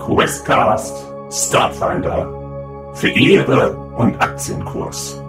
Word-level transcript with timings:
Questcast 0.00 1.06
Starfinder 1.30 2.92
für 2.94 3.10
Ehre 3.10 3.76
und 3.96 4.20
Aktienkurs. 4.20 5.20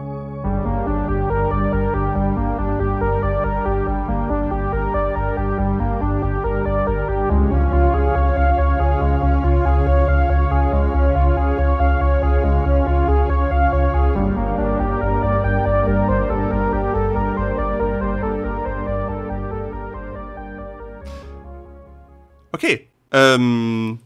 Okay. 22.53 22.87
Ähm, 23.11 23.99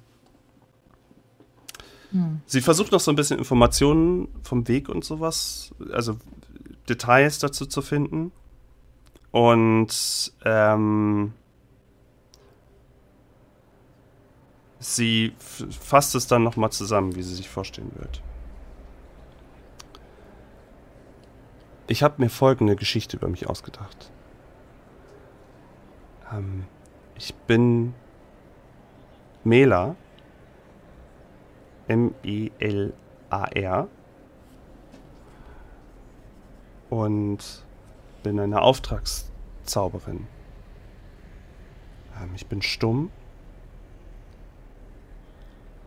Sie 2.55 2.61
versucht 2.61 2.93
noch 2.93 3.01
so 3.01 3.11
ein 3.11 3.17
bisschen 3.17 3.37
Informationen 3.37 4.29
vom 4.41 4.69
Weg 4.69 4.87
und 4.87 5.03
sowas, 5.03 5.75
also 5.91 6.15
Details 6.87 7.39
dazu 7.39 7.65
zu 7.65 7.81
finden. 7.81 8.31
Und 9.31 10.31
ähm, 10.45 11.33
sie 14.79 15.33
fasst 15.37 16.15
es 16.15 16.27
dann 16.27 16.43
nochmal 16.43 16.71
zusammen, 16.71 17.17
wie 17.17 17.23
sie 17.23 17.35
sich 17.35 17.49
vorstellen 17.49 17.91
wird. 17.95 18.21
Ich 21.87 22.03
habe 22.03 22.21
mir 22.21 22.29
folgende 22.29 22.77
Geschichte 22.77 23.17
über 23.17 23.27
mich 23.27 23.49
ausgedacht. 23.49 24.13
Ähm, 26.31 26.63
ich 27.17 27.35
bin 27.35 27.93
Mela 29.43 29.97
M-E-L-A-R. 31.87 33.87
Und 36.89 37.65
bin 38.23 38.39
eine 38.39 38.61
Auftragszauberin. 38.61 40.27
Ähm, 42.21 42.31
ich 42.35 42.47
bin 42.47 42.61
stumm, 42.61 43.11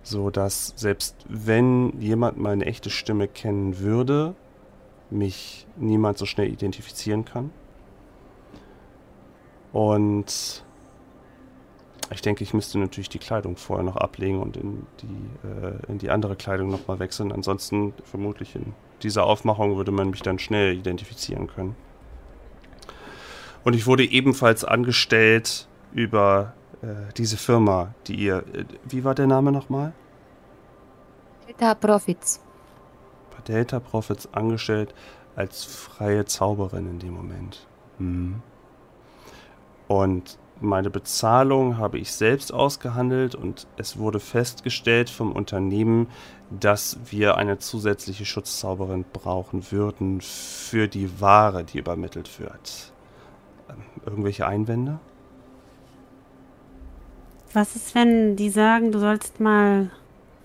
so 0.03 0.31
dass 0.31 0.73
selbst 0.77 1.17
wenn 1.29 2.01
jemand 2.01 2.39
meine 2.39 2.65
echte 2.65 2.91
Stimme 2.91 3.29
kennen 3.29 3.79
würde, 3.79 4.35
mich 5.11 5.67
niemand 5.77 6.19
so 6.19 6.27
schnell 6.27 6.49
identifizieren 6.49 7.25
kann. 7.25 7.51
Und 9.73 10.65
ich 12.11 12.23
denke, 12.23 12.43
ich 12.43 12.55
müsste 12.55 12.79
natürlich 12.79 13.09
die 13.09 13.19
Kleidung 13.19 13.57
vorher 13.57 13.85
noch 13.85 13.97
ablegen 13.97 14.41
und 14.41 14.57
in 14.57 14.87
die, 15.03 15.47
äh, 15.47 15.91
in 15.93 15.99
die 15.99 16.11
andere 16.11 16.37
Kleidung 16.37 16.71
nochmal 16.71 16.99
wechseln. 16.99 17.33
Ansonsten 17.33 17.93
vermutlich 18.05 18.57
in 18.57 18.73
dieser 19.03 19.25
Aufmachung 19.25 19.77
würde 19.77 19.93
man 19.93 20.11
mich 20.11 20.23
dann 20.23 20.39
schnell 20.39 20.77
identifizieren 20.77 21.49
können. 21.49 21.77
Und 23.65 23.75
ich 23.75 23.87
wurde 23.87 24.05
ebenfalls 24.05 24.65
angestellt 24.65 25.69
über 25.93 26.55
äh, 26.81 27.13
diese 27.17 27.37
Firma, 27.37 27.95
die 28.07 28.15
ihr. 28.15 28.39
Äh, 28.55 28.65
wie 28.85 29.05
war 29.05 29.15
der 29.15 29.27
Name 29.27 29.53
nochmal? 29.53 29.93
Delta 31.47 31.75
Profits. 31.75 32.41
Bei 33.31 33.43
Delta 33.43 33.81
Profits 33.81 34.33
angestellt 34.33 34.95
als 35.37 35.65
freie 35.65 36.25
Zauberin 36.25 36.89
in 36.89 36.99
dem 36.99 37.15
Moment. 37.15 37.67
Mhm. 37.99 38.43
Und 39.89 40.39
meine 40.61 40.91
Bezahlung 40.91 41.79
habe 41.79 41.99
ich 41.99 42.13
selbst 42.13 42.53
ausgehandelt 42.53 43.35
und 43.35 43.67
es 43.77 43.99
wurde 43.99 44.21
festgestellt 44.21 45.09
vom 45.09 45.33
Unternehmen, 45.33 46.09
dass 46.51 46.99
wir 47.11 47.37
eine 47.37 47.59
zusätzliche 47.59 48.25
Schutzzauberin 48.25 49.05
brauchen 49.13 49.71
würden 49.71 50.21
für 50.21 50.89
die 50.89 51.21
Ware, 51.21 51.65
die 51.65 51.79
übermittelt 51.79 52.41
wird. 52.41 52.93
Ähm, 53.69 53.77
irgendwelche 54.05 54.47
Einwände? 54.47 54.99
Was 57.53 57.77
ist, 57.77 57.95
wenn 57.95 58.37
die 58.37 58.51
sagen, 58.51 58.93
du 58.93 58.99
sollst 58.99 59.41
mal 59.41 59.91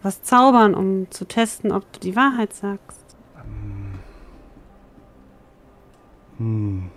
was 0.04 0.22
zaubern, 0.22 0.76
um 0.76 1.10
zu 1.12 1.26
testen, 1.26 1.72
ob 1.72 1.92
du 1.94 2.00
die 2.00 2.16
Wahrheit 2.16 2.54
sagst? 2.54 3.16
Ähm. 3.38 4.00
Hm. 6.38 6.92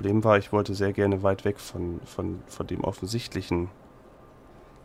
Problem 0.00 0.24
war, 0.24 0.38
ich 0.38 0.50
wollte 0.50 0.74
sehr 0.74 0.94
gerne 0.94 1.22
weit 1.22 1.44
weg 1.44 1.60
von, 1.60 2.00
von, 2.06 2.40
von 2.46 2.66
dem 2.66 2.84
Offensichtlichen. 2.84 3.68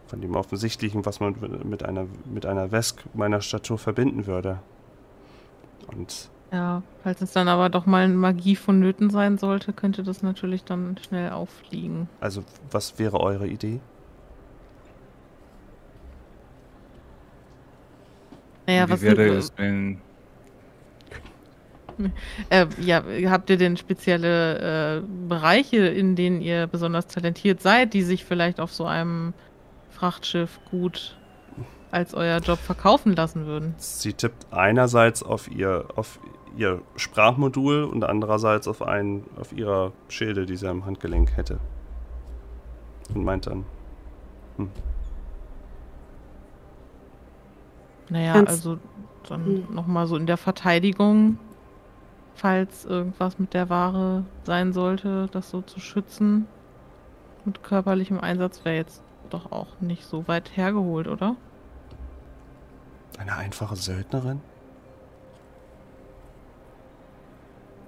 Von 0.08 0.20
dem 0.20 0.36
Offensichtlichen, 0.36 1.06
was 1.06 1.22
man 1.22 1.38
mit 1.64 1.84
einer, 1.84 2.06
mit 2.26 2.46
einer 2.46 2.74
Wesk 2.74 3.02
meiner 3.14 3.40
Statur 3.40 3.78
verbinden 3.78 4.28
würde. 4.28 4.60
Und. 5.88 6.30
Ja, 6.52 6.84
falls 7.02 7.22
es 7.22 7.32
dann 7.32 7.48
aber 7.48 7.70
doch 7.70 7.86
mal 7.86 8.10
Magie 8.10 8.58
vonnöten 8.58 9.10
sein 9.10 9.38
sollte, 9.38 9.72
könnte 9.72 10.04
das 10.04 10.22
natürlich 10.22 10.66
dann 10.66 10.98
schnell 10.98 11.30
auffliegen. 11.30 12.10
Also, 12.20 12.44
was 12.70 13.00
wäre 13.00 13.22
eure 13.22 13.48
Idee? 13.48 13.80
Naja, 18.68 18.90
Wie 18.90 18.92
was 18.92 19.02
wäre 19.02 19.28
es, 19.30 19.54
wenn 19.56 20.02
Äh, 22.50 22.68
ja, 22.80 23.04
habt 23.30 23.50
ihr 23.50 23.58
denn 23.58 23.78
spezielle 23.78 24.98
äh, 24.98 25.02
Bereiche, 25.28 25.78
in 25.78 26.16
denen 26.16 26.42
ihr 26.42 26.68
besonders 26.68 27.08
talentiert 27.08 27.62
seid, 27.62 27.94
die 27.94 28.04
sich 28.04 28.26
vielleicht 28.26 28.60
auf 28.60 28.74
so 28.74 28.86
einem 28.86 29.34
Frachtschiff 29.90 30.60
gut 30.70 31.18
als 31.92 32.14
euer 32.14 32.40
Job 32.40 32.60
verkaufen 32.60 33.16
lassen 33.16 33.46
würden? 33.46 33.74
Sie 33.78 34.14
tippt 34.14 34.52
einerseits 34.52 35.24
auf 35.24 35.50
ihr, 35.50 35.86
auf 35.96 36.20
ihr 36.58 36.82
Sprachmodul 36.96 37.84
und 37.84 38.04
andererseits 38.04 38.68
auf 38.68 38.82
einen, 38.82 39.26
auf 39.40 39.54
ihrer 39.54 39.94
Schilde, 40.10 40.46
die 40.46 40.58
sie 40.58 40.68
am 40.68 40.86
Handgelenk 40.86 41.36
hätte. 41.38 41.60
Und 43.14 43.24
meint 43.24 43.48
dann. 43.48 43.66
Hm. 44.58 44.70
Naja, 48.10 48.34
also 48.34 48.78
dann 49.28 49.46
hm. 49.46 49.74
nochmal 49.74 50.08
so 50.08 50.16
in 50.16 50.28
der 50.28 50.38
Verteidigung 50.38 51.40
falls 52.36 52.86
irgendwas 52.86 53.40
mit 53.40 53.54
der 53.54 53.70
Ware 53.70 54.26
sein 54.44 54.74
sollte, 54.74 55.28
das 55.32 55.50
so 55.50 55.62
zu 55.62 55.80
schützen. 55.80 56.48
Mit 57.46 57.64
körperlichem 57.64 58.20
Einsatz 58.20 58.66
wäre 58.66 58.76
jetzt 58.76 59.02
doch 59.30 59.52
auch 59.52 59.80
nicht 59.80 60.06
so 60.06 60.28
weit 60.28 60.56
hergeholt, 60.56 61.08
oder? 61.08 61.36
Eine 63.18 63.36
einfache 63.36 63.76
Söldnerin? 63.76 64.42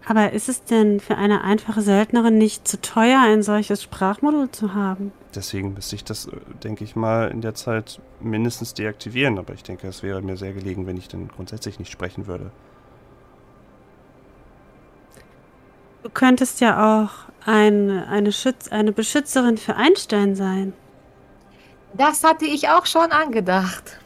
Aber 0.10 0.32
ist 0.32 0.48
es 0.48 0.64
denn 0.64 1.02
für 1.02 1.18
eine 1.18 1.44
einfache 1.44 1.82
Söldnerin 1.82 2.38
nicht 2.38 2.66
zu 2.66 2.80
teuer, 2.80 3.20
ein 3.26 3.44
solches 3.44 3.84
Sprachmodul 3.84 4.50
zu 4.52 4.74
haben? 4.74 5.12
Deswegen 5.36 5.74
müsste 5.74 5.98
ich 5.98 6.06
das, 6.06 6.28
äh, 6.28 6.32
denke 6.64 6.86
ich 6.86 6.96
mal, 6.96 7.30
in 7.30 7.42
der 7.42 7.56
Zeit 7.56 8.00
mindestens 8.22 8.74
deaktivieren. 8.74 9.38
Aber 9.38 9.54
ich 9.54 9.64
denke, 9.64 9.86
es 9.88 10.04
wäre 10.04 10.22
mir 10.22 10.38
sehr 10.38 10.54
gelegen, 10.54 10.88
wenn 10.88 10.96
ich 10.96 11.10
dann 11.10 11.28
grundsätzlich 11.28 11.78
nicht 11.78 11.92
sprechen 11.92 12.26
würde. 12.26 12.52
Du 16.08 16.14
könntest 16.14 16.62
ja 16.62 17.04
auch 17.04 17.10
ein, 17.46 17.90
eine, 18.06 18.32
Schütz, 18.32 18.70
eine 18.70 18.94
Beschützerin 18.94 19.58
für 19.58 19.76
Einstein 19.76 20.38
sein. 20.38 20.72
Das 21.94 22.24
hatte 22.24 22.46
ich 22.46 22.70
auch 22.70 22.86
schon 22.86 23.12
angedacht. 23.12 24.00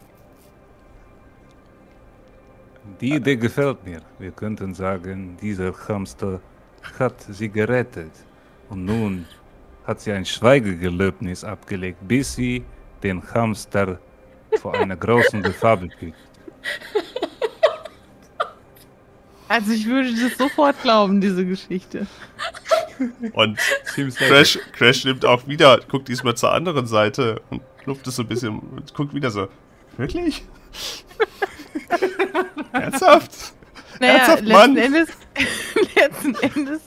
Die 2.99 3.13
Idee 3.13 3.35
gefällt 3.35 3.85
mir. 3.85 4.01
Wir 4.17 4.31
könnten 4.31 4.73
sagen, 4.73 5.37
dieser 5.39 5.75
Hamster 5.87 6.41
hat 6.97 7.21
sie 7.29 7.49
gerettet. 7.49 8.13
Und 8.69 8.85
nun 8.85 9.27
hat 9.85 10.01
sie 10.01 10.11
ein 10.11 10.25
Schweigegelöbnis 10.25 11.43
abgelegt, 11.43 11.99
bis 12.07 12.33
sie 12.33 12.65
den 13.03 13.21
Hamster 13.31 13.99
vor 14.59 14.73
einer 14.73 14.95
großen 14.95 15.43
Gefahr 15.43 15.77
beschützt. 15.77 16.17
Also 19.51 19.73
ich 19.73 19.85
würde 19.85 20.09
das 20.15 20.37
sofort 20.37 20.81
glauben, 20.81 21.19
diese 21.19 21.45
Geschichte. 21.45 22.07
Und 23.33 23.59
Crash, 24.15 24.57
Crash 24.71 25.03
nimmt 25.03 25.25
auch 25.25 25.45
wieder, 25.45 25.81
guckt 25.89 26.07
diesmal 26.07 26.37
zur 26.37 26.53
anderen 26.53 26.85
Seite 26.85 27.41
und 27.49 27.61
luft 27.85 28.07
es 28.07 28.15
so 28.15 28.21
ein 28.21 28.29
bisschen 28.29 28.59
und 28.59 28.93
guckt 28.93 29.13
wieder 29.13 29.29
so. 29.29 29.49
Wirklich? 29.97 30.45
Ernsthaft? 32.71 33.53
Naja, 33.99 34.13
Ernsthaft, 34.13 34.47
Mann? 34.47 34.75
Letzten 34.75 34.95
Endes, 34.95 35.09
letzten 35.97 36.35
Endes 36.35 36.81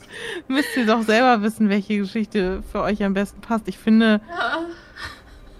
müsst 0.49 0.75
ihr 0.75 0.87
doch 0.87 1.03
selber 1.03 1.43
wissen, 1.43 1.69
welche 1.69 1.99
Geschichte 1.99 2.63
für 2.73 2.81
euch 2.81 3.05
am 3.05 3.13
besten 3.13 3.43
passt. 3.43 3.69
Ich 3.69 3.77
finde, 3.77 4.23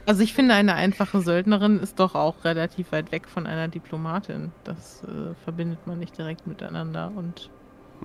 also 0.07 0.23
ich 0.23 0.35
finde, 0.35 0.55
eine 0.55 0.75
einfache 0.75 1.21
Söldnerin 1.21 1.79
ist 1.81 1.99
doch 2.01 2.15
auch 2.15 2.45
relativ 2.45 2.93
weit 2.93 3.13
weg 3.13 3.29
von 3.29 3.47
einer 3.47 3.69
Diplomatin. 3.69 4.53
Das 4.65 5.03
äh, 5.05 5.35
verbindet 5.45 5.87
man 5.87 5.99
nicht 5.99 6.17
direkt 6.19 6.47
miteinander 6.47 7.13
und 7.15 7.51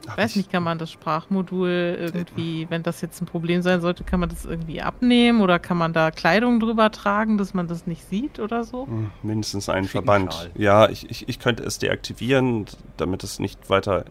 Ich 0.08 0.18
weiß 0.18 0.36
nicht, 0.38 0.50
kann 0.52 0.64
man 0.64 0.78
das 0.78 0.92
Sprachmodul 0.92 1.98
irgendwie, 2.00 2.68
wenn 2.70 2.84
das 2.84 3.02
jetzt 3.02 3.22
ein 3.22 3.26
Problem 3.26 3.62
sein 3.62 3.82
sollte, 3.82 4.04
kann 4.06 4.20
man 4.22 4.30
das 4.30 4.46
irgendwie 4.46 4.82
abnehmen 4.82 5.42
oder 5.42 5.60
kann 5.60 5.78
man 5.78 5.92
da 5.94 6.12
Kleidung 6.12 6.60
drüber 6.60 6.90
tragen, 6.92 7.38
dass 7.38 7.54
man 7.54 7.68
das 7.68 7.86
nicht 7.86 8.06
sieht 8.08 8.40
oder 8.40 8.64
so? 8.64 8.88
Hm, 8.88 9.12
Mindestens 9.24 9.68
einen 9.68 9.88
Schicken 9.88 10.06
Verband. 10.06 10.34
Schal. 10.34 10.52
Ja, 10.56 10.90
ich, 10.90 11.10
ich, 11.10 11.28
ich 11.28 11.40
könnte 11.40 11.64
es 11.64 11.80
deaktivieren, 11.80 12.66
damit 12.98 13.24
es 13.24 13.40
nicht 13.40 13.70
weiter 13.70 14.06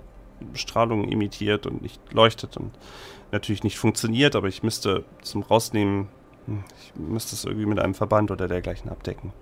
Strahlung 0.54 1.08
imitiert 1.08 1.66
und 1.66 1.80
nicht 1.82 2.00
leuchtet 2.12 2.56
und 2.56 2.72
natürlich 3.32 3.64
nicht 3.64 3.78
funktioniert, 3.78 4.36
aber 4.36 4.48
ich 4.48 4.62
müsste 4.62 5.04
zum 5.22 5.42
Rausnehmen, 5.42 5.98
hm, 6.00 6.08
ich 6.80 6.92
müsste 6.94 7.34
es 7.34 7.44
irgendwie 7.44 7.66
mit 7.66 7.78
einem 7.78 7.94
Verband 7.94 8.30
oder 8.30 8.48
dergleichen 8.48 8.90
abdecken. 8.90 9.32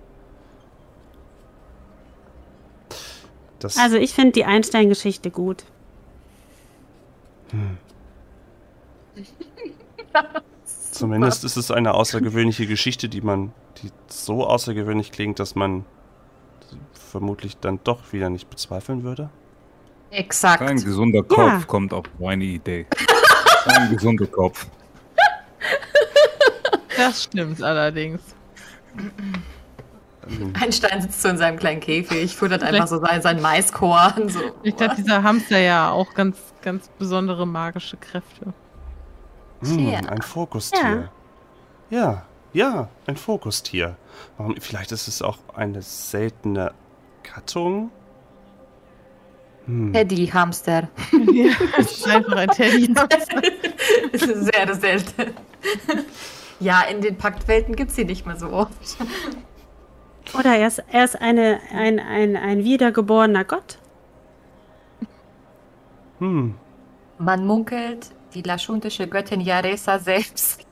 Das, 3.59 3.79
Also 3.79 3.97
ich 3.97 4.13
finde 4.13 4.33
die 4.33 4.45
Einstein-Geschichte 4.45 5.31
gut. 5.31 5.65
Zumindest 10.91 11.45
ist 11.45 11.57
es 11.57 11.71
eine 11.71 11.95
außergewöhnliche 11.95 12.67
Geschichte, 12.67 13.09
die 13.09 13.21
man, 13.21 13.53
die 13.83 13.91
so 14.09 14.47
außergewöhnlich 14.47 15.13
klingt, 15.13 15.39
dass 15.39 15.55
man 15.55 15.85
vermutlich 16.93 17.57
dann 17.59 17.81
doch 17.85 18.13
wieder 18.13 18.31
nicht 18.31 18.51
bezweifeln 18.51 19.03
würde. 19.05 19.31
Exakt. 20.11 20.59
Kein 20.59 20.77
gesunder 20.77 21.23
Kopf 21.23 21.67
kommt 21.67 21.93
auf 21.93 22.05
meine 22.19 22.45
Idee. 22.45 22.87
Kein 23.65 23.91
gesunder 23.91 24.27
Kopf. 24.27 24.67
Das 26.97 27.25
stimmt 27.25 27.63
allerdings. 27.63 28.21
Ähm, 30.29 30.53
Einstein 30.61 31.03
sitzt 31.03 31.23
so 31.23 31.29
in 31.29 31.39
seinem 31.39 31.59
kleinen 31.59 31.81
Käfig, 31.81 32.35
futtert 32.37 32.63
einfach 32.63 32.87
so 32.89 32.99
sein, 33.01 33.23
sein 33.23 33.41
Maiskorn. 33.41 34.29
So. 34.29 34.41
Ich 34.63 34.75
hat 34.81 34.99
dieser 34.99 35.23
Hamster 35.23 35.59
ja 35.59 35.91
auch 35.91 36.15
ganz, 36.15 36.39
ganz 36.63 36.89
besondere 36.99 37.47
magische 37.47 37.97
Kräfte. 37.97 38.53
Hm, 39.61 39.89
Ja. 39.89 39.99
ein 40.01 40.23
Fokustier. 40.23 41.11
Ja. 41.91 42.25
ja, 42.53 42.89
ein 43.07 43.17
Fokustier. 43.17 43.97
Warum? 44.37 44.57
Vielleicht 44.61 44.91
ist 44.93 45.07
es 45.09 45.23
auch 45.23 45.39
eine 45.55 45.83
seltene 45.83 46.73
Gattung. 47.23 47.91
Hm. 49.67 49.93
Teddy-Hamster. 49.93 50.89
Das 51.77 51.93
ist 51.93 52.07
einfach 52.09 52.37
ein 52.37 52.49
Teddy. 52.51 52.93
Das 54.13 54.23
ist 54.23 54.45
sehr 54.55 54.75
selten. 54.75 55.35
Ja, 56.61 56.83
in 56.83 57.01
den 57.01 57.17
Paktwelten 57.17 57.77
gibt 57.77 57.91
es 57.91 57.97
sie 57.97 58.05
nicht 58.05 58.27
mehr 58.27 58.37
so 58.37 58.51
oft. 58.51 58.97
Oder 60.39 60.57
er 60.57 60.67
ist, 60.67 60.83
er 60.91 61.05
ist 61.05 61.21
eine, 61.21 61.61
ein, 61.73 62.01
ein, 62.01 62.37
ein 62.37 62.65
wiedergeborener 62.65 63.45
Gott. 63.45 63.79
Hm. 66.19 66.55
Man 67.19 67.47
munkelt, 67.47 68.11
die 68.35 68.43
laschuntische 68.43 69.07
Göttin 69.07 69.41
Jaresa 69.41 69.99
selbst. 69.99 70.67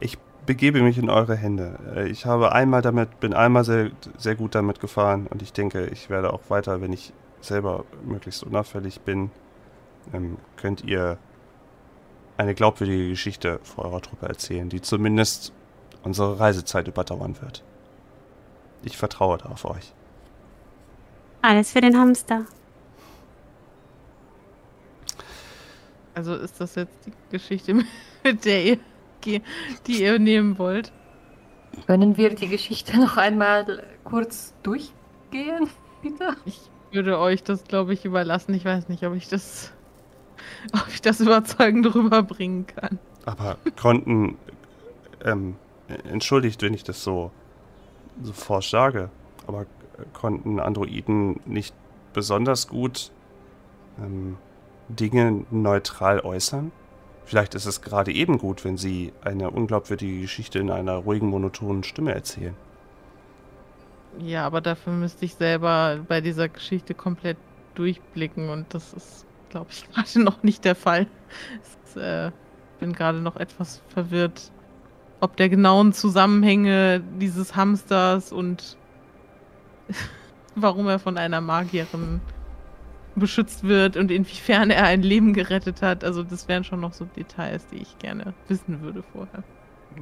Ich 0.00 0.18
begebe 0.46 0.82
mich 0.82 0.98
in 0.98 1.10
eure 1.10 1.36
Hände. 1.36 2.08
Ich 2.10 2.26
habe 2.26 2.52
einmal 2.52 2.82
damit, 2.82 3.20
bin 3.20 3.34
einmal 3.34 3.64
sehr, 3.64 3.90
sehr 4.16 4.34
gut 4.34 4.54
damit 4.54 4.80
gefahren 4.80 5.26
und 5.28 5.42
ich 5.42 5.52
denke, 5.52 5.86
ich 5.86 6.10
werde 6.10 6.32
auch 6.32 6.42
weiter, 6.48 6.80
wenn 6.80 6.92
ich 6.92 7.12
selber 7.40 7.84
möglichst 8.04 8.42
unauffällig 8.42 9.00
bin, 9.00 9.30
ähm, 10.12 10.36
könnt 10.56 10.84
ihr 10.84 11.18
eine 12.40 12.54
glaubwürdige 12.54 13.08
Geschichte 13.08 13.60
vor 13.62 13.84
eurer 13.84 14.00
Truppe 14.00 14.26
erzählen, 14.26 14.68
die 14.68 14.80
zumindest 14.80 15.52
unsere 16.02 16.40
Reisezeit 16.40 16.88
überdauern 16.88 17.40
wird. 17.40 17.62
Ich 18.82 18.96
vertraue 18.96 19.38
da 19.38 19.50
auf 19.50 19.64
euch. 19.64 19.92
Alles 21.42 21.72
für 21.72 21.80
den 21.80 21.96
Hamster. 21.96 22.46
Also 26.14 26.34
ist 26.34 26.60
das 26.60 26.74
jetzt 26.74 27.06
die 27.06 27.12
Geschichte, 27.30 27.74
mit 28.24 28.44
der 28.44 28.64
ihr, 28.64 28.78
die 29.86 30.02
ihr 30.02 30.18
nehmen 30.18 30.58
wollt? 30.58 30.92
Können 31.86 32.16
wir 32.16 32.34
die 32.34 32.48
Geschichte 32.48 32.98
noch 32.98 33.16
einmal 33.16 33.84
kurz 34.04 34.54
durchgehen, 34.62 35.68
bitte? 36.02 36.36
Ich 36.44 36.58
würde 36.90 37.18
euch 37.18 37.42
das, 37.42 37.64
glaube 37.64 37.94
ich, 37.94 38.04
überlassen. 38.04 38.54
Ich 38.54 38.64
weiß 38.64 38.88
nicht, 38.88 39.04
ob 39.04 39.14
ich 39.14 39.28
das, 39.28 39.72
ob 40.72 40.86
ich 40.88 41.00
das 41.00 41.20
überzeugend 41.20 41.94
rüberbringen 41.94 42.66
kann. 42.66 42.98
Aber 43.24 43.56
konnten, 43.80 44.36
ähm, 45.24 45.56
entschuldigt, 46.10 46.62
wenn 46.62 46.74
ich 46.74 46.84
das 46.84 47.02
so, 47.02 47.30
so 48.22 48.32
forsch 48.32 48.70
sage, 48.70 49.10
aber 49.46 49.66
konnten 50.12 50.60
Androiden 50.60 51.40
nicht 51.44 51.74
besonders 52.12 52.68
gut 52.68 53.10
ähm, 53.98 54.36
Dinge 54.88 55.44
neutral 55.50 56.20
äußern? 56.20 56.72
Vielleicht 57.24 57.54
ist 57.54 57.66
es 57.66 57.80
gerade 57.80 58.12
eben 58.12 58.38
gut, 58.38 58.64
wenn 58.64 58.76
sie 58.76 59.12
eine 59.22 59.50
unglaubwürdige 59.50 60.22
Geschichte 60.22 60.58
in 60.58 60.70
einer 60.70 60.96
ruhigen, 60.96 61.28
monotonen 61.28 61.84
Stimme 61.84 62.12
erzählen. 62.12 62.56
Ja, 64.18 64.44
aber 64.46 64.60
dafür 64.60 64.92
müsste 64.92 65.24
ich 65.24 65.34
selber 65.34 66.00
bei 66.08 66.20
dieser 66.20 66.48
Geschichte 66.48 66.94
komplett 66.94 67.36
durchblicken 67.74 68.48
und 68.48 68.74
das 68.74 68.92
ist, 68.92 69.26
glaube 69.50 69.70
ich, 69.70 69.88
gerade 69.92 70.22
noch 70.22 70.42
nicht 70.42 70.64
der 70.64 70.74
Fall. 70.74 71.06
Ich 71.86 71.96
äh, 72.00 72.30
bin 72.78 72.92
gerade 72.92 73.18
noch 73.18 73.36
etwas 73.36 73.82
verwirrt, 73.88 74.50
ob 75.20 75.36
der 75.36 75.48
genauen 75.48 75.92
Zusammenhänge 75.92 77.02
dieses 77.20 77.54
Hamsters 77.54 78.32
und 78.32 78.76
warum 80.54 80.88
er 80.88 80.98
von 80.98 81.18
einer 81.18 81.40
Magierin 81.40 82.20
beschützt 83.16 83.64
wird 83.64 83.96
und 83.96 84.10
inwiefern 84.10 84.70
er 84.70 84.84
ein 84.84 85.02
Leben 85.02 85.34
gerettet 85.34 85.82
hat. 85.82 86.04
Also 86.04 86.22
das 86.22 86.48
wären 86.48 86.64
schon 86.64 86.80
noch 86.80 86.92
so 86.92 87.04
Details, 87.04 87.66
die 87.66 87.78
ich 87.78 87.98
gerne 87.98 88.34
wissen 88.48 88.80
würde 88.80 89.02
vorher. 89.12 89.42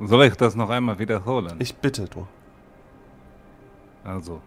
Soll 0.02 0.26
ich 0.26 0.36
das 0.36 0.54
noch 0.54 0.70
einmal 0.70 0.98
wiederholen? 0.98 1.56
Ich 1.58 1.74
bitte, 1.74 2.04
du. 2.04 2.26
Also, 4.04 4.40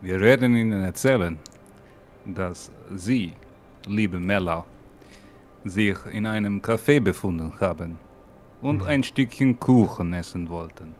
wir 0.00 0.20
werden 0.20 0.54
Ihnen 0.54 0.82
erzählen, 0.84 1.38
dass 2.24 2.70
Sie, 2.94 3.32
liebe 3.86 4.18
Mella, 4.18 4.64
sich 5.64 5.96
in 6.12 6.26
einem 6.26 6.60
Café 6.60 7.00
befunden 7.00 7.52
haben 7.60 7.98
und 8.62 8.82
ein 8.82 9.02
Stückchen 9.02 9.58
Kuchen 9.58 10.12
essen 10.12 10.48
wollten. 10.48 10.94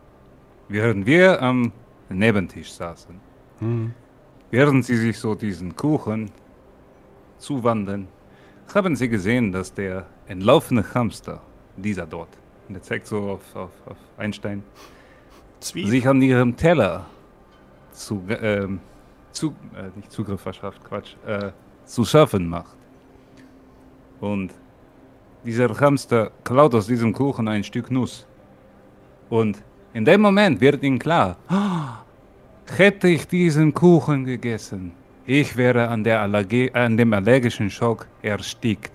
Während 0.69 1.07
wir 1.07 1.41
am 1.43 1.73
Nebentisch 2.09 2.73
saßen, 2.73 3.21
Hm. 3.61 3.93
während 4.51 4.85
Sie 4.85 4.97
sich 4.97 5.19
so 5.19 5.35
diesen 5.35 5.75
Kuchen 5.75 6.31
zuwandern, 7.39 8.07
haben 8.75 8.95
Sie 8.97 9.09
gesehen, 9.09 9.51
dass 9.53 9.73
der 9.73 10.07
entlaufene 10.27 10.85
Hamster, 10.95 11.41
dieser 11.77 12.07
dort, 12.07 12.29
der 12.69 12.83
zeigt 12.83 13.07
so 13.07 13.31
auf, 13.31 13.57
auf, 13.57 13.71
auf 13.87 13.97
Einstein, 14.17 14.63
Zwie 15.61 15.87
sich 15.89 16.07
an 16.07 16.23
ihrem 16.23 16.57
Teller 16.57 17.07
zu, 17.93 18.23
ähm, 18.29 18.79
zu 19.33 19.55
äh, 19.75 19.91
nicht 19.97 20.13
Zugriff 20.13 20.41
verschafft, 20.41 20.85
Quatsch, 20.85 21.17
äh, 21.27 21.51
zu 21.89 22.05
schaffen 22.05 22.49
macht. 22.49 22.77
Und 24.21 24.53
dieser 25.45 25.69
Hamster 25.81 26.31
klaut 26.45 26.75
aus 26.75 26.87
diesem 26.87 27.13
Kuchen 27.13 27.49
ein 27.49 27.65
Stück 27.65 27.91
Nuss. 27.91 28.27
Und 29.31 29.63
in 29.95 30.05
dem 30.05 30.21
Moment 30.21 30.61
wird 30.61 30.83
ihm 30.83 30.99
klar, 30.99 31.37
"Ah, 31.49 32.05
hätte 32.77 33.09
ich 33.09 33.27
diesen 33.27 33.73
Kuchen 33.73 34.25
gegessen, 34.25 34.93
ich 35.27 35.57
wäre 35.57 35.89
an, 35.89 36.07
Allergie, 36.07 36.71
an 36.73 36.97
dem 36.97 37.13
allergischen 37.13 37.71
Schock 37.71 38.07
erstickt. 38.23 38.93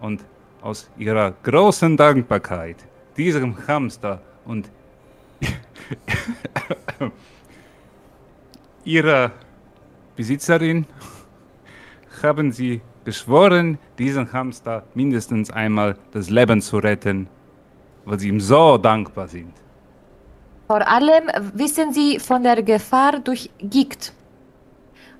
Und 0.00 0.24
aus 0.60 0.88
ihrer 0.96 1.32
großen 1.42 1.96
Dankbarkeit 1.96 2.76
diesem 3.16 3.56
Hamster 3.66 4.20
und 4.44 4.70
ihrer 8.84 9.32
Besitzerin 10.14 10.86
haben 12.22 12.52
sie 12.52 12.80
beschworen, 13.04 13.78
diesen 13.98 14.32
Hamster 14.32 14.84
mindestens 14.94 15.50
einmal 15.50 15.96
das 16.12 16.30
Leben 16.30 16.60
zu 16.60 16.78
retten, 16.78 17.28
weil 18.04 18.18
sie 18.18 18.28
ihm 18.28 18.40
so 18.40 18.78
dankbar 18.78 19.28
sind. 19.28 19.52
Vor 20.66 20.86
allem 20.88 21.24
wissen 21.54 21.92
Sie 21.92 22.18
von 22.18 22.42
der 22.42 22.62
Gefahr 22.62 23.18
durch 23.18 23.50
Gicht. 23.58 24.12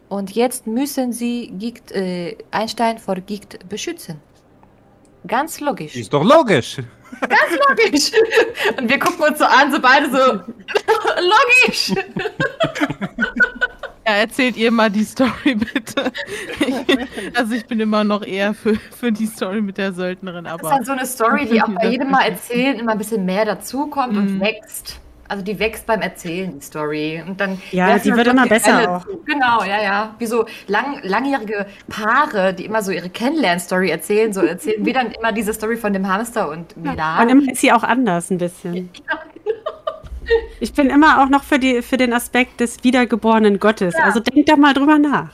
Und 0.09 0.31
jetzt 0.33 0.67
müssen 0.67 1.13
Sie 1.13 1.53
Gicht, 1.59 1.93
äh, 1.93 2.39
Einstein 2.51 2.99
vor 2.99 3.17
Gicht 3.17 3.69
beschützen. 3.69 4.21
Ganz 5.27 5.61
logisch. 5.61 5.95
Ist 5.97 6.13
doch 6.13 6.25
logisch. 6.25 6.79
logisch. 7.69 8.13
Und 8.79 8.89
wir 8.89 8.99
gucken 8.99 9.25
uns 9.29 9.39
so 9.39 9.45
an, 9.45 9.71
so 9.71 9.81
beide 9.81 10.11
so. 10.11 10.19
logisch. 11.33 11.93
Ja, 14.13 14.19
erzählt 14.19 14.57
ihr 14.59 14.71
mal 14.71 14.91
die 14.91 15.05
Story 15.05 15.55
bitte. 15.55 16.13
Ich, 16.61 17.37
also 17.39 17.55
ich 17.55 17.65
bin 17.67 17.81
immer 17.81 18.05
noch 18.05 18.23
eher 18.23 18.53
für, 18.53 18.75
für 18.77 19.11
die 19.11 19.27
Story 19.27 19.61
mit 19.63 19.79
der 19.79 19.93
Söldnerin, 19.93 20.45
Das 20.45 20.55
ist 20.55 20.61
aber 20.61 20.71
halt 20.71 20.87
so 20.87 20.93
eine 20.93 21.07
Story, 21.07 21.47
die 21.51 21.63
auch 21.63 21.69
bei 21.69 21.89
jedem 21.89 22.11
Mal 22.11 22.27
erzählen 22.29 22.79
immer 22.79 22.93
ein 22.93 22.99
bisschen 22.99 23.25
mehr 23.25 23.45
dazukommt 23.45 24.17
und 24.17 24.37
Mhm. 24.37 24.41
wächst. 24.41 24.99
Also 25.29 25.43
die 25.43 25.59
wächst 25.59 25.87
beim 25.87 26.03
Erzählen, 26.03 26.59
die 26.59 26.65
Story. 26.65 27.23
Und 27.27 27.41
dann 27.41 27.59
Ja, 27.71 27.99
die 27.99 28.11
wir 28.11 28.17
wird 28.19 28.27
immer 28.27 28.47
besser 28.47 28.73
Quelle 28.73 28.91
auch. 28.97 29.07
Genau, 29.25 29.63
ja, 29.65 29.83
ja. 29.83 30.15
Wie 30.19 30.27
so 30.27 30.45
lang, 30.67 30.99
langjährige 31.05 31.65
Paare, 31.89 32.53
die 32.53 32.67
immer 32.67 32.83
so 32.83 32.93
ihre 32.93 33.09
Kennenlern-Story 33.09 33.89
erzählen. 33.89 34.35
So 34.35 34.43
erzählen 34.43 34.85
wir 34.85 34.93
dann 34.93 35.11
immer 35.13 35.33
diese 35.33 35.55
Story 35.55 35.79
von 35.79 35.95
dem 35.95 36.07
Hamster 36.07 36.51
und 36.51 36.77
Milan. 36.77 37.23
Und 37.23 37.29
immer 37.31 37.53
ist 37.53 37.63
sie 37.63 37.73
auch 37.73 37.83
anders 37.83 38.31
ein 38.31 38.37
bisschen. 38.37 38.91
Ich 40.61 40.73
bin 40.73 40.91
immer 40.91 41.23
auch 41.23 41.29
noch 41.29 41.45
für, 41.45 41.59
die, 41.59 41.83
für 41.83 41.97
den 41.97 42.13
Aspekt 42.13 42.61
des 42.61 42.85
wiedergeborenen 42.85 43.59
Gottes. 43.59 43.95
Also 43.95 44.21
denk 44.21 44.47
da 44.47 44.57
mal 44.57 44.75
drüber 44.75 44.99
nach. 44.99 45.31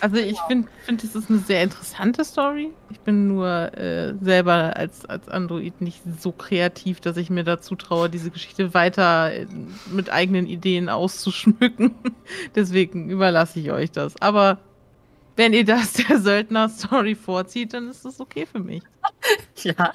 Also 0.00 0.16
ich 0.16 0.38
finde, 0.46 0.68
find, 0.84 1.02
das 1.02 1.14
ist 1.14 1.28
eine 1.28 1.40
sehr 1.40 1.62
interessante 1.64 2.24
Story. 2.24 2.70
Ich 2.90 3.00
bin 3.00 3.26
nur 3.26 3.76
äh, 3.76 4.14
selber 4.20 4.76
als, 4.76 5.04
als 5.04 5.28
Android 5.28 5.80
nicht 5.80 6.00
so 6.20 6.30
kreativ, 6.30 7.00
dass 7.00 7.16
ich 7.16 7.30
mir 7.30 7.42
dazu 7.42 7.74
traue, 7.74 8.08
diese 8.08 8.30
Geschichte 8.30 8.74
weiter 8.74 9.32
äh, 9.32 9.46
mit 9.90 10.10
eigenen 10.10 10.46
Ideen 10.46 10.88
auszuschmücken. 10.88 11.94
Deswegen 12.54 13.10
überlasse 13.10 13.58
ich 13.58 13.72
euch 13.72 13.90
das. 13.90 14.14
Aber 14.20 14.58
wenn 15.36 15.52
ihr 15.52 15.64
das 15.64 15.94
der 15.94 16.20
Söldner-Story 16.20 17.14
vorzieht, 17.14 17.72
dann 17.72 17.88
ist 17.88 18.04
das 18.04 18.20
okay 18.20 18.46
für 18.46 18.60
mich. 18.60 18.82
Ja. 19.64 19.92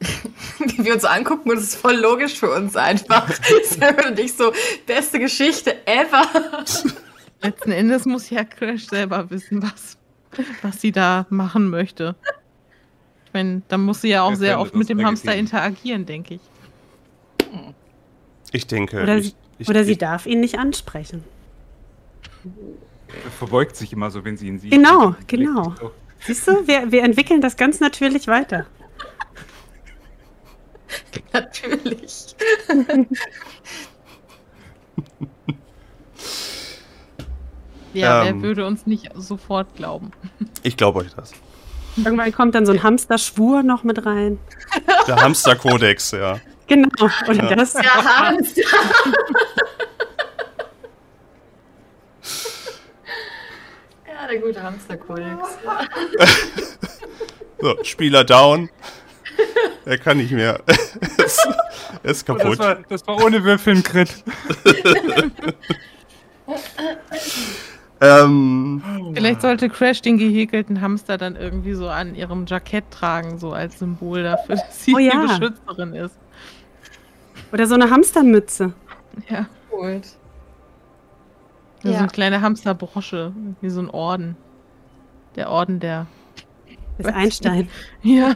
Wie 0.58 0.84
wir 0.84 0.94
uns 0.94 1.04
angucken 1.04 1.50
und 1.50 1.58
es 1.58 1.64
ist 1.64 1.76
voll 1.76 1.96
logisch 1.96 2.38
für 2.38 2.50
uns 2.50 2.76
einfach. 2.76 3.30
Sam 3.64 3.96
und 4.08 4.18
ich 4.18 4.32
so, 4.34 4.52
beste 4.86 5.18
Geschichte 5.18 5.86
ever. 5.86 6.26
Letzten 7.42 7.72
Endes 7.72 8.06
muss 8.06 8.30
ja 8.30 8.44
Crash 8.44 8.86
selber 8.86 9.30
wissen, 9.30 9.62
was, 9.62 9.98
was 10.62 10.80
sie 10.80 10.92
da 10.92 11.26
machen 11.30 11.68
möchte. 11.68 12.14
Ich 13.26 13.34
meine, 13.34 13.62
da 13.68 13.78
muss 13.78 14.00
sie 14.00 14.08
ja 14.08 14.22
auch 14.22 14.30
Wir 14.30 14.36
sehr 14.36 14.60
oft 14.60 14.74
mit 14.74 14.88
dem 14.88 15.04
Hamster 15.04 15.34
interagieren, 15.34 16.06
denke 16.06 16.34
ich. 16.34 16.40
Ich 18.52 18.66
denke. 18.66 19.02
Oder, 19.02 19.18
ich, 19.18 19.26
sie, 19.26 19.34
ich, 19.58 19.68
oder 19.68 19.84
sie 19.84 19.92
ich, 19.92 19.98
darf 19.98 20.26
ihn 20.26 20.40
nicht 20.40 20.58
ansprechen. 20.58 21.24
Er 22.44 23.30
verbeugt 23.30 23.76
sich 23.76 23.92
immer 23.92 24.10
so, 24.10 24.24
wenn 24.24 24.36
sie 24.36 24.48
ihn 24.48 24.58
sieht. 24.58 24.72
Genau, 24.72 25.14
genau. 25.26 25.74
Siehst 26.20 26.46
du, 26.46 26.66
wir, 26.66 26.90
wir 26.90 27.02
entwickeln 27.02 27.40
das 27.40 27.56
ganz 27.56 27.80
natürlich 27.80 28.26
weiter. 28.26 28.66
Natürlich. 31.32 32.34
Ja, 37.92 38.24
Ähm. 38.24 38.36
wer 38.40 38.42
würde 38.48 38.66
uns 38.66 38.86
nicht 38.86 39.10
sofort 39.14 39.74
glauben? 39.74 40.12
ich 40.62 40.76
glaube 40.76 41.00
euch 41.00 41.12
das. 41.14 41.32
Irgendwann 41.96 42.32
kommt 42.32 42.54
dann 42.54 42.64
so 42.64 42.72
ein 42.72 42.82
Hamsterschwur 42.84 43.62
noch 43.64 43.82
mit 43.82 44.06
rein. 44.06 44.38
Der 45.08 45.16
Hamsterkodex, 45.16 46.12
ja. 46.12 46.38
Genau. 46.68 46.88
Oder 47.28 47.50
Ja. 47.50 47.56
das. 47.56 47.72
Der 47.72 47.82
Hamster. 48.04 48.62
ja, 54.06 54.26
der 54.28 54.38
gute 54.38 54.62
Hamsterkodex. 54.62 55.58
So, 57.60 57.76
Spieler 57.84 58.24
down. 58.24 58.70
Er 59.86 59.98
kann 59.98 60.18
nicht 60.18 60.32
mehr. 60.32 60.60
er 60.66 61.24
ist, 62.10 62.28
Oh, 62.28 62.34
kaputt. 62.34 62.52
das, 62.52 62.58
war, 62.58 62.74
das 62.88 63.06
war 63.06 63.24
ohne 63.24 63.42
Würfel 63.44 63.76
ein 63.76 63.82
Crit. 63.82 64.22
ähm, 68.00 68.82
Vielleicht 69.14 69.42
sollte 69.42 69.68
Crash 69.68 70.02
den 70.02 70.18
gehäkelten 70.18 70.80
Hamster 70.80 71.18
dann 71.18 71.36
irgendwie 71.36 71.74
so 71.74 71.88
an 71.88 72.14
ihrem 72.14 72.46
Jackett 72.46 72.90
tragen, 72.90 73.38
so 73.38 73.52
als 73.52 73.78
Symbol 73.78 74.22
dafür, 74.22 74.56
dass 74.56 74.84
sie 74.84 74.94
Oh 74.94 74.98
ja. 74.98 75.12
die 75.12 75.26
Beschützerin 75.40 75.94
ist. 75.94 76.14
Oder 77.52 77.66
so 77.66 77.74
eine 77.74 77.90
Hamstermütze. 77.90 78.72
Ja. 79.28 79.46
Gut. 79.70 80.02
So 81.82 81.90
Ja. 81.90 81.98
eine 81.98 82.08
kleine 82.08 82.40
Hamsterbrosche, 82.42 83.32
wie 83.60 83.70
so 83.70 83.80
ein 83.80 83.90
Orden. 83.90 84.36
Der 85.36 85.50
Orden 85.50 85.80
der. 85.80 86.06
Das 86.98 87.06
ist 87.08 87.14
Einstein. 87.14 87.68
Ja. 88.02 88.34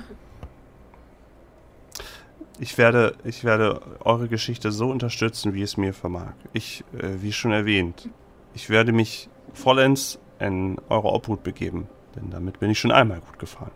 Ich, 2.58 2.78
werde, 2.78 3.14
ich 3.24 3.44
werde 3.44 3.80
eure 4.00 4.28
Geschichte 4.28 4.70
so 4.70 4.88
unterstützen, 4.88 5.54
wie 5.54 5.62
es 5.62 5.76
mir 5.76 5.92
vermag. 5.92 6.34
Ich, 6.52 6.84
äh, 6.96 7.22
wie 7.22 7.32
schon 7.32 7.52
erwähnt, 7.52 8.08
ich 8.54 8.70
werde 8.70 8.92
mich 8.92 9.28
vollends 9.52 10.18
in 10.38 10.78
eure 10.88 11.08
Obhut 11.08 11.42
begeben. 11.42 11.88
Denn 12.14 12.30
damit 12.30 12.60
bin 12.60 12.70
ich 12.70 12.78
schon 12.78 12.92
einmal 12.92 13.20
gut 13.20 13.38
gefahren. 13.38 13.72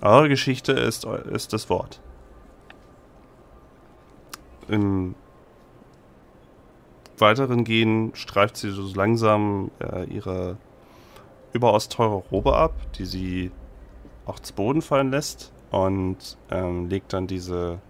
Eure 0.00 0.28
Geschichte 0.28 0.72
ist, 0.72 1.04
ist 1.04 1.52
das 1.52 1.70
Wort. 1.70 2.00
Im 4.68 5.14
weiteren 7.18 7.64
Gehen 7.64 8.14
streift 8.14 8.56
sie 8.56 8.70
so 8.70 8.92
langsam 8.94 9.70
äh, 9.78 10.04
ihre 10.04 10.58
überaus 11.52 11.88
teure 11.88 12.16
Robe 12.30 12.56
ab, 12.56 12.74
die 12.98 13.04
sie 13.04 13.50
auch 14.26 14.38
zu 14.40 14.54
Boden 14.54 14.82
fallen 14.82 15.10
lässt 15.10 15.53
und 15.74 16.38
ähm, 16.52 16.88
legt 16.88 17.12
dann 17.12 17.26
diese, 17.26 17.80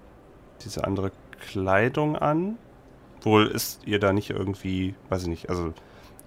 diese 0.65 0.85
andere 0.85 1.13
Kleidung 1.39 2.17
an. 2.17 2.57
Wohl 3.21 3.47
ist 3.47 3.87
ihr 3.87 3.99
da 3.99 4.15
nicht 4.15 4.31
irgendwie, 4.31 4.95
weiß 5.11 5.23
ich 5.23 5.29
nicht, 5.29 5.51
also 5.51 5.75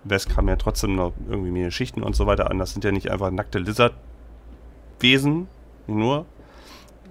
Wes 0.03 0.27
kam 0.27 0.47
ja 0.47 0.55
trotzdem 0.55 0.95
noch 0.95 1.13
irgendwie 1.27 1.49
mehr 1.49 1.71
Schichten 1.71 2.03
und 2.03 2.15
so 2.15 2.27
weiter 2.27 2.51
an. 2.51 2.59
Das 2.59 2.73
sind 2.73 2.83
ja 2.83 2.91
nicht 2.91 3.09
einfach 3.09 3.31
nackte 3.31 3.57
Lizardwesen, 3.57 5.47
nur. 5.87 6.27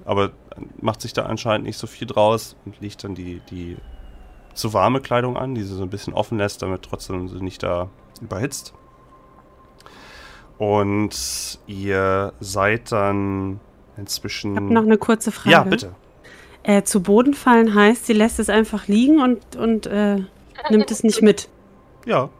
Aber 0.04 0.30
macht 0.80 1.00
sich 1.00 1.12
da 1.12 1.26
anscheinend 1.26 1.66
nicht 1.66 1.76
so 1.76 1.88
viel 1.88 2.06
draus 2.06 2.54
und 2.64 2.80
legt 2.80 3.02
dann 3.02 3.16
die, 3.16 3.40
die 3.50 3.76
zu 4.54 4.72
warme 4.72 5.00
Kleidung 5.00 5.36
an, 5.36 5.56
die 5.56 5.64
sie 5.64 5.74
so 5.74 5.82
ein 5.82 5.90
bisschen 5.90 6.14
offen 6.14 6.38
lässt, 6.38 6.62
damit 6.62 6.82
trotzdem 6.82 7.28
sie 7.28 7.42
nicht 7.42 7.64
da 7.64 7.90
überhitzt. 8.20 8.74
Und 10.56 11.58
ihr 11.66 12.32
seid 12.38 12.92
dann 12.92 13.58
inzwischen. 13.96 14.52
Ich 14.52 14.60
habe 14.60 14.72
noch 14.72 14.82
eine 14.82 14.98
kurze 14.98 15.32
Frage. 15.32 15.50
ja, 15.50 15.62
bitte. 15.62 15.92
Äh, 16.62 16.82
zu 16.82 17.00
Boden 17.00 17.34
fallen 17.34 17.74
heißt, 17.74 18.06
sie 18.06 18.12
lässt 18.12 18.40
es 18.40 18.48
einfach 18.48 18.88
liegen 18.88 19.20
und, 19.20 19.56
und 19.56 19.86
äh, 19.86 20.16
nimmt 20.70 20.90
es 20.90 21.04
nicht 21.04 21.22
mit. 21.22 21.48
Ja. 22.06 22.30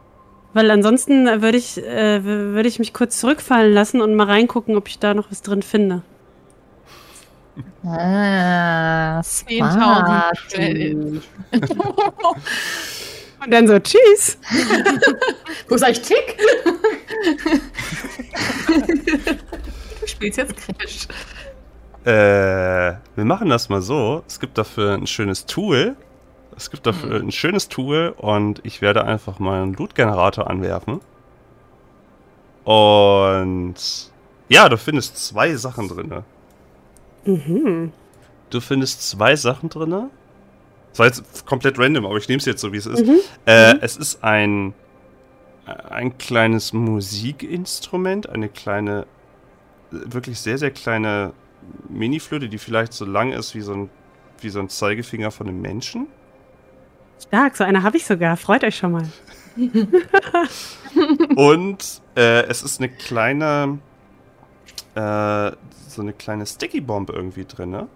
Weil 0.53 0.71
ansonsten 0.71 1.41
würde 1.41 1.57
ich, 1.57 1.77
äh, 1.77 2.23
würde 2.23 2.67
ich 2.67 2.79
mich 2.79 2.93
kurz 2.93 3.19
zurückfallen 3.19 3.73
lassen 3.73 4.01
und 4.01 4.15
mal 4.15 4.25
reingucken, 4.25 4.75
ob 4.75 4.87
ich 4.87 4.99
da 4.99 5.13
noch 5.13 5.31
was 5.31 5.41
drin 5.41 5.61
finde. 5.61 6.01
Ah, 7.83 9.19
10.000 9.21 10.31
Credits. 10.49 11.27
Und 13.43 13.53
dann 13.53 13.67
so, 13.67 13.79
tschüss. 13.79 14.37
Wo 15.67 15.75
ist 15.75 15.83
eigentlich 15.83 16.01
Tick? 16.01 16.37
du 20.01 20.07
spielst 20.07 20.37
jetzt 20.37 20.55
Crash. 20.57 21.07
Äh, 22.07 22.95
wir 23.15 23.25
machen 23.25 23.49
das 23.49 23.67
mal 23.67 23.81
so. 23.81 24.23
Es 24.27 24.39
gibt 24.39 24.57
dafür 24.57 24.93
ein 24.93 25.07
schönes 25.07 25.45
Tool. 25.45 25.97
Es 26.55 26.71
gibt 26.71 26.87
dafür 26.87 27.19
ein 27.19 27.33
schönes 27.33 27.67
Tool 27.67 28.15
und 28.17 28.61
ich 28.63 28.81
werde 28.81 29.03
einfach 29.03 29.39
mal 29.39 29.61
einen 29.61 29.73
Loot-Generator 29.73 30.49
anwerfen. 30.49 31.01
Und 32.63 33.75
ja, 34.47 34.69
du 34.69 34.77
findest 34.77 35.17
zwei 35.17 35.53
Sachen 35.55 35.89
drin. 35.89 36.23
Mhm. 37.25 37.91
Du 38.49 38.61
findest 38.61 39.07
zwei 39.07 39.35
Sachen 39.35 39.67
drin. 39.67 40.09
Das 40.91 40.99
war 40.99 41.07
jetzt 41.07 41.45
komplett 41.45 41.77
random, 41.77 42.05
aber 42.05 42.15
ich 42.15 42.29
nehme 42.29 42.39
es 42.39 42.45
jetzt 42.45 42.61
so, 42.61 42.71
wie 42.71 42.77
es 42.77 42.85
ist. 42.85 43.05
Mhm. 43.05 43.19
Äh, 43.45 43.75
Es 43.81 43.97
ist 43.97 44.23
ein, 44.23 44.73
ein 45.65 46.17
kleines 46.17 46.71
Musikinstrument, 46.71 48.29
eine 48.29 48.47
kleine, 48.47 49.05
wirklich 49.91 50.39
sehr, 50.39 50.57
sehr 50.57 50.71
kleine 50.71 51.33
Mini-Flöte, 51.89 52.49
die 52.49 52.57
vielleicht 52.57 52.93
so 52.93 53.05
lang 53.05 53.31
ist 53.31 53.55
wie 53.55 53.61
so 53.61 53.73
ein, 53.73 53.89
wie 54.39 54.49
so 54.49 54.59
ein 54.59 54.69
Zeigefinger 54.69 55.31
von 55.31 55.47
einem 55.47 55.61
Menschen. 55.61 56.07
Stark, 57.19 57.55
so 57.57 57.63
eine 57.63 57.83
habe 57.83 57.97
ich 57.97 58.05
sogar. 58.05 58.37
Freut 58.37 58.63
euch 58.63 58.77
schon 58.77 58.91
mal. 58.91 59.09
Und 61.35 62.01
äh, 62.15 62.43
es 62.43 62.63
ist 62.63 62.79
eine 62.79 62.89
kleine, 62.89 63.79
äh, 64.95 65.51
so 65.87 66.01
eine 66.01 66.13
kleine 66.13 66.45
Sticky 66.45 66.81
Bomb 66.81 67.09
irgendwie 67.09 67.45
drin. 67.45 67.87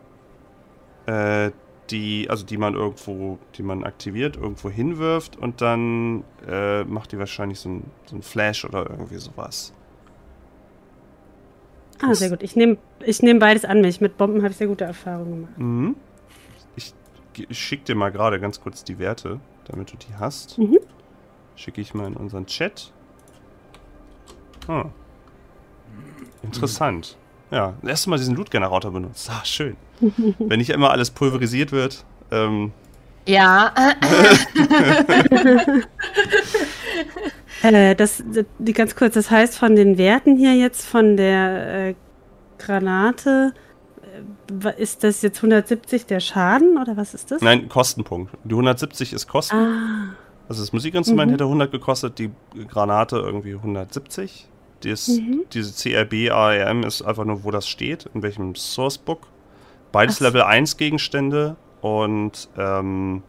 Äh, 1.05 1.51
die, 1.91 2.29
also 2.29 2.45
die 2.45 2.57
man 2.57 2.73
irgendwo, 2.73 3.37
die 3.55 3.63
man 3.63 3.83
aktiviert, 3.83 4.37
irgendwo 4.37 4.69
hinwirft 4.69 5.35
und 5.35 5.61
dann 5.61 6.23
äh, 6.47 6.83
macht 6.85 7.11
die 7.11 7.19
wahrscheinlich 7.19 7.59
so 7.59 7.69
ein, 7.69 7.83
so 8.05 8.15
ein 8.15 8.21
Flash 8.21 8.65
oder 8.65 8.89
irgendwie 8.89 9.17
sowas. 9.17 9.73
Ah, 12.01 12.13
sehr 12.15 12.29
gut. 12.29 12.41
Ich 12.43 12.55
nehme 12.55 12.77
ich 13.05 13.21
nehm 13.21 13.39
beides 13.39 13.65
an 13.65 13.81
mich. 13.81 14.01
Mit 14.01 14.17
Bomben 14.17 14.41
habe 14.41 14.51
ich 14.51 14.57
sehr 14.57 14.67
gute 14.67 14.83
Erfahrungen 14.85 15.31
gemacht. 15.41 15.57
Mhm. 15.57 15.95
Ich, 16.75 16.93
ge- 17.33 17.45
ich 17.49 17.59
schick 17.59 17.85
dir 17.85 17.95
mal 17.95 18.11
gerade 18.11 18.39
ganz 18.39 18.59
kurz 18.61 18.83
die 18.83 18.99
Werte, 18.99 19.39
damit 19.65 19.91
du 19.93 19.97
die 19.97 20.15
hast. 20.19 20.57
Mhm. 20.57 20.79
Schicke 21.55 21.81
ich 21.81 21.93
mal 21.93 22.07
in 22.07 22.15
unseren 22.15 22.45
Chat. 22.45 22.91
Ah. 24.67 24.85
Interessant. 26.43 27.17
Ja, 27.51 27.73
das 27.81 27.89
erste 27.91 28.09
Mal 28.09 28.17
diesen 28.17 28.35
Loot-Generator 28.35 28.91
benutzt. 28.91 29.29
Ah, 29.31 29.43
schön. 29.45 29.75
Wenn 30.39 30.59
nicht 30.59 30.69
immer 30.69 30.91
alles 30.91 31.11
pulverisiert 31.11 31.71
wird. 31.71 32.03
Ähm, 32.31 32.71
Ja. 33.27 33.73
Äh, 37.63 37.95
das, 37.95 38.23
die 38.59 38.73
ganz 38.73 38.95
kurz, 38.95 39.13
das 39.13 39.29
heißt 39.31 39.57
von 39.57 39.75
den 39.75 39.97
Werten 39.97 40.35
hier 40.37 40.55
jetzt 40.55 40.85
von 40.85 41.17
der 41.17 41.87
äh, 41.89 41.95
Granate, 42.57 43.53
äh, 44.63 44.81
ist 44.81 45.03
das 45.03 45.21
jetzt 45.21 45.37
170 45.39 46.05
der 46.05 46.19
Schaden 46.19 46.77
oder 46.77 46.97
was 46.97 47.13
ist 47.13 47.31
das? 47.31 47.41
nein, 47.41 47.69
Kostenpunkt. 47.69 48.33
Die 48.43 48.53
170 48.53 49.13
ist 49.13 49.27
Kosten. 49.27 49.55
Ah, 49.55 50.15
Also 50.49 50.61
das 50.63 50.73
Musikinstrument 50.73 51.29
Mhm. 51.29 51.33
hätte 51.33 51.45
100 51.45 51.71
gekostet, 51.71 52.19
die 52.19 52.31
Granate 52.67 53.17
irgendwie 53.17 53.53
170. 53.55 54.47
Das, 54.83 55.07
Mhm. 55.07 55.43
Diese 55.53 55.71
CRB 55.73 56.31
ARM 56.31 56.83
ist 56.83 57.03
einfach 57.03 57.23
nur, 57.23 57.43
wo 57.43 57.51
das 57.51 57.67
steht, 57.67 58.09
in 58.15 58.23
welchem 58.23 58.55
Sourcebook. 58.55 59.27
Beides 59.91 60.17
Ach. 60.17 60.21
Level 60.21 60.41
1 60.41 60.77
Gegenstände 60.77 61.55
und 61.81 62.49
ähm, 62.57 63.21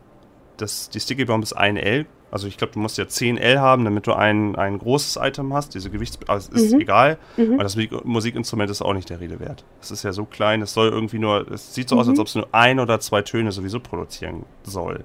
das, 0.57 0.89
die 0.91 0.99
Sticky 1.01 1.25
Bomb 1.27 1.43
ist 1.45 1.57
1L. 1.57 2.07
Also 2.33 2.49
ich 2.49 2.57
glaube, 2.57 2.73
du 2.73 2.79
musst 2.81 2.97
ja 2.99 3.05
10L 3.05 3.59
haben, 3.61 3.85
damit 3.85 4.07
du 4.07 4.15
ein, 4.15 4.57
ein 4.57 4.79
großes 4.79 5.19
Item 5.23 5.53
hast. 5.53 5.75
Diese 5.75 5.91
Gewichts... 5.91 6.19
Also 6.27 6.51
es 6.55 6.63
ist 6.63 6.73
Mhm. 6.73 6.81
egal, 6.81 7.19
mhm. 7.37 7.55
aber 7.55 7.63
das 7.63 7.77
Musik 7.77 8.05
Musikinstrument 8.05 8.71
ist 8.71 8.81
auch 8.81 8.95
nicht 8.95 9.11
der 9.11 9.21
Rede 9.21 9.39
wert. 9.39 9.65
Es 9.83 9.91
ist 9.91 10.03
ja 10.03 10.13
so 10.13 10.25
klein, 10.25 10.63
es 10.63 10.73
soll 10.73 10.89
irgendwie 10.89 11.19
nur... 11.19 11.47
Es 11.53 11.75
sieht 11.75 11.91
so 11.91 11.99
aus, 11.99 12.07
Mhm. 12.07 12.13
als 12.13 12.19
ob 12.21 12.27
es 12.29 12.35
nur 12.35 12.49
ein 12.53 12.81
oder 12.81 12.99
zwei 13.01 13.21
Töne 13.21 13.53
sowieso 13.53 13.81
produzieren 13.81 14.47
soll. 14.65 15.05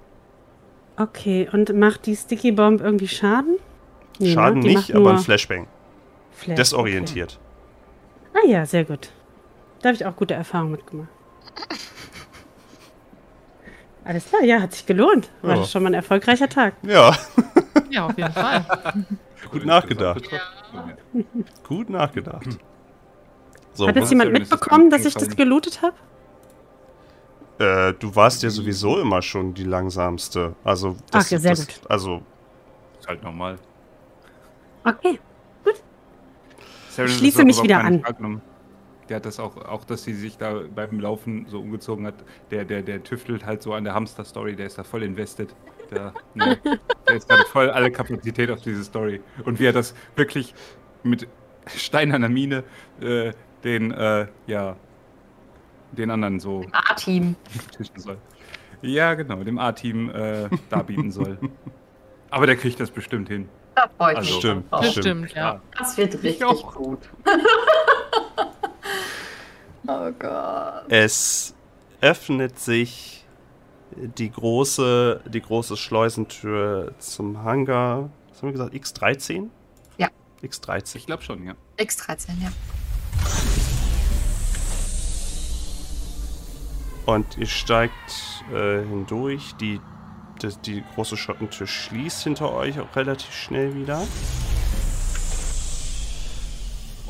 Okay, 0.96 1.48
und 1.52 1.76
macht 1.76 2.06
die 2.06 2.16
Sticky 2.16 2.54
Bomb 2.54 2.82
irgendwie 2.82 3.08
Schaden? 3.10 3.58
Nee, 4.20 4.28
ne? 4.30 4.34
Schaden 4.34 4.62
Die 4.62 4.76
nicht, 4.76 4.96
aber 4.96 5.12
ein 5.12 5.20
Flashbang. 5.20 5.68
Flash, 6.32 6.56
Desorientiert. 6.56 7.40
Okay. 8.34 8.40
Ah 8.46 8.50
ja, 8.50 8.66
sehr 8.66 8.86
gut. 8.86 9.10
Da 9.82 9.90
habe 9.90 9.96
ich 9.96 10.06
auch 10.06 10.16
gute 10.16 10.34
Erfahrungen 10.34 10.72
mitgemacht. 10.72 11.10
Alles 14.08 14.26
klar, 14.30 14.42
ja, 14.44 14.62
hat 14.62 14.74
sich 14.74 14.86
gelohnt. 14.86 15.30
War 15.42 15.56
Ja. 15.56 15.62
das 15.62 15.72
schon 15.72 15.84
mal 15.84 15.90
ein 15.90 15.94
erfolgreicher 15.96 16.48
Tag. 16.48 16.76
Ja, 16.84 17.16
Ja, 17.90 18.06
auf 18.06 18.18
jeden 18.18 18.32
Fall. 18.32 18.66
gut 19.52 19.66
nachgedacht. 19.66 20.24
Ja. 20.32 20.40
Gut 21.68 21.90
nachgedacht. 21.90 22.58
So, 23.74 23.88
Hat 23.88 23.96
jetzt 23.96 24.10
jemand 24.10 24.32
das 24.34 24.40
mitbekommen, 24.40 24.90
dass 24.90 25.06
ich 25.06 25.14
das 25.14 25.36
gelootet 25.36 25.82
habe? 25.82 25.96
äh, 27.60 27.94
du 28.00 28.16
warst 28.16 28.44
ja 28.44 28.50
sowieso 28.50 29.00
immer 29.00 29.22
schon 29.22 29.54
die 29.54 29.64
langsamste. 29.64 30.56
Also, 30.64 30.96
Ach 31.12 31.28
ja, 31.30 31.38
sehr 31.40 31.52
das, 31.52 31.68
gut. 31.68 31.80
Also, 31.90 32.22
Ist 33.00 33.08
halt 33.08 33.24
normal. 33.24 33.58
Okay. 34.84 35.20
Sharon 36.96 37.12
Ich 37.12 37.18
schließe 37.18 37.44
mich 37.44 37.62
wieder 37.62 37.80
an. 37.84 38.02
Genommen. 38.04 38.42
Der 39.10 39.18
hat 39.18 39.26
das 39.26 39.40
auch, 39.40 39.56
auch, 39.58 39.86
dass 39.86 40.04
sie 40.04 40.14
sich 40.14 40.38
da 40.38 40.62
beim 40.74 41.00
Laufen 41.00 41.46
so 41.48 41.60
umgezogen 41.60 42.06
hat. 42.06 42.16
Der, 42.52 42.66
der, 42.66 42.82
der 42.82 43.04
tüftelt 43.04 43.46
halt 43.46 43.62
so 43.62 43.74
an 43.74 43.84
der 43.84 43.94
Hamster-Story, 43.94 44.56
der 44.56 44.66
ist 44.68 44.78
da 44.78 44.84
voll 44.84 45.04
invested. 45.04 45.56
Der, 45.92 46.14
ne, 46.34 46.58
der 47.08 47.16
ist 47.16 47.30
gerade 47.30 47.44
voll 47.46 47.70
alle 47.70 47.90
Kapazität 47.92 48.52
auf 48.52 48.62
diese 48.62 48.84
Story. 48.84 49.22
Und 49.46 49.60
wie 49.60 49.66
er 49.66 49.74
das 49.74 49.96
wirklich 50.18 50.54
mit 51.04 51.28
steinerner 51.68 52.28
Miene 52.30 52.64
äh, 53.00 53.32
den, 53.64 53.92
äh, 53.92 54.28
ja, 54.48 54.76
den 55.94 56.12
anderen 56.12 56.40
so 56.42 56.66
A-Team. 56.90 57.36
Ja, 58.82 59.14
genau, 59.14 59.44
dem 59.44 59.58
A-Team 59.58 60.10
äh, 60.10 60.50
darbieten 60.70 61.12
soll. 61.12 61.38
Aber 62.30 62.46
der 62.46 62.58
kriegt 62.58 62.80
das 62.80 62.92
bestimmt 62.92 63.30
hin. 63.30 63.48
Da 63.76 63.88
freue 63.98 64.12
ich 64.14 64.18
Also, 64.18 64.32
mich. 64.32 64.40
stimmt, 64.40 64.72
drauf. 64.72 64.82
Das 64.82 64.92
stimmt. 64.92 65.06
stimmt, 65.06 65.34
ja. 65.34 65.62
Das 65.78 65.98
wird 65.98 66.24
richtig 66.24 66.44
auch. 66.46 66.76
gut. 66.76 67.00
oh 69.88 70.12
Gott. 70.20 70.86
es 70.90 71.54
öffnet 72.02 72.60
sich 72.60 73.26
die 73.96 74.30
große, 74.30 75.22
die 75.26 75.42
große 75.42 75.78
Schleusentür 75.78 76.94
zum 77.00 77.44
Hangar. 77.44 78.10
Was 78.30 78.42
haben 78.42 78.50
wir 78.50 78.54
gesagt? 78.54 78.74
X13? 78.74 79.48
Ja. 79.98 80.10
X13. 80.44 80.98
Ich 80.98 81.06
glaube 81.06 81.24
schon, 81.24 81.44
ja. 81.46 81.56
X13, 81.78 82.30
ja. 82.42 82.52
Und 87.06 87.38
ihr 87.38 87.48
steigt 87.48 88.44
äh, 88.54 88.84
hindurch. 88.84 89.54
Die, 89.54 89.80
die, 90.42 90.50
die 90.66 90.84
große 90.94 91.16
Schottentür 91.16 91.66
schließt 91.66 92.24
hinter 92.24 92.54
euch 92.54 92.80
auch 92.80 92.96
relativ 92.96 93.34
schnell 93.34 93.74
wieder. 93.76 94.06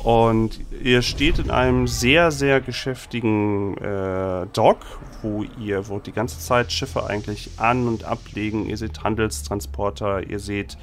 Und 0.08 0.60
ihr 0.82 1.02
steht 1.02 1.38
in 1.38 1.50
einem 1.50 1.86
sehr, 1.86 2.30
sehr 2.30 2.62
geschäftigen 2.62 3.76
äh, 3.76 4.46
Dock, 4.54 4.78
wo 5.20 5.44
ihr, 5.60 5.86
wo 5.90 5.98
die 5.98 6.12
ganze 6.12 6.38
Zeit 6.38 6.72
Schiffe 6.72 7.04
eigentlich 7.04 7.50
an- 7.58 7.86
und 7.86 8.04
ablegen. 8.04 8.64
Ihr 8.64 8.78
seht 8.78 9.04
Handelstransporter, 9.04 10.26
ihr 10.26 10.38
seht 10.38 10.78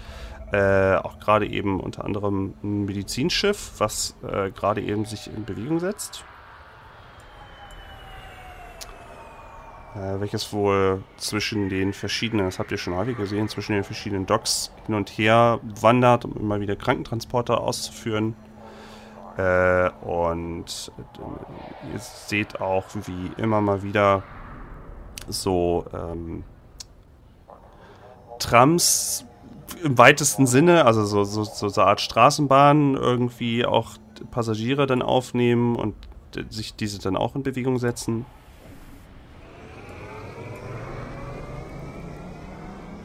äh, 0.51 0.97
auch 0.97 1.17
gerade 1.17 1.47
eben 1.47 1.79
unter 1.79 2.05
anderem 2.05 2.53
ein 2.63 2.85
Medizinschiff, 2.85 3.71
was 3.79 4.15
äh, 4.21 4.51
gerade 4.51 4.81
eben 4.81 5.05
sich 5.05 5.25
in 5.25 5.43
Bewegung 5.43 5.79
setzt. 5.79 6.23
äh, 9.95 10.19
welches 10.19 10.51
wohl 10.53 11.03
zwischen 11.17 11.69
den 11.69 11.93
verschiedenen, 11.93 12.45
das 12.45 12.59
habt 12.59 12.71
ihr 12.71 12.77
schon 12.77 12.95
häufig 12.95 13.17
gesehen, 13.17 13.47
zwischen 13.49 13.73
den 13.73 13.83
verschiedenen 13.83 14.25
Docks 14.25 14.71
hin 14.85 14.95
und 14.95 15.09
her 15.09 15.59
wandert, 15.81 16.25
um 16.25 16.35
immer 16.37 16.59
wieder 16.59 16.75
Krankentransporter 16.75 17.61
auszuführen. 17.61 18.35
Äh, 19.37 19.89
und 20.05 20.91
äh, 20.97 21.93
ihr 21.93 21.99
seht 21.99 22.61
auch, 22.61 22.85
wie 23.05 23.31
immer 23.37 23.59
mal 23.61 23.83
wieder 23.83 24.23
so 25.27 25.85
ähm, 25.93 26.43
Trams 28.39 29.25
im 29.83 29.97
weitesten 29.97 30.47
Sinne, 30.47 30.85
also 30.85 31.05
so, 31.05 31.23
so, 31.23 31.43
so 31.43 31.81
eine 31.81 31.89
Art 31.89 32.01
Straßenbahn 32.01 32.95
irgendwie 32.95 33.65
auch 33.65 33.91
Passagiere 34.31 34.87
dann 34.87 35.01
aufnehmen 35.01 35.75
und 35.75 35.95
äh, 36.35 36.43
sich 36.49 36.75
diese 36.75 36.99
dann 36.99 37.17
auch 37.17 37.35
in 37.35 37.43
Bewegung 37.43 37.77
setzen. 37.77 38.25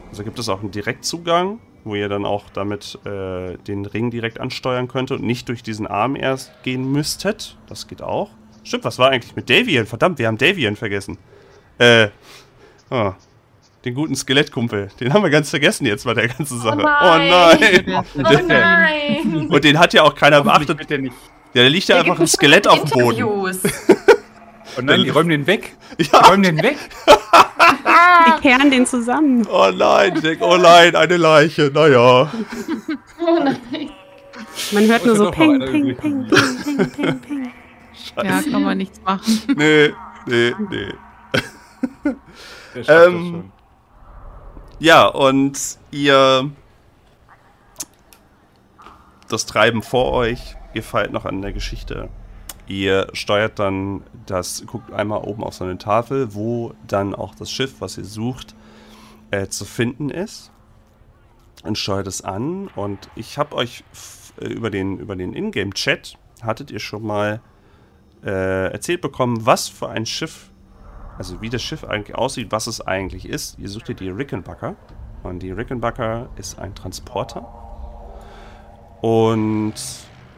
Also 0.09 0.23
gibt 0.23 0.39
es 0.39 0.49
auch 0.49 0.59
einen 0.59 0.71
Direktzugang, 0.71 1.59
wo 1.83 1.95
ihr 1.95 2.09
dann 2.09 2.25
auch 2.25 2.49
damit 2.53 2.99
äh, 3.05 3.57
den 3.57 3.85
Ring 3.85 4.11
direkt 4.11 4.39
ansteuern 4.39 4.87
könnt 4.87 5.11
und 5.11 5.23
nicht 5.23 5.49
durch 5.49 5.63
diesen 5.63 5.87
Arm 5.87 6.15
erst 6.15 6.51
gehen 6.63 6.91
müsstet. 6.91 7.57
Das 7.67 7.87
geht 7.87 8.01
auch. 8.01 8.29
Stimmt, 8.63 8.83
was 8.83 8.99
war 8.99 9.09
eigentlich 9.09 9.35
mit 9.35 9.49
Davian? 9.49 9.85
Verdammt, 9.85 10.19
wir 10.19 10.27
haben 10.27 10.37
Davian 10.37 10.75
vergessen. 10.75 11.17
Äh, 11.79 12.09
oh, 12.89 13.13
den 13.85 13.95
guten 13.95 14.15
Skelettkumpel. 14.15 14.89
Den 14.99 15.13
haben 15.13 15.23
wir 15.23 15.29
ganz 15.31 15.49
vergessen 15.49 15.85
jetzt 15.85 16.05
bei 16.05 16.13
der 16.13 16.27
ganzen 16.27 16.59
Sache. 16.59 16.77
nein. 16.77 16.85
Oh 17.01 17.59
nein! 17.59 18.05
Oh 18.17 18.47
nein! 18.47 19.47
Und 19.49 19.63
den 19.63 19.79
hat 19.79 19.93
ja 19.93 20.03
auch 20.03 20.13
keiner 20.13 20.43
beachtet. 20.43 20.89
Der. 20.89 20.99
Ja, 21.53 21.63
da 21.63 21.67
liegt 21.67 21.87
ja 21.87 21.97
einfach 21.97 22.19
ein 22.19 22.27
Skelett 22.27 22.67
auf 22.67 22.83
dem 22.83 22.89
Boden. 22.89 23.59
Oh 24.77 24.81
nein, 24.81 25.03
die 25.03 25.09
räumen 25.09 25.29
den 25.29 25.47
weg. 25.47 25.75
Die 25.99 26.03
Ja, 26.11 26.19
räumen 26.21 26.43
den 26.43 26.57
weg. 26.63 26.77
Die 28.27 28.41
kehren 28.41 28.71
den 28.71 28.85
zusammen. 28.85 29.45
oh 29.47 29.71
nein, 29.73 30.19
denk, 30.21 30.41
oh 30.41 30.57
nein, 30.57 30.95
eine 30.95 31.17
Leiche. 31.17 31.71
Naja. 31.73 32.31
Oh 33.23 33.37
nein. 33.43 33.91
Man 34.71 34.87
hört 34.87 35.03
Oh, 35.03 35.07
nur 35.07 35.15
so 35.15 35.31
ping, 35.31 35.59
ping, 35.59 35.95
ping, 35.95 36.27
ping, 36.27 36.27
ping, 36.27 36.89
ping, 36.91 37.19
ping. 37.21 37.51
Ja, 38.17 38.41
kann 38.41 38.63
man 38.63 38.77
nichts 38.79 38.99
machen. 39.03 39.41
Nee, 39.55 39.93
nee, 40.25 40.53
nee. 40.69 40.93
Ähm. 42.87 43.51
Ja, 44.79 45.05
und 45.05 45.59
ihr. 45.91 46.49
Das 49.29 49.45
Treiben 49.45 49.83
vor 49.83 50.11
euch, 50.13 50.55
ihr 50.73 50.83
feilt 50.83 51.11
noch 51.11 51.25
an 51.25 51.41
der 51.43 51.53
Geschichte. 51.53 52.09
Ihr 52.71 53.07
steuert 53.11 53.59
dann 53.59 54.01
das, 54.25 54.65
guckt 54.65 54.93
einmal 54.93 55.25
oben 55.25 55.43
auf 55.43 55.55
so 55.55 55.65
eine 55.65 55.77
Tafel, 55.77 56.33
wo 56.33 56.73
dann 56.87 57.13
auch 57.13 57.35
das 57.35 57.51
Schiff, 57.51 57.81
was 57.81 57.97
ihr 57.97 58.05
sucht, 58.05 58.55
äh, 59.29 59.47
zu 59.47 59.65
finden 59.65 60.09
ist. 60.09 60.51
Und 61.63 61.77
steuert 61.77 62.07
es 62.07 62.21
an. 62.21 62.69
Und 62.73 63.09
ich 63.15 63.37
habe 63.37 63.57
euch 63.57 63.83
äh, 64.39 64.47
über 64.47 64.69
den, 64.69 64.99
über 64.99 65.17
den 65.17 65.33
Ingame-Chat, 65.33 66.17
hattet 66.43 66.71
ihr 66.71 66.79
schon 66.79 67.03
mal 67.03 67.41
äh, 68.23 68.71
erzählt 68.71 69.01
bekommen, 69.01 69.45
was 69.45 69.67
für 69.67 69.89
ein 69.89 70.05
Schiff 70.05 70.49
also 71.17 71.41
wie 71.41 71.49
das 71.49 71.61
Schiff 71.61 71.83
eigentlich 71.83 72.17
aussieht, 72.17 72.53
was 72.53 72.67
es 72.67 72.79
eigentlich 72.79 73.27
ist. 73.27 73.59
Ihr 73.59 73.67
sucht 73.67 73.87
hier 73.87 73.95
die 73.95 74.09
Rickenbacker. 74.09 74.77
Und 75.23 75.39
die 75.39 75.51
Rickenbacker 75.51 76.29
ist 76.37 76.57
ein 76.57 76.73
Transporter. 76.73 77.45
Und 79.01 79.73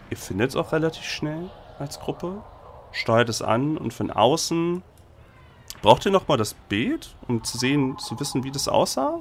ihr 0.09 0.17
findet 0.17 0.49
es 0.49 0.55
auch 0.55 0.71
relativ 0.73 1.03
schnell 1.03 1.51
als 1.83 1.99
Gruppe. 1.99 2.41
Steuert 2.91 3.29
es 3.29 3.41
an 3.41 3.77
und 3.77 3.93
von 3.93 4.11
außen. 4.11 4.81
Braucht 5.81 6.05
ihr 6.05 6.11
nochmal 6.11 6.37
das 6.37 6.53
Bild, 6.53 7.15
um 7.27 7.43
zu 7.43 7.57
sehen, 7.57 7.97
zu 7.99 8.19
wissen, 8.19 8.43
wie 8.43 8.51
das 8.51 8.67
aussah? 8.67 9.19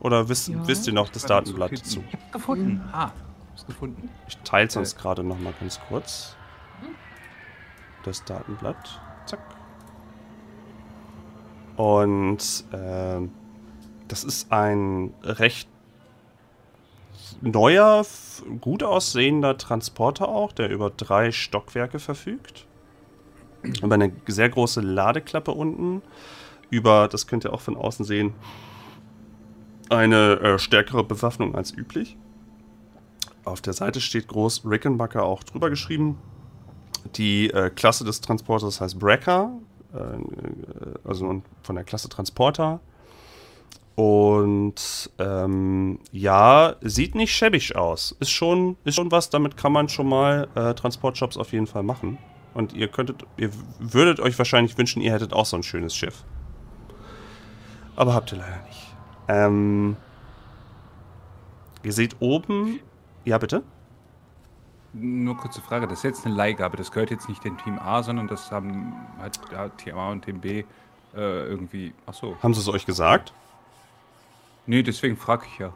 Oder 0.00 0.28
wisst, 0.28 0.48
Ja. 0.48 0.66
wisst 0.66 0.86
ihr 0.86 0.92
noch 0.92 1.08
das 1.08 1.24
Datenblatt 1.26 1.72
dazu? 1.72 2.04
Ich 2.08 2.12
hab's 2.14 2.32
gefunden. 2.32 2.82
Ah, 2.92 3.10
ich 3.16 3.50
hab's 3.52 3.66
gefunden. 3.66 4.10
Ich 4.28 4.36
teile 4.38 4.70
sonst 4.70 4.96
gerade 4.98 5.22
nochmal 5.24 5.54
ganz 5.58 5.80
kurz. 5.88 6.36
das 8.04 8.22
Datenblatt. 8.24 9.00
Zack. 9.24 9.40
Und 11.76 12.64
äh, 12.72 13.20
das 14.08 14.24
ist 14.24 14.52
ein 14.52 15.14
recht 15.22 15.68
neuer, 17.40 18.04
gut 18.60 18.82
aussehender 18.82 19.56
Transporter 19.56 20.28
auch, 20.28 20.52
der 20.52 20.70
über 20.70 20.90
drei 20.90 21.32
Stockwerke 21.32 21.98
verfügt. 21.98 22.66
Über 23.82 23.94
eine 23.94 24.12
sehr 24.26 24.48
große 24.48 24.80
Ladeklappe 24.80 25.52
unten. 25.52 26.02
Über, 26.70 27.08
das 27.08 27.26
könnt 27.26 27.44
ihr 27.44 27.52
auch 27.52 27.60
von 27.60 27.76
außen 27.76 28.04
sehen, 28.04 28.34
eine 29.90 30.40
äh, 30.40 30.58
stärkere 30.58 31.04
Bewaffnung 31.04 31.54
als 31.54 31.72
üblich. 31.72 32.16
Auf 33.44 33.60
der 33.60 33.74
Seite 33.74 34.00
steht 34.00 34.28
groß 34.28 34.62
Rickenbacker 34.64 35.22
auch 35.22 35.42
drüber 35.42 35.70
geschrieben. 35.70 36.18
Die 37.16 37.50
äh, 37.50 37.70
Klasse 37.70 38.04
des 38.04 38.20
Transporters 38.20 38.80
heißt 38.80 38.98
Brecker, 38.98 39.52
äh, 39.92 39.98
also 41.06 41.42
von 41.62 41.74
der 41.74 41.84
Klasse 41.84 42.08
Transporter. 42.08 42.80
Und 43.96 45.10
ähm, 45.18 46.00
ja, 46.10 46.74
sieht 46.80 47.14
nicht 47.14 47.32
schäbig 47.32 47.76
aus. 47.76 48.16
Ist 48.18 48.30
schon, 48.30 48.76
ist 48.84 48.96
schon 48.96 49.12
was, 49.12 49.30
damit 49.30 49.56
kann 49.56 49.72
man 49.72 49.88
schon 49.88 50.08
mal 50.08 50.48
äh, 50.56 50.74
Transportjobs 50.74 51.36
auf 51.36 51.52
jeden 51.52 51.68
Fall 51.68 51.84
machen. 51.84 52.18
Und 52.54 52.72
ihr 52.72 52.88
könntet, 52.88 53.24
ihr 53.36 53.50
würdet 53.78 54.20
euch 54.20 54.36
wahrscheinlich 54.38 54.76
wünschen, 54.78 55.00
ihr 55.00 55.12
hättet 55.12 55.32
auch 55.32 55.46
so 55.46 55.56
ein 55.56 55.62
schönes 55.62 55.94
Schiff. 55.94 56.24
Aber 57.96 58.14
habt 58.14 58.32
ihr 58.32 58.38
leider 58.38 58.62
nicht. 58.66 58.94
Ähm, 59.28 59.96
ihr 61.82 61.92
seht 61.92 62.16
oben. 62.20 62.80
Ja, 63.24 63.38
bitte? 63.38 63.62
Nur 64.92 65.36
kurze 65.36 65.60
Frage, 65.60 65.86
das 65.86 65.98
ist 65.98 66.04
jetzt 66.04 66.26
eine 66.26 66.34
Leihgabe, 66.34 66.76
das 66.76 66.92
gehört 66.92 67.10
jetzt 67.10 67.28
nicht 67.28 67.42
dem 67.44 67.58
Team 67.58 67.78
A, 67.80 68.02
sondern 68.02 68.28
das 68.28 68.52
haben 68.52 68.94
halt 69.18 69.40
ja, 69.50 69.68
Team 69.70 69.98
A 69.98 70.10
und 70.10 70.24
Team 70.24 70.40
B 70.40 70.64
äh, 71.14 71.46
irgendwie. 71.48 71.92
Achso. 72.06 72.36
Haben 72.42 72.54
sie 72.54 72.60
es 72.60 72.68
euch 72.68 72.86
gesagt? 72.86 73.32
Nee, 74.66 74.82
deswegen 74.82 75.16
frage 75.16 75.46
ich 75.46 75.58
ja. 75.58 75.72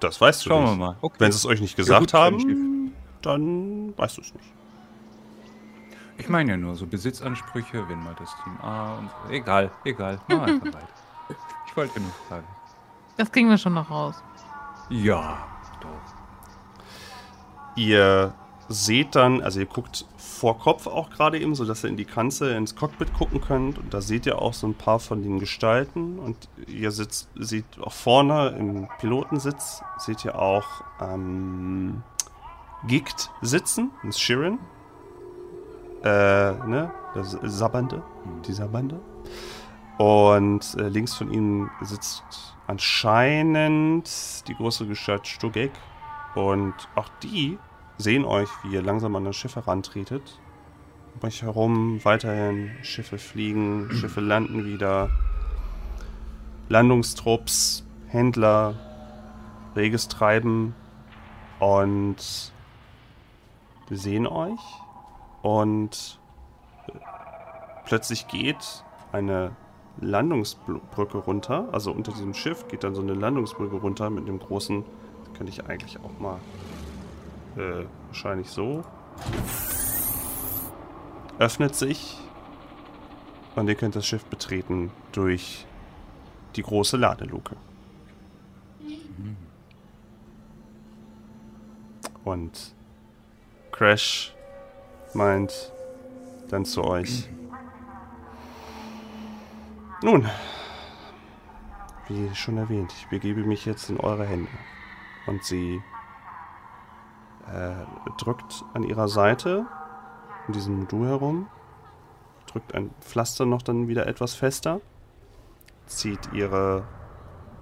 Das 0.00 0.20
weißt 0.20 0.44
du 0.44 0.50
Schauen 0.50 0.64
nicht. 0.64 0.72
wir 0.72 0.76
mal. 0.76 0.96
Okay. 1.00 1.16
Wenn 1.18 1.32
sie 1.32 1.36
es 1.36 1.46
euch 1.46 1.60
nicht 1.60 1.76
gesagt 1.76 2.12
Ja, 2.12 2.18
haben, 2.20 2.38
gut, 2.38 2.46
dann 2.48 2.92
dann 3.22 3.98
weißt 3.98 4.16
du 4.18 4.20
es 4.22 4.34
nicht. 4.34 4.52
Ich 6.16 6.28
meine 6.28 6.52
ja 6.52 6.56
nur 6.56 6.74
so 6.74 6.86
Besitzansprüche, 6.86 7.88
wenn 7.88 8.02
mal 8.02 8.14
das 8.18 8.30
Team 8.42 8.56
A 8.60 8.98
und 8.98 9.08
so. 9.10 9.32
Egal, 9.32 9.70
egal. 9.84 10.20
Mach 10.28 10.42
einfach 10.42 10.66
weiter. 10.74 10.88
Ich 11.66 11.76
wollte 11.76 12.00
nur 12.00 12.10
fragen. 12.28 12.46
Das 13.16 13.30
kriegen 13.30 13.48
wir 13.48 13.58
schon 13.58 13.74
noch 13.74 13.90
raus. 13.90 14.22
Ja, 14.90 15.46
doch. 15.80 15.88
Ihr 17.76 18.34
seht 18.68 19.16
dann, 19.16 19.42
also 19.42 19.60
ihr 19.60 19.66
guckt 19.66 20.04
vor 20.16 20.58
Kopf 20.58 20.86
auch 20.86 21.10
gerade 21.10 21.38
eben, 21.38 21.54
sodass 21.54 21.84
ihr 21.84 21.90
in 21.90 21.96
die 21.96 22.04
Kanzel 22.04 22.54
ins 22.54 22.76
Cockpit 22.76 23.14
gucken 23.14 23.40
könnt. 23.40 23.78
Und 23.78 23.94
da 23.94 24.00
seht 24.00 24.26
ihr 24.26 24.40
auch 24.40 24.52
so 24.52 24.66
ein 24.66 24.74
paar 24.74 24.98
von 24.98 25.22
den 25.22 25.38
Gestalten. 25.38 26.18
Und 26.18 26.48
ihr 26.66 26.90
sitzt, 26.90 27.28
seht 27.34 27.64
auch 27.80 27.92
vorne 27.92 28.50
im 28.58 28.88
Pilotensitz, 28.98 29.82
seht 29.98 30.24
ihr 30.24 30.38
auch 30.38 30.82
ähm, 31.00 32.02
Gigt 32.86 33.30
sitzen, 33.40 33.90
das 34.04 34.20
Shirin. 34.20 34.58
Äh, 36.04 36.52
ne? 36.66 36.92
Das 37.14 37.36
Sabbernde, 37.42 38.02
die 38.46 38.52
Sabbernde. 38.52 39.00
Und 39.96 40.76
äh, 40.78 40.88
links 40.88 41.14
von 41.14 41.32
ihm 41.32 41.70
sitzt 41.80 42.54
anscheinend 42.66 44.46
die 44.46 44.54
große 44.54 44.86
Gestalt 44.86 45.26
Stugek. 45.26 45.72
Und 46.34 46.74
auch 46.94 47.08
die 47.22 47.58
sehen 47.98 48.24
euch, 48.24 48.48
wie 48.62 48.74
ihr 48.74 48.82
langsam 48.82 49.14
an 49.16 49.24
das 49.24 49.36
Schiff 49.36 49.56
herantretet. 49.56 50.38
Um 51.14 51.26
euch 51.26 51.42
herum 51.42 52.04
weiterhin 52.04 52.70
Schiffe 52.82 53.18
fliegen, 53.18 53.90
Schiffe 53.92 54.20
landen 54.20 54.64
wieder. 54.64 55.10
Landungstrupps, 56.68 57.84
Händler, 58.06 58.74
reges 59.74 60.08
Treiben. 60.08 60.74
Und 61.58 62.52
wir 63.88 63.98
sehen 63.98 64.26
euch. 64.26 64.60
Und 65.42 66.20
plötzlich 67.84 68.28
geht 68.28 68.84
eine 69.10 69.56
Landungsbrücke 70.00 71.18
runter. 71.18 71.68
Also 71.72 71.90
unter 71.90 72.12
diesem 72.12 72.34
Schiff 72.34 72.68
geht 72.68 72.84
dann 72.84 72.94
so 72.94 73.02
eine 73.02 73.14
Landungsbrücke 73.14 73.76
runter 73.76 74.10
mit 74.10 74.28
einem 74.28 74.38
großen. 74.38 74.84
Das 75.24 75.34
könnte 75.36 75.52
ich 75.52 75.66
eigentlich 75.66 75.98
auch 75.98 76.20
mal 76.20 76.38
äh, 77.58 77.84
wahrscheinlich 78.06 78.48
so. 78.48 78.84
Öffnet 81.38 81.74
sich 81.74 82.18
und 83.54 83.68
ihr 83.68 83.74
könnt 83.74 83.96
das 83.96 84.06
Schiff 84.06 84.24
betreten 84.24 84.90
durch 85.12 85.66
die 86.56 86.62
große 86.62 86.96
Ladeluke. 86.96 87.56
Und 92.24 92.74
Crash 93.72 94.34
meint 95.14 95.72
dann 96.48 96.64
zu 96.64 96.84
euch. 96.84 97.28
Nun, 100.02 100.28
wie 102.08 102.34
schon 102.34 102.58
erwähnt, 102.58 102.92
ich 102.96 103.08
begebe 103.08 103.44
mich 103.44 103.64
jetzt 103.64 103.90
in 103.90 103.98
eure 103.98 104.26
Hände. 104.26 104.50
Und 105.26 105.42
sie 105.44 105.80
äh, 107.52 108.12
drückt 108.18 108.64
an 108.74 108.82
ihrer 108.82 109.08
Seite 109.08 109.66
in 110.46 110.52
diesem 110.52 110.80
Modul 110.80 111.06
herum, 111.08 111.48
drückt 112.46 112.74
ein 112.74 112.90
Pflaster 113.00 113.46
noch 113.46 113.62
dann 113.62 113.88
wieder 113.88 114.06
etwas 114.06 114.34
fester, 114.34 114.80
zieht 115.86 116.32
ihre 116.32 116.84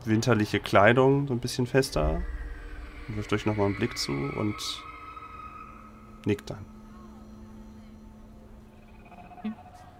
winterliche 0.05 0.61
Kleidung 0.61 1.27
so 1.27 1.35
ein 1.35 1.41
bisschen 1.41 1.67
fester, 1.67 2.23
wirft 3.09 3.33
euch 3.33 3.47
nochmal 3.47 3.67
einen 3.67 3.77
Blick 3.77 3.99
zu 3.99 4.13
und 4.13 4.57
nickt 6.25 6.51
dann. 6.51 6.65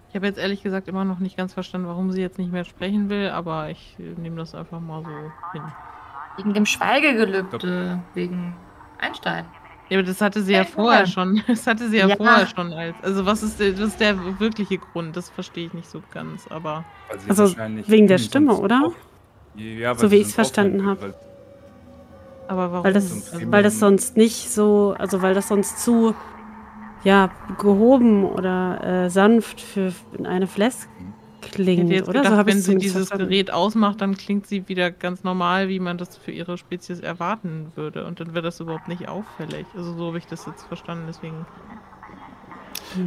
Ich 0.09 0.15
habe 0.15 0.25
jetzt 0.25 0.39
ehrlich 0.39 0.63
gesagt 0.63 0.87
immer 0.87 1.03
noch 1.03 1.19
nicht 1.19 1.37
ganz 1.37 1.53
verstanden, 1.53 1.87
warum 1.87 2.11
sie 2.11 2.21
jetzt 2.21 2.37
nicht 2.37 2.51
mehr 2.51 2.63
sprechen 2.63 3.09
will, 3.09 3.29
aber 3.29 3.69
ich 3.69 3.97
äh, 3.99 4.19
nehme 4.19 4.37
das 4.37 4.55
einfach 4.55 4.79
mal 4.79 5.03
so 5.03 5.11
hin. 5.51 5.63
Wegen 6.37 6.53
dem 6.53 6.65
Schweigegelübde, 6.65 7.99
wegen 8.13 8.55
Einstein. 8.99 9.45
Ja, 9.89 9.99
aber 9.99 10.07
das 10.07 10.19
hatte 10.21 10.41
sie 10.41 10.53
ja 10.53 10.65
vorher 10.65 11.05
schon. 11.07 11.41
Das 11.47 11.65
hatte 11.65 11.89
sie 11.89 11.97
ja, 11.97 12.07
Ja. 12.07 12.15
vorher 12.15 12.47
schon 12.47 12.73
als. 12.73 12.95
Also 13.03 13.25
was 13.25 13.43
ist, 13.43 13.59
der- 13.59 13.73
was 13.79 13.89
ist 13.89 13.99
der 13.99 14.39
wirkliche 14.39 14.77
Grund? 14.77 15.15
Das 15.15 15.29
verstehe 15.29 15.67
ich 15.67 15.73
nicht 15.73 15.89
so 15.89 16.01
ganz, 16.11 16.47
aber. 16.47 16.83
Also, 17.09 17.43
wahrscheinlich 17.43 17.89
wegen 17.89 18.07
der 18.07 18.17
Stimme, 18.17 18.55
oder? 18.57 18.81
Auch, 18.85 18.93
ja, 19.55 19.95
So 19.95 20.11
wie 20.11 20.15
ich's 20.17 20.27
sonst 20.29 20.35
verstanden 20.35 20.81
aufhören 20.81 20.91
hab. 20.91 21.01
will, 21.01 21.13
Aber 22.47 22.71
warum? 22.71 22.83
Weil 22.85 22.93
das, 22.93 23.09
Sonst 23.09 23.51
weil 23.51 23.63
das 23.63 23.79
sonst 23.79 24.17
nicht 24.17 24.49
so, 24.49 24.95
also 24.97 25.21
weil 25.21 25.33
das 25.33 25.47
sonst 25.47 25.83
zu, 25.83 26.15
ja, 27.03 27.29
gehoben 27.57 28.23
oder 28.25 29.05
äh, 29.05 29.09
sanft 29.09 29.61
für 29.61 29.93
eine 30.23 30.47
Ich 31.43 31.51
klingt, 31.51 31.83
hätte 31.83 31.93
jetzt 31.93 32.09
oder? 32.09 32.21
gedacht, 32.21 32.39
so 32.39 32.45
wenn 32.45 32.61
sie 32.61 32.75
dieses 32.77 33.07
verstanden. 33.07 33.29
Gerät 33.29 33.51
ausmacht, 33.51 34.01
dann 34.01 34.17
klingt 34.17 34.47
sie 34.47 34.67
wieder 34.67 34.91
ganz 34.91 35.23
normal, 35.23 35.69
wie 35.69 35.79
man 35.79 35.97
das 35.97 36.17
für 36.17 36.31
ihre 36.31 36.57
Spezies 36.57 36.99
erwarten 36.99 37.71
würde. 37.75 38.05
Und 38.05 38.19
dann 38.19 38.33
wäre 38.33 38.43
das 38.43 38.59
überhaupt 38.59 38.87
nicht 38.87 39.07
auffällig. 39.07 39.65
Also 39.75 39.93
so 39.95 40.07
habe 40.07 40.17
ich 40.17 40.25
das 40.25 40.45
jetzt 40.45 40.65
verstanden, 40.65 41.05
deswegen 41.07 41.45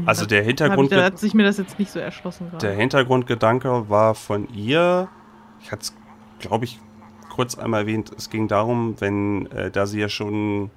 Also 0.06 0.26
der 0.26 0.42
ich, 0.42 0.46
Hintergrund, 0.46 0.92
da 0.92 1.04
hat 1.04 1.18
sich 1.18 1.34
mir 1.34 1.44
das 1.44 1.58
jetzt 1.58 1.78
nicht 1.78 1.90
so 1.90 1.98
erschlossen 1.98 2.50
gerade. 2.50 2.66
der 2.66 2.76
Hintergrundgedanke 2.76 3.88
war 3.88 4.14
von 4.14 4.48
ihr, 4.54 5.08
ich 5.60 5.72
hatte 5.72 5.82
es, 5.82 5.94
glaube 6.38 6.64
ich, 6.64 6.78
kurz 7.30 7.56
einmal 7.56 7.82
erwähnt, 7.82 8.12
es 8.16 8.30
ging 8.30 8.48
darum, 8.48 9.00
wenn, 9.00 9.46
äh, 9.52 9.70
da 9.70 9.86
sie 9.86 10.00
ja 10.00 10.08
schon 10.08 10.70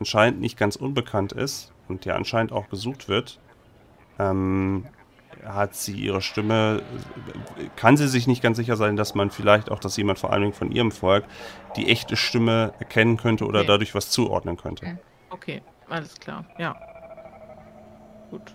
anscheinend 0.00 0.40
nicht 0.40 0.56
ganz 0.56 0.76
unbekannt 0.76 1.32
ist 1.32 1.72
und 1.88 2.04
ja 2.04 2.14
anscheinend 2.14 2.52
auch 2.52 2.68
gesucht 2.68 3.08
wird, 3.08 3.38
ähm, 4.18 4.84
hat 5.54 5.74
sie 5.74 5.94
ihre 5.94 6.20
Stimme, 6.22 6.82
kann 7.76 7.96
sie 7.96 8.08
sich 8.08 8.26
nicht 8.26 8.42
ganz 8.42 8.56
sicher 8.56 8.76
sein, 8.76 8.96
dass 8.96 9.14
man 9.14 9.30
vielleicht 9.30 9.70
auch, 9.70 9.78
dass 9.80 9.96
jemand 9.96 10.18
vor 10.18 10.32
allen 10.32 10.42
Dingen 10.42 10.54
von 10.54 10.70
ihrem 10.70 10.92
Volk 10.92 11.24
die 11.76 11.88
echte 11.88 12.16
Stimme 12.16 12.72
erkennen 12.78 13.16
könnte 13.16 13.46
oder 13.46 13.60
Okay. 13.60 13.68
dadurch 13.68 13.94
was 13.94 14.10
zuordnen 14.10 14.56
könnte. 14.56 14.98
Okay, 15.30 15.62
alles 15.88 16.14
klar. 16.14 16.44
Ja. 16.58 16.76
Gut. 18.30 18.54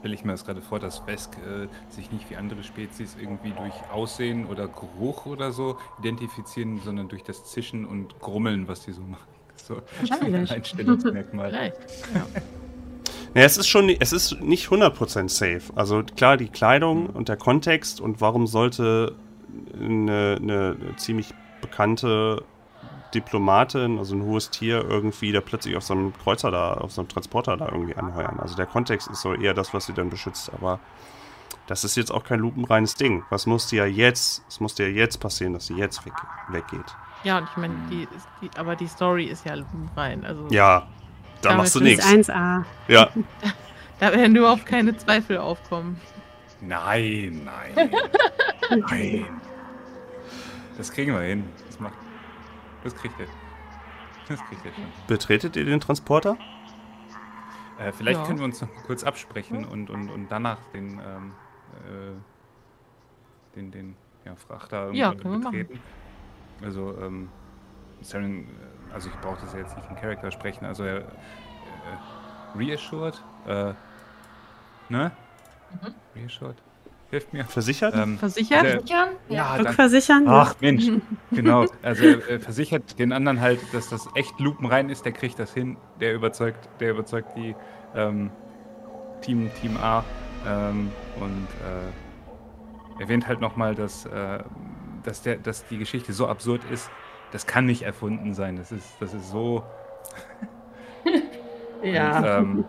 Stelle 0.00 0.14
ich 0.14 0.24
mir 0.24 0.32
das 0.32 0.44
gerade 0.46 0.62
vor, 0.62 0.78
dass 0.78 1.00
Vesk 1.00 1.36
äh, 1.38 1.68
sich 1.90 2.10
nicht 2.10 2.30
wie 2.30 2.36
andere 2.36 2.62
Spezies 2.62 3.16
irgendwie 3.20 3.50
durch 3.50 3.74
Aussehen 3.92 4.46
oder 4.46 4.66
Geruch 4.66 5.26
oder 5.26 5.52
so 5.52 5.76
identifizieren, 5.98 6.80
sondern 6.82 7.08
durch 7.08 7.22
das 7.22 7.44
Zischen 7.44 7.84
und 7.84 8.18
Grummeln, 8.18 8.66
was 8.66 8.84
die 8.86 8.92
so 8.92 9.02
machen. 9.02 9.28
So 9.56 9.82
Wahrscheinlich. 9.98 10.34
ein 10.50 10.56
Einstellungsmerkmal. 10.56 11.50
Vielleicht. 11.50 11.76
Ja, 12.14 12.26
es 13.34 13.56
ist 13.56 13.68
schon, 13.68 13.88
es 13.88 14.12
ist 14.12 14.40
nicht 14.40 14.68
100% 14.68 15.28
safe. 15.28 15.62
Also 15.74 16.02
klar, 16.02 16.36
die 16.36 16.48
Kleidung 16.48 17.06
und 17.06 17.28
der 17.28 17.36
Kontext 17.36 18.00
und 18.00 18.20
warum 18.20 18.46
sollte 18.46 19.14
eine, 19.78 20.38
eine 20.40 20.76
ziemlich 20.96 21.32
bekannte 21.60 22.44
Diplomatin, 23.14 23.98
also 23.98 24.14
ein 24.14 24.22
hohes 24.22 24.50
Tier, 24.50 24.84
irgendwie 24.88 25.32
da 25.32 25.40
plötzlich 25.40 25.76
auf 25.76 25.82
so 25.82 25.94
einem 25.94 26.12
Kreuzer 26.16 26.50
da, 26.50 26.74
auf 26.74 26.92
so 26.92 27.00
einem 27.00 27.08
Transporter 27.08 27.56
da 27.56 27.68
irgendwie 27.68 27.96
anheuern. 27.96 28.38
Also 28.38 28.54
der 28.56 28.66
Kontext 28.66 29.08
ist 29.08 29.20
so 29.20 29.34
eher 29.34 29.54
das, 29.54 29.74
was 29.74 29.86
sie 29.86 29.92
dann 29.92 30.10
beschützt, 30.10 30.52
aber 30.52 30.78
das 31.66 31.84
ist 31.84 31.96
jetzt 31.96 32.12
auch 32.12 32.24
kein 32.24 32.40
lupenreines 32.40 32.94
Ding. 32.94 33.24
Was 33.30 33.46
musste 33.46 33.76
ja 33.76 33.86
jetzt, 33.86 34.44
es 34.48 34.60
musste 34.60 34.84
ja 34.84 34.88
jetzt 34.88 35.18
passieren, 35.18 35.52
dass 35.52 35.66
sie 35.66 35.74
jetzt 35.74 36.04
weg, 36.06 36.14
weggeht. 36.48 36.96
Ja, 37.22 37.38
und 37.38 37.48
ich 37.50 37.56
meine, 37.56 37.74
die, 37.90 38.08
die, 38.40 38.50
aber 38.56 38.76
die 38.76 38.86
Story 38.86 39.24
ist 39.24 39.44
ja 39.44 39.54
lupenrein. 39.54 40.24
Also 40.24 40.46
Ja, 40.50 40.88
da 41.42 41.54
machst 41.56 41.74
du 41.74 41.80
Das 41.80 41.88
ist 41.90 42.06
nichts. 42.12 42.30
1A. 42.30 42.64
Ja, 42.88 43.10
da 44.00 44.12
werden 44.12 44.36
überhaupt 44.36 44.66
keine 44.66 44.96
Zweifel 44.96 45.38
aufkommen. 45.38 46.00
Nein, 46.60 47.42
nein. 47.44 47.90
nein. 48.70 49.24
Das 50.76 50.92
kriegen 50.92 51.12
wir 51.14 51.20
hin. 51.22 51.44
Das, 51.66 51.80
macht, 51.80 51.94
das 52.84 52.94
kriegt 52.94 53.18
er. 53.20 53.26
Das 54.28 54.40
kriegt 54.46 54.64
er 54.64 54.72
schon. 54.72 54.84
betretet 55.06 55.56
ihr 55.56 55.64
den 55.64 55.80
Transporter? 55.80 56.36
Äh, 57.78 57.92
vielleicht 57.92 58.20
Ja. 58.20 58.26
können 58.26 58.38
wir 58.38 58.44
uns 58.44 58.60
noch 58.60 58.68
kurz 58.86 59.02
absprechen 59.04 59.64
und, 59.64 59.90
und, 59.90 60.10
und 60.10 60.28
danach 60.28 60.58
den, 60.74 61.00
ähm, 61.00 61.32
äh, 61.88 63.56
den, 63.56 63.70
den 63.70 63.96
ja, 64.24 64.36
Frachter 64.36 64.92
Ja, 64.92 65.08
irgendwie 65.08 65.22
können 65.22 65.34
wir 65.34 65.38
machen. 65.50 65.58
betreten. 65.58 65.80
Also, 66.62 66.94
ähm, 67.00 67.28
Saren, 68.02 68.40
äh, 68.44 68.79
also 68.92 69.08
ich 69.08 69.14
brauche 69.20 69.40
das 69.40 69.52
jetzt 69.54 69.76
nicht 69.76 69.88
in 69.90 69.96
Charakter 69.96 70.30
sprechen, 70.30 70.64
also 70.64 70.84
er 70.84 70.98
äh, 70.98 71.02
reassured, 72.56 73.20
äh, 73.46 73.72
ne? 74.88 75.12
Mhm. 75.70 75.94
Reassured? 76.16 76.56
Hilft 77.10 77.32
mir. 77.32 77.44
Versichert? 77.44 77.94
Ähm, 77.94 78.18
Versichert? 78.18 78.62
der- 78.64 78.80
Sichern? 78.80 79.08
ja. 79.28 79.54
Rückversichern? 79.56 80.28
Ach 80.28 80.54
Mensch, 80.60 80.86
genau. 81.30 81.66
Also 81.82 82.04
er 82.04 82.28
äh, 82.28 82.38
versichert 82.38 82.98
den 82.98 83.12
anderen 83.12 83.40
halt, 83.40 83.58
dass 83.72 83.88
das 83.88 84.08
echt 84.14 84.38
lupenrein 84.38 84.90
ist, 84.90 85.04
der 85.04 85.12
kriegt 85.12 85.38
das 85.38 85.52
hin, 85.52 85.76
der 86.00 86.14
überzeugt, 86.14 86.68
der 86.80 86.92
überzeugt 86.92 87.36
die 87.36 87.54
ähm, 87.96 88.30
Team, 89.22 89.50
Team 89.60 89.76
A 89.76 90.04
ähm, 90.46 90.90
und 91.20 91.48
äh, 92.98 93.02
erwähnt 93.02 93.26
halt 93.26 93.40
nochmal, 93.40 93.74
dass, 93.74 94.06
äh, 94.06 94.38
dass, 95.02 95.22
der, 95.22 95.36
dass 95.36 95.66
die 95.66 95.78
Geschichte 95.78 96.12
so 96.12 96.26
absurd 96.28 96.60
ist, 96.70 96.90
das 97.32 97.46
kann 97.46 97.66
nicht 97.66 97.82
erfunden 97.82 98.34
sein. 98.34 98.56
Das 98.56 98.72
ist, 98.72 98.88
das 99.00 99.14
ist 99.14 99.30
so. 99.30 99.62
Ja. 101.82 102.38
Und, 102.38 102.44
ähm, 102.50 102.64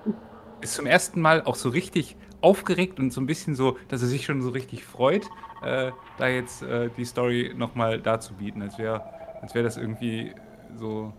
ist 0.62 0.76
zum 0.76 0.86
ersten 0.86 1.19
Mal 1.19 1.41
auch 1.43 1.56
so 1.56 1.67
richtig 1.67 2.15
aufgeregt 2.39 2.97
und 2.97 3.12
so 3.12 3.19
ein 3.19 3.26
bisschen 3.26 3.56
so, 3.56 3.78
dass 3.89 4.02
er 4.02 4.08
sich 4.08 4.24
schon 4.26 4.41
so 4.41 4.50
richtig 4.52 4.86
freut, 4.86 5.26
äh, 5.62 5.91
da 6.17 6.28
jetzt 6.28 6.63
äh, 6.63 6.89
die 6.95 7.04
Story 7.04 7.54
nochmal 7.56 8.00
darzubieten, 8.00 8.62
als 8.62 8.78
wäre 8.78 9.04
als 9.41 9.54
wär 9.54 9.63
das 9.63 9.76
irgendwie 9.76 10.34
so 10.78 11.12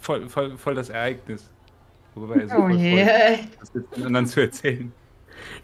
voll, 0.00 0.28
voll, 0.28 0.56
voll 0.56 0.74
das 0.74 0.88
Ereignis. 0.90 1.48
Worüber 2.14 2.36
er 2.36 2.48
sich 2.48 2.58
Oh 2.58 2.68
je. 2.68 3.04
freut, 3.04 3.48
das 3.60 3.72
jetzt 3.74 4.04
anderen 4.04 4.26
zu 4.26 4.40
erzählen. 4.40 4.92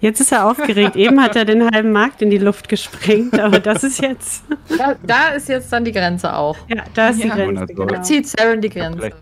Jetzt 0.00 0.20
ist 0.20 0.32
er 0.32 0.46
aufgeregt. 0.46 0.96
Eben 0.96 1.20
hat 1.22 1.36
er 1.36 1.44
den 1.44 1.68
halben 1.70 1.92
Markt 1.92 2.22
in 2.22 2.30
die 2.30 2.38
Luft 2.38 2.68
gesprengt, 2.68 3.38
aber 3.38 3.58
das 3.58 3.84
ist 3.84 4.00
jetzt. 4.00 4.44
Da, 4.78 4.94
da 5.02 5.28
ist 5.28 5.48
jetzt 5.48 5.72
dann 5.72 5.84
die 5.84 5.92
Grenze 5.92 6.34
auch. 6.34 6.56
Ja, 6.68 6.84
da 6.94 7.08
ist 7.08 7.22
die 7.22 7.28
Ja. 7.28 7.34
Grenze. 7.34 7.60
Wunderbar. 7.62 7.86
Genau. 7.86 7.98
Da 7.98 8.02
zieht 8.02 8.26
Saren 8.28 8.60
die 8.60 8.68
Grenze. 8.68 8.98
Vielleicht- 8.98 9.16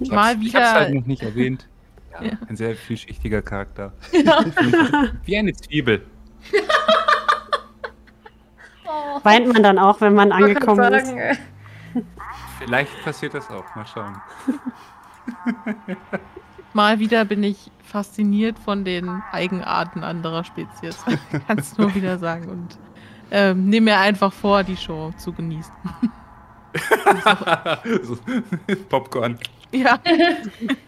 Ich 0.00 0.10
Mal 0.10 0.34
hab's- 0.34 0.44
Ich 0.44 0.54
hab's 0.54 0.70
wieder- 0.70 0.80
halt 0.80 0.94
noch 0.94 1.06
nicht 1.06 1.22
erwähnt. 1.22 1.66
Ja, 2.12 2.22
Ja. 2.26 2.32
Ein 2.48 2.56
sehr 2.56 2.76
vielschichtiger 2.76 3.42
Charakter. 3.42 3.92
Wie 5.24 5.36
eine 5.36 5.52
Zwiebel. 5.52 6.02
Weint 9.22 9.52
man 9.52 9.62
dann 9.62 9.78
auch, 9.78 10.00
wenn 10.00 10.14
man 10.14 10.32
angekommen 10.32 10.92
ist. 10.94 11.06
sagen, 11.08 11.38
Vielleicht 12.58 13.02
passiert 13.04 13.34
das 13.34 13.50
auch. 13.50 13.64
Mal 13.74 13.86
schauen. 13.86 14.16
Mal 16.74 16.98
wieder 16.98 17.24
bin 17.24 17.42
ich 17.42 17.70
fasziniert 17.82 18.58
von 18.58 18.84
den 18.84 19.08
Eigenarten 19.32 20.04
anderer 20.04 20.44
Spezies. 20.44 21.02
Kannst 21.46 21.78
nur 21.78 21.94
wieder 21.94 22.18
sagen. 22.18 22.48
Und 22.48 22.78
ähm, 23.30 23.68
nehme 23.68 23.92
mir 23.92 23.98
einfach 24.00 24.32
vor, 24.32 24.62
die 24.64 24.76
Show 24.76 25.12
zu 25.16 25.32
genießen. 25.32 25.72
Popcorn. 28.88 29.38
Ja, 29.72 29.98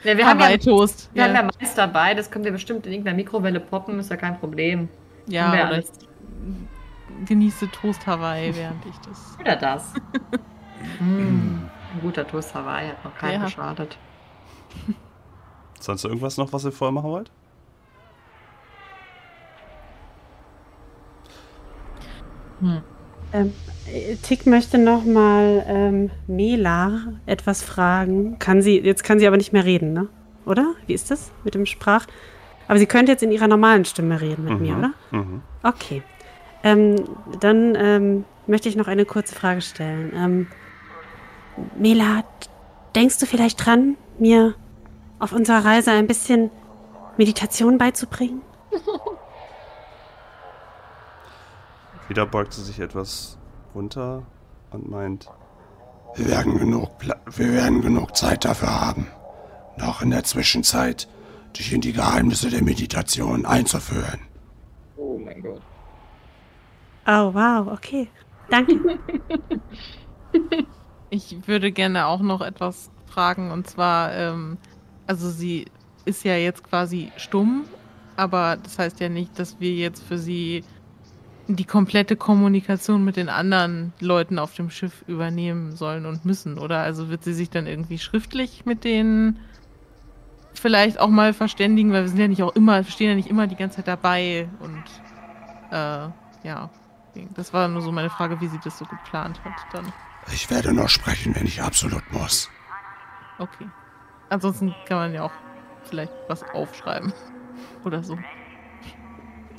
Ja, 0.05 0.17
wir 0.17 0.27
haben 0.27 0.39
ja, 0.39 0.45
Hawaii-Toast. 0.47 1.11
wir 1.15 1.25
haben 1.25 1.35
ja 1.35 1.43
Ja, 1.43 1.49
Mais 1.61 1.75
dabei, 1.75 2.15
das 2.15 2.31
können 2.31 2.45
wir 2.45 2.53
bestimmt 2.53 2.87
in 2.87 2.93
irgendeiner 2.93 3.17
Mikrowelle 3.17 3.61
poppen, 3.61 3.99
ist 3.99 4.11
ja 4.11 4.17
kein 4.17 4.39
Problem. 4.39 4.89
ja 5.27 5.53
oder 5.53 5.67
alles. 5.67 5.93
ich 7.21 7.27
genieße 7.27 7.69
Toast 7.71 8.07
Hawaii, 8.07 8.55
während 8.55 8.85
ich 8.87 8.97
das. 9.09 9.37
Oder 9.41 9.57
das. 9.57 9.93
mm, 11.01 11.57
ein 11.95 12.01
guter 12.03 12.27
Toast 12.27 12.55
Hawaii 12.55 12.89
hat 12.91 13.05
noch 13.05 13.15
keinen 13.17 13.41
Ja. 13.41 13.45
geschadet. 13.47 13.97
Sonst 15.87 16.05
irgendwas 16.05 16.37
noch, 16.37 16.53
was 16.53 16.65
ihr 16.65 16.73
vorher 16.73 16.91
machen 16.91 17.11
wollt? 17.11 17.31
Hm. 22.59 22.83
Ähm, 23.33 23.53
äh, 23.87 24.17
Tick 24.17 24.47
möchte 24.47 24.79
noch 24.79 25.05
mal 25.05 25.65
ähm, 25.69 26.11
Mela 26.27 27.13
etwas 27.27 27.63
fragen. 27.63 28.37
Kann 28.41 28.63
sie, 28.63 28.81
jetzt 28.81 29.05
kann 29.05 29.21
sie 29.21 29.29
aber 29.29 29.37
nicht 29.37 29.53
mehr 29.53 29.65
reden, 29.65 29.93
ne? 29.93 30.09
Oder? 30.45 30.75
Wie 30.89 30.93
ist 30.93 31.13
das 31.13 31.31
mit 31.45 31.55
dem 31.55 31.67
Sprach? 31.67 32.07
Aber 32.67 32.81
sie 32.81 32.87
könnte 32.87 33.13
jetzt 33.13 33.23
in 33.23 33.31
ihrer 33.31 33.47
normalen 33.47 33.85
Stimme 33.85 34.21
reden 34.21 34.45
mit 34.45 34.61
mir, 34.61 34.77
oder? 34.77 34.93
Mhm. 35.13 35.43
Okay. 35.63 36.03
Ähm, 36.65 36.97
dann 37.39 37.77
ähm, 37.77 38.25
möchte 38.49 38.69
ich 38.69 38.75
noch 38.75 38.89
eine 38.89 39.05
kurze 39.05 39.37
Frage 39.37 39.61
stellen. 39.61 40.13
Ähm, 40.17 40.47
Mela, 41.79 42.25
denkst 42.97 43.21
du 43.21 43.27
vielleicht 43.27 43.65
dran, 43.65 43.97
mir 44.19 44.57
auf 45.19 45.33
unserer 45.33 45.65
Reise 45.65 45.91
ein 45.93 46.07
bisschen 46.07 46.51
Meditation 47.17 47.79
beizubringen? 47.79 48.43
Wieder 52.09 52.27
beugt 52.27 52.53
sie 52.53 52.63
sich 52.63 52.79
etwas 52.81 53.39
runter 53.75 54.23
und 54.71 54.89
meint, 54.89 55.29
Wir 56.15 56.29
werden 56.29 56.59
genug, 56.59 56.99
Pla 56.99 57.17
wir 57.31 57.53
werden 57.53 57.83
genug 57.83 58.17
Zeit 58.17 58.45
dafür 58.45 58.81
haben, 58.81 59.07
noch 59.77 60.03
in 60.03 60.11
der 60.11 60.25
Zwischenzeit 60.25 61.09
dich 61.59 61.73
in 61.73 61.81
die 61.81 61.93
Geheimnisse 61.93 62.49
der 62.49 62.63
Meditation 62.63 63.45
einzuführen. 63.45 64.21
Oh 64.97 65.19
mein 65.19 65.43
Gott. 65.43 65.63
Oh, 67.07 67.35
wow, 67.35 67.67
okay. 67.73 68.09
Danke. 68.51 68.99
Ich 71.09 71.47
würde 71.47 71.71
gerne 71.71 72.07
auch 72.07 72.21
noch 72.21 72.41
etwas 72.41 72.91
fragen 73.07 73.53
und 73.53 73.69
zwar, 73.69 74.13
ähm, 74.13 74.59
also 75.07 75.31
sie 75.31 75.67
ist 76.05 76.25
ja 76.25 76.37
jetzt 76.37 76.65
quasi 76.65 77.13
stumm, 77.17 77.65
aber 78.17 78.57
das 78.63 78.79
heißt 78.79 79.01
ja 79.01 79.09
nicht, 79.09 79.39
dass 79.39 79.61
wir 79.61 79.73
jetzt 79.75 80.03
für 80.03 80.19
sie 80.19 80.65
die 81.49 81.65
komplette 81.65 82.17
Kommunikation 82.17 83.05
mit 83.05 83.17
den 83.17 83.29
anderen 83.29 83.93
Leuten 84.01 84.39
auf 84.39 84.55
dem 84.55 84.71
Schiff 84.71 85.05
übernehmen 85.07 85.77
sollen 85.77 86.07
und 86.07 86.25
müssen, 86.25 86.59
oder? 86.59 86.81
Also 86.81 87.09
wird 87.09 87.23
sie 87.23 87.35
sich 87.35 87.51
dann 87.51 87.67
irgendwie 87.67 87.99
schriftlich 87.99 88.65
mit 88.67 88.85
denen 88.85 89.39
vielleicht 90.55 90.99
auch 90.99 91.09
mal 91.09 91.33
verständigen, 91.33 91.93
weil 91.93 92.03
wir 92.03 92.09
sind 92.09 92.19
ja 92.19 92.29
nicht 92.29 92.43
auch 92.43 92.57
immer, 92.57 92.83
stehen 92.85 93.11
ja 93.11 93.15
nicht 93.15 93.29
immer 93.29 93.47
die 93.47 93.57
ganze 93.57 93.77
Zeit 93.77 93.89
dabei 93.89 94.49
und 94.61 94.83
äh, 95.71 96.09
ja. 96.47 96.71
Das 97.35 97.55
war 97.55 97.67
nur 97.69 97.81
so 97.81 97.93
meine 97.93 98.11
Frage, 98.11 98.43
wie 98.43 98.49
sie 98.49 98.61
das 98.63 98.77
so 98.77 98.85
geplant 98.85 99.43
hat 99.43 99.55
dann. 99.73 99.91
Ich 100.33 100.51
werde 100.51 100.75
nur 100.75 100.89
sprechen, 100.89 101.35
wenn 101.35 101.47
ich 101.47 101.63
absolut 101.63 102.03
muss. 102.13 102.51
Okay. 103.39 103.67
Ansonsten 104.29 104.75
kann 104.87 104.99
man 104.99 105.15
ja 105.15 105.25
auch 105.25 105.33
vielleicht 105.85 106.13
was 106.29 106.43
aufschreiben. 106.43 107.13
Oder 107.85 108.03
so. 108.03 108.19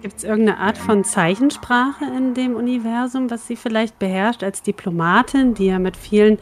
Gibt 0.02 0.18
es 0.18 0.24
irgendeine 0.24 0.60
Art 0.60 0.78
von 0.78 1.04
Zeichensprache 1.04 2.06
in 2.06 2.34
dem 2.34 2.56
Universum, 2.56 3.32
was 3.32 3.48
sie 3.48 3.56
vielleicht 3.56 3.98
beherrscht 3.98 4.44
als 4.44 4.62
Diplomatin, 4.62 5.56
die 5.56 5.68
ja 5.68 5.80
mit 5.80 5.98
vielen 5.98 6.38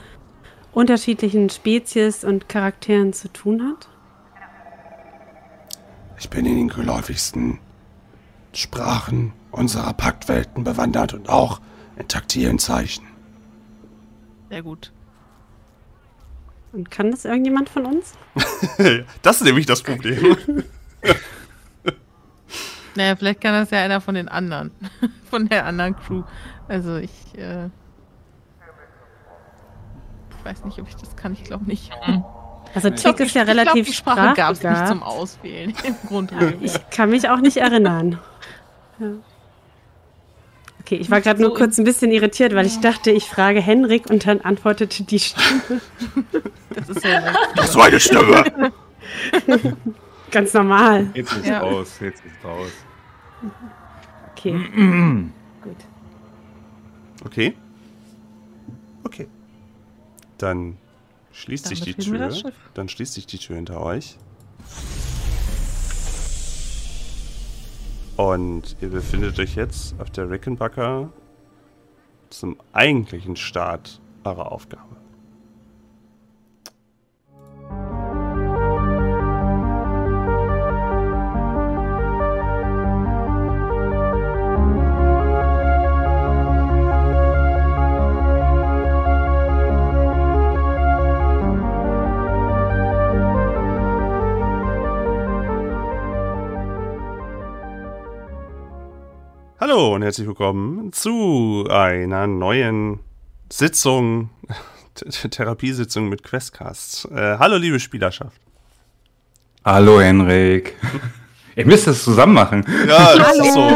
unterschiedlichen 0.73 1.49
Spezies 1.49 2.25
und 2.25 2.49
Charakteren 2.49 3.13
zu 3.13 3.31
tun 3.31 3.63
hat? 3.63 3.87
Ich 6.17 6.29
bin 6.29 6.45
in 6.45 6.55
den 6.55 6.67
geläufigsten 6.67 7.59
Sprachen 8.51 9.33
unserer 9.51 9.93
Paktwelten 9.93 10.63
bewandert 10.63 11.13
und 11.13 11.29
auch 11.29 11.61
in 11.97 12.07
taktilen 12.07 12.59
Zeichen. 12.59 13.05
Sehr 14.49 14.63
gut. 14.63 14.91
Und 16.75 16.91
kann 16.91 17.09
das 17.09 17.23
irgendjemand 17.23 17.69
von 17.69 17.85
uns? 17.85 18.13
das 19.21 19.37
ist 19.37 19.43
nämlich 19.43 19.65
das 19.65 19.81
Problem. 19.81 20.37
Naja, 22.97 23.17
vielleicht 23.17 23.41
kann 23.41 23.51
das 23.51 23.71
ja 23.71 23.79
einer 23.79 23.99
von 23.99 24.15
den 24.15 24.29
anderen. 24.29 24.71
von 25.29 25.49
der 25.49 25.65
anderen 25.65 25.97
Crew. 25.97 26.23
Also 26.69 26.95
ich, 26.95 27.11
äh, 27.37 27.65
ich 30.29 30.45
weiß 30.45 30.63
nicht, 30.63 30.79
ob 30.79 30.87
ich 30.87 30.95
das 30.95 31.13
kann. 31.17 31.33
Ich 31.33 31.43
glaube 31.43 31.65
nicht. 31.65 31.91
Also 32.73 32.87
Ich 32.87 32.95
glaub, 32.95 33.17
Tick 33.17 33.25
ist 33.25 33.35
ja 33.35 33.41
ich 33.41 33.47
glaub, 33.51 33.57
relativ 33.65 33.87
die 33.87 33.93
Sprache 33.93 34.33
gab 34.33 34.53
es 34.53 34.63
nicht 34.63 34.87
zum 34.87 35.03
Auswählen 35.03 35.73
im 35.83 35.95
Grunde. 36.07 36.57
Ich 36.61 36.89
kann 36.89 37.09
mich 37.09 37.27
auch 37.27 37.41
nicht 37.41 37.57
erinnern. 37.57 38.17
Ja. 38.99 39.07
Okay, 40.85 40.97
ich 40.97 41.09
war 41.09 41.19
gerade 41.19 41.41
nur 41.41 41.51
kurz 41.55 41.79
ein 41.79 41.83
bisschen 41.83 42.11
irritiert, 42.11 42.53
weil 42.53 42.67
ich 42.67 42.79
dachte, 42.79 43.09
ich 43.09 43.25
frage 43.25 43.59
Henrik 43.59 44.07
und 44.07 44.27
dann 44.27 44.41
antwortete 44.41 45.01
die 45.01 45.17
Stimme. 45.17 45.81
Das 46.69 46.89
ist 46.89 47.03
ja 47.03 47.33
Das 47.55 47.75
war 47.75 47.85
eine 47.85 47.99
Stimme. 47.99 48.71
Ganz 50.31 50.53
normal. 50.53 51.09
Jetzt 51.15 51.33
ist 51.33 51.47
Ja. 51.47 51.61
raus, 51.61 51.97
jetzt 52.01 52.23
ist 52.23 52.45
raus. 52.45 52.69
Okay. 54.33 54.53
Gut. 55.63 55.75
Okay. 57.25 57.55
Okay. 59.03 59.27
Dann 60.37 60.77
schließt 61.31 61.65
sich 61.65 61.79
Dann 61.79 61.85
die 61.87 61.93
betreten 61.93 62.19
wir 62.19 62.29
Tür. 62.29 62.51
Dann 62.75 62.89
schließt 62.89 63.15
sich 63.15 63.25
die 63.25 63.39
Tür 63.39 63.55
hinter 63.55 63.81
euch. 63.81 64.17
Und 68.17 68.77
ihr 68.79 68.89
befindet 68.89 69.39
euch 69.39 69.55
jetzt 69.55 69.99
auf 69.99 70.09
der 70.09 70.29
Rickenbacker 70.29 71.09
zum 72.29 72.57
eigentlichen 72.71 73.35
Start 73.35 73.99
eurer 74.23 74.51
Aufgabe. 74.51 74.94
Hallo 99.75 99.93
und 99.95 100.03
herzlich 100.03 100.25
willkommen 100.25 100.93
zu 100.93 101.67
einer 101.69 102.27
neuen 102.27 103.01
Sitzung, 103.51 104.29
Th- 104.97 105.29
Therapiesitzung 105.29 106.07
mit 106.07 106.23
Questcasts. 106.23 107.03
Äh, 107.13 107.35
hallo 107.39 107.57
liebe 107.57 107.77
Spielerschaft. 107.81 108.39
Hallo 109.65 109.99
Henrik. 109.99 110.77
Ihr 111.57 111.65
müsst 111.65 111.87
das 111.87 112.05
zusammen 112.05 112.35
machen. 112.35 112.65
Ja, 112.87 113.17
das 113.17 113.35
ist 113.37 113.53
so. 113.53 113.69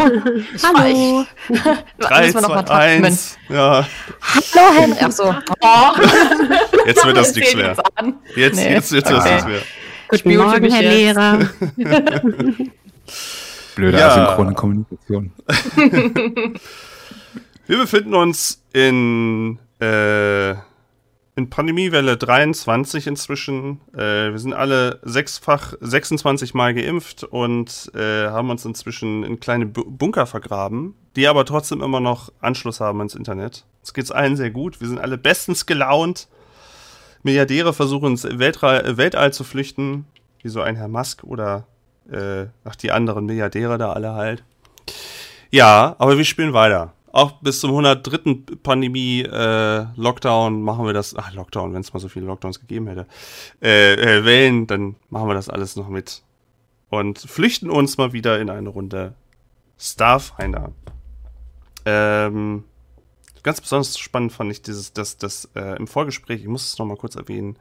Hallo. 0.74 1.26
Drei, 2.00 2.22
Müssen 2.28 2.36
wir 2.36 2.42
noch 2.44 2.50
mal 2.50 2.66
zwei, 2.66 2.76
eins. 2.96 3.38
Ja, 3.50 3.86
Hallo, 4.22 4.80
Henry. 4.80 4.98
Ach 5.02 5.12
so. 5.12 5.36
Oh. 5.60 5.92
jetzt 6.86 7.06
wird 7.06 7.18
das 7.18 7.36
nichts 7.36 7.56
mehr. 7.56 7.76
Jetzt, 8.38 8.56
Nee. 8.56 8.72
jetzt 8.72 8.92
wird 8.94 9.06
das 9.06 9.20
Okay. 9.26 9.34
nichts 9.34 9.48
mehr. 9.50 9.62
Guten 10.08 10.38
Morgen, 10.38 10.72
Herr 10.72 10.82
jetzt. 10.82 11.18
Lehrer. 11.18 11.40
Blöde 13.80 13.98
Ja. 14.00 14.08
asynchrone 14.10 14.54
Kommunikation. 14.54 15.32
Wir 17.68 17.78
befinden 17.78 18.16
uns 18.16 18.64
in, 18.74 19.60
äh, 19.80 20.52
in 21.36 21.50
Pandemiewelle 21.52 22.18
23 22.18 23.06
inzwischen. 23.08 23.80
Äh, 23.94 24.32
wir 24.32 24.40
sind 24.40 24.54
alle 24.54 25.00
sechsfach, 25.04 25.76
26 25.80 26.56
Mal 26.56 26.74
geimpft 26.74 27.24
und 27.24 27.92
äh, 27.94 28.28
haben 28.30 28.50
uns 28.50 28.66
inzwischen 28.66 29.24
in 29.24 29.40
kleine 29.40 29.68
Bu 29.68 29.84
Bunker 29.86 30.26
vergraben, 30.26 30.96
die 31.16 31.28
aber 31.28 31.46
trotzdem 31.46 31.84
immer 31.84 32.00
noch 32.00 32.32
Anschluss 32.42 32.80
haben 32.80 33.02
ins 33.02 33.14
Internet. 33.14 33.66
Es 33.84 33.94
geht's 33.94 34.10
allen 34.12 34.36
sehr 34.36 34.50
gut. 34.50 34.82
Wir 34.82 34.88
sind 34.88 35.00
alle 35.00 35.20
bestens 35.20 35.68
gelaunt. 35.68 36.28
Milliardäre 37.22 37.72
versuchen 37.74 38.12
ins 38.14 38.24
Weltra 38.24 38.98
Weltall 38.98 39.32
zu 39.32 39.44
flüchten, 39.44 40.06
wie 40.42 40.50
so 40.50 40.62
ein 40.62 40.76
Herr 40.76 40.88
Musk 40.88 41.24
oder 41.24 41.68
äh, 42.12 42.48
ach, 42.64 42.76
die 42.76 42.92
anderen 42.92 43.26
Milliardäre 43.26 43.78
da 43.78 43.94
alle 43.94 44.14
halt. 44.14 44.44
Ja, 45.52 45.96
aber 46.00 46.18
wir 46.18 46.26
spielen 46.26 46.54
weiter. 46.54 46.94
Auch 47.12 47.34
bis 47.42 47.60
zum 47.60 47.72
103. 47.72 48.56
Pandemie-Lockdown 48.62 50.62
machen 50.62 50.86
wir 50.86 50.94
das. 50.94 51.16
Ach, 51.16 51.34
Lockdown, 51.34 51.74
wenn 51.74 51.82
es 51.82 51.92
mal 51.92 52.00
so 52.00 52.08
viele 52.08 52.28
Lockdowns 52.28 52.60
gegeben 52.60 52.86
hätte. 52.88 53.08
Äh, 53.62 53.94
äh, 53.94 54.26
Wellen, 54.26 54.68
dann 54.68 54.96
machen 55.10 55.28
wir 55.28 55.34
das 55.34 55.50
alles 55.50 55.76
noch 55.76 55.90
mit. 55.90 56.22
Und 56.90 57.18
flüchten 57.18 57.72
uns 57.72 57.98
mal 57.98 58.14
wieder 58.14 58.40
in 58.40 58.52
eine 58.52 58.70
Runde 58.70 59.16
Starfinder. 59.80 60.72
Ähm, 61.86 62.66
ganz 63.42 63.62
besonders 63.62 63.98
spannend 63.98 64.32
fand 64.32 64.52
ich 64.52 64.62
dieses, 64.62 64.94
das, 64.94 65.18
das 65.18 65.50
äh, 65.56 65.78
im 65.78 65.88
Vorgespräch, 65.88 66.42
ich 66.42 66.48
muss 66.48 66.74
es 66.74 66.78
nochmal 66.78 66.98
kurz 66.98 67.16
erwähnen, 67.16 67.58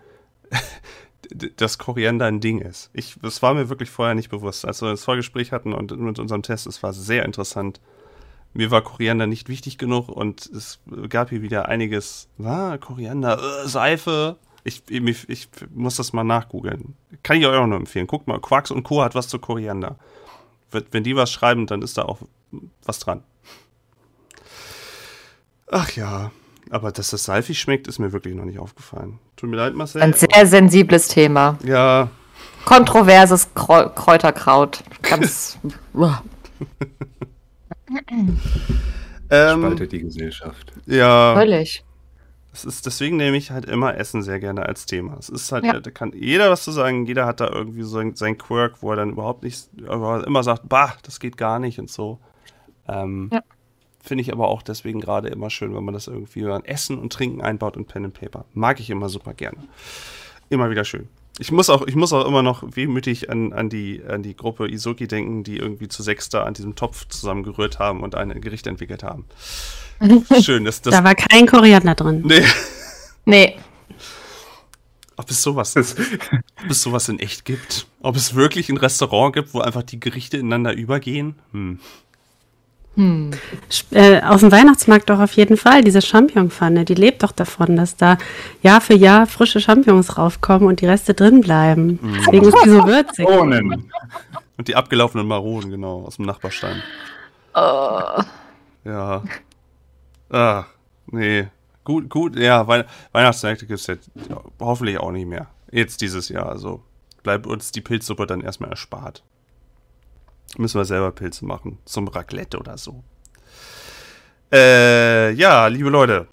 dass 1.56 1.78
Koriander 1.78 2.26
ein 2.26 2.40
Ding 2.40 2.60
ist. 2.60 2.90
Ich, 2.92 3.16
das 3.22 3.42
war 3.42 3.54
mir 3.54 3.68
wirklich 3.68 3.90
vorher 3.90 4.14
nicht 4.14 4.30
bewusst. 4.30 4.64
Als 4.64 4.82
wir 4.82 4.90
das 4.90 5.04
Vorgespräch 5.04 5.52
hatten 5.52 5.72
und 5.72 5.96
mit 5.98 6.18
unserem 6.18 6.42
Test, 6.42 6.66
es 6.66 6.82
war 6.82 6.92
sehr 6.92 7.24
interessant. 7.24 7.80
Mir 8.54 8.70
war 8.70 8.82
Koriander 8.82 9.26
nicht 9.26 9.48
wichtig 9.48 9.78
genug 9.78 10.08
und 10.08 10.46
es 10.46 10.80
gab 11.08 11.30
hier 11.30 11.42
wieder 11.42 11.68
einiges. 11.68 12.28
Ah, 12.42 12.78
Koriander, 12.78 13.38
äh, 13.38 13.68
Seife. 13.68 14.36
Ich, 14.64 14.82
ich, 14.88 15.28
ich 15.28 15.48
muss 15.74 15.96
das 15.96 16.12
mal 16.12 16.24
nachgoogeln. 16.24 16.94
Kann 17.22 17.36
ich 17.36 17.46
euch 17.46 17.56
auch 17.56 17.66
nur 17.66 17.78
empfehlen. 17.78 18.06
Guckt 18.06 18.26
mal, 18.26 18.40
Quarks 18.40 18.70
und 18.70 18.82
Co. 18.82 19.02
hat 19.02 19.14
was 19.14 19.28
zu 19.28 19.38
Koriander. 19.38 19.98
Wenn 20.70 20.84
wenn 20.90 21.04
die 21.04 21.16
was 21.16 21.30
schreiben, 21.30 21.66
dann 21.66 21.82
ist 21.82 21.96
da 21.96 22.02
auch 22.02 22.20
was 22.84 22.98
dran. 22.98 23.22
Ach 25.70 25.90
ja, 25.92 26.30
aber 26.70 26.92
dass 26.92 27.10
das 27.10 27.24
salfig 27.24 27.58
schmeckt, 27.58 27.86
ist 27.88 27.98
mir 27.98 28.12
wirklich 28.12 28.34
noch 28.34 28.44
nicht 28.44 28.58
aufgefallen. 28.58 29.18
Tut 29.36 29.50
mir 29.50 29.56
leid, 29.56 29.74
Marcel. 29.74 30.02
Ein 30.02 30.12
sehr 30.14 30.46
sensibles 30.46 31.08
Thema. 31.08 31.58
Ja, 31.64 32.08
Kontroverses 32.64 33.48
Kreu 33.54 33.88
Kräuterkraut. 33.88 34.82
Ganz. 35.02 35.58
Ähm, 39.30 39.60
Spaltet 39.60 39.92
die 39.92 40.00
Gesellschaft. 40.00 40.72
ja. 40.86 41.34
Völlig. 41.34 41.84
Es 42.52 42.64
ist, 42.64 42.86
deswegen 42.86 43.16
nehme 43.18 43.36
ich 43.36 43.50
halt 43.50 43.66
immer 43.66 43.96
Essen 43.96 44.22
sehr 44.22 44.40
gerne 44.40 44.64
als 44.66 44.86
Thema. 44.86 45.16
Es 45.18 45.28
ist 45.28 45.52
halt, 45.52 45.64
Ja. 45.64 45.78
da 45.80 45.90
kann 45.90 46.12
jeder 46.14 46.50
was 46.50 46.64
zu 46.64 46.72
sagen, 46.72 47.06
jeder 47.06 47.24
hat 47.26 47.40
da 47.40 47.48
irgendwie 47.48 47.82
so 47.82 47.90
sein, 47.90 48.16
sein 48.16 48.36
Quirk, 48.38 48.82
wo 48.82 48.90
er 48.90 48.96
dann 48.96 49.10
überhaupt 49.10 49.44
nicht, 49.44 49.68
aber 49.86 50.26
immer 50.26 50.42
sagt, 50.42 50.68
bah, 50.68 50.94
das 51.02 51.20
geht 51.20 51.36
gar 51.36 51.58
nicht 51.60 51.78
und 51.78 51.90
so. 51.90 52.18
Ähm, 52.88 53.30
Ja. 53.32 53.40
Finde 54.00 54.22
ich 54.22 54.32
aber 54.32 54.48
auch 54.48 54.62
deswegen 54.62 55.00
gerade 55.00 55.28
immer 55.28 55.50
schön, 55.50 55.74
wenn 55.74 55.84
man 55.84 55.94
das 55.94 56.06
irgendwie 56.06 56.44
an 56.46 56.64
Essen 56.64 56.98
und 56.98 57.12
Trinken 57.12 57.40
einbaut 57.40 57.76
und 57.76 57.88
Pen 57.88 58.06
and 58.06 58.14
Paper. 58.14 58.44
Mag 58.54 58.80
ich 58.80 58.90
immer 58.90 59.08
super 59.08 59.34
gerne. 59.34 59.58
Immer 60.48 60.70
wieder 60.70 60.84
schön. 60.84 61.08
Ich 61.40 61.52
muss 61.52 61.70
auch, 61.70 61.86
ich 61.86 61.94
muss 61.94 62.12
auch 62.12 62.26
immer 62.26 62.42
noch 62.42 62.64
wehmütig 62.74 63.30
an, 63.30 63.52
an, 63.52 63.68
die, 63.68 64.02
an 64.04 64.22
die 64.22 64.36
Gruppe 64.36 64.68
Isoki 64.68 65.06
denken, 65.06 65.44
die 65.44 65.56
irgendwie 65.56 65.88
zu 65.88 66.02
sechster 66.02 66.44
an 66.46 66.54
diesem 66.54 66.74
Topf 66.74 67.06
zusammengerührt 67.08 67.78
haben 67.78 68.02
und 68.02 68.14
ein 68.14 68.40
Gericht 68.40 68.66
entwickelt 68.66 69.02
haben. 69.02 69.24
Schön, 70.42 70.64
dass 70.64 70.82
das. 70.82 70.94
Da 70.94 71.04
war 71.04 71.14
kein 71.14 71.46
Koriander 71.46 71.94
drin. 71.94 72.22
nee. 72.24 72.42
Nee. 73.24 73.56
Ob 75.16 75.30
es 75.30 75.42
sowas, 75.42 75.76
ob 75.76 76.70
es 76.70 76.82
sowas 76.82 77.08
in 77.08 77.18
echt 77.18 77.44
gibt? 77.44 77.86
Ob 78.00 78.16
es 78.16 78.34
wirklich 78.34 78.68
ein 78.68 78.76
Restaurant 78.76 79.34
gibt, 79.34 79.52
wo 79.52 79.60
einfach 79.60 79.82
die 79.82 79.98
Gerichte 79.98 80.38
ineinander 80.38 80.72
übergehen? 80.72 81.34
Hm. 81.52 81.80
Hm. 82.98 83.30
Äh, 83.92 84.20
auf 84.22 84.40
dem 84.40 84.50
Weihnachtsmarkt 84.50 85.08
doch 85.08 85.20
auf 85.20 85.32
jeden 85.34 85.56
Fall. 85.56 85.84
Diese 85.84 86.02
Champignonpfanne, 86.02 86.84
die 86.84 86.94
lebt 86.94 87.22
doch 87.22 87.30
davon, 87.30 87.76
dass 87.76 87.96
da 87.96 88.18
Jahr 88.60 88.80
für 88.80 88.94
Jahr 88.94 89.28
frische 89.28 89.60
Champignons 89.60 90.18
raufkommen 90.18 90.66
und 90.66 90.80
die 90.80 90.86
Reste 90.86 91.14
drin 91.14 91.40
bleiben. 91.40 92.00
Deswegen 92.02 92.46
ist 92.46 92.56
die 92.64 92.70
so 92.70 92.84
würzig. 92.84 93.24
Und 93.24 94.66
die 94.66 94.74
abgelaufenen 94.74 95.28
Maronen, 95.28 95.70
genau, 95.70 96.02
aus 96.06 96.16
dem 96.16 96.24
Nachbarstand. 96.24 96.82
Oh. 97.54 98.20
Ja. 98.84 99.22
Ah, 100.30 100.64
nee. 101.06 101.46
Gut, 101.84 102.10
gut, 102.10 102.36
ja, 102.36 102.66
Wei 102.66 102.84
Weihnachtsmärkte 103.12 103.66
gibt 103.66 103.78
es 103.78 103.86
jetzt 103.86 104.10
hoffentlich 104.58 104.98
auch 104.98 105.12
nicht 105.12 105.28
mehr. 105.28 105.46
Jetzt 105.70 106.00
dieses 106.00 106.28
Jahr, 106.30 106.48
also 106.48 106.82
bleibt 107.22 107.46
uns 107.46 107.70
die 107.70 107.80
Pilzsuppe 107.80 108.26
dann 108.26 108.40
erstmal 108.40 108.70
erspart. 108.70 109.22
Müssen 110.58 110.78
wir 110.78 110.84
selber 110.84 111.12
Pilze 111.12 111.46
machen. 111.46 111.78
Zum 111.84 112.08
Raclette 112.08 112.58
oder 112.58 112.76
so. 112.76 113.04
Äh, 114.52 115.32
ja, 115.34 115.68
liebe 115.68 115.88
Leute. 115.88 116.26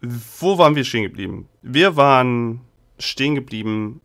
Wo 0.00 0.56
waren 0.56 0.74
wir 0.74 0.84
stehen 0.84 1.02
geblieben? 1.02 1.46
Wir 1.60 1.96
waren 1.96 2.62
stehen 2.98 3.34
geblieben, 3.34 4.00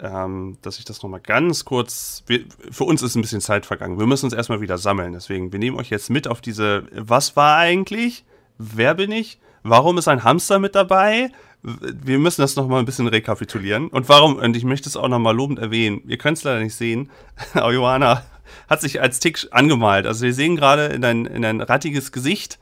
ähm, 0.00 0.58
dass 0.62 0.80
ich 0.80 0.84
das 0.84 1.00
nochmal 1.02 1.20
ganz 1.20 1.64
kurz. 1.64 2.24
Wir, 2.26 2.46
für 2.72 2.82
uns 2.82 3.00
ist 3.02 3.14
ein 3.14 3.22
bisschen 3.22 3.40
Zeit 3.40 3.64
vergangen. 3.64 4.00
Wir 4.00 4.06
müssen 4.06 4.26
uns 4.26 4.34
erstmal 4.34 4.60
wieder 4.60 4.76
sammeln. 4.76 5.12
Deswegen, 5.12 5.52
wir 5.52 5.60
nehmen 5.60 5.78
euch 5.78 5.90
jetzt 5.90 6.10
mit 6.10 6.26
auf 6.26 6.40
diese. 6.40 6.88
Was 6.90 7.36
war 7.36 7.58
eigentlich? 7.58 8.24
Wer 8.58 8.94
bin 8.94 9.12
ich? 9.12 9.38
Warum 9.62 9.98
ist 9.98 10.08
ein 10.08 10.24
Hamster 10.24 10.58
mit 10.58 10.74
dabei? 10.74 11.30
Wir 11.62 12.18
müssen 12.18 12.40
das 12.40 12.56
nochmal 12.56 12.80
ein 12.80 12.86
bisschen 12.86 13.06
rekapitulieren. 13.06 13.86
Und 13.86 14.08
warum, 14.08 14.34
und 14.34 14.56
ich 14.56 14.64
möchte 14.64 14.88
es 14.88 14.96
auch 14.96 15.08
nochmal 15.08 15.36
lobend 15.36 15.60
erwähnen, 15.60 16.02
ihr 16.08 16.18
könnt 16.18 16.38
es 16.38 16.44
leider 16.44 16.60
nicht 16.60 16.74
sehen, 16.74 17.10
aber 17.54 17.72
Johanna 17.72 18.24
hat 18.68 18.80
sich 18.80 19.00
als 19.00 19.18
Tick 19.20 19.46
angemalt. 19.50 20.06
Also 20.06 20.24
wir 20.24 20.34
sehen 20.34 20.56
gerade 20.56 20.86
in 20.86 21.04
ein, 21.04 21.26
in 21.26 21.44
ein 21.44 21.60
rattiges 21.60 22.12
Gesicht, 22.12 22.58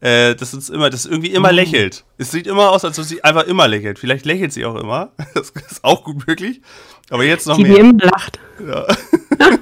äh, 0.00 0.34
das 0.34 0.54
uns 0.54 0.70
immer, 0.70 0.88
das 0.90 1.04
irgendwie 1.06 1.30
immer 1.30 1.52
lächelt. 1.52 2.04
Es 2.18 2.30
sieht 2.30 2.46
immer 2.46 2.70
aus, 2.70 2.84
als 2.84 2.98
ob 2.98 3.04
sie 3.04 3.22
einfach 3.22 3.44
immer 3.44 3.68
lächelt. 3.68 3.98
Vielleicht 3.98 4.24
lächelt 4.24 4.52
sie 4.52 4.64
auch 4.64 4.76
immer. 4.76 5.12
Das 5.34 5.50
ist 5.50 5.84
auch 5.84 6.04
gut 6.04 6.26
möglich. 6.26 6.60
Aber 7.10 7.24
jetzt 7.24 7.46
noch 7.46 7.56
Die, 7.56 7.64
die 7.64 7.70
mehr. 7.70 7.80
immer 7.80 8.04
lacht. 8.04 8.38
Ja. 8.66 8.86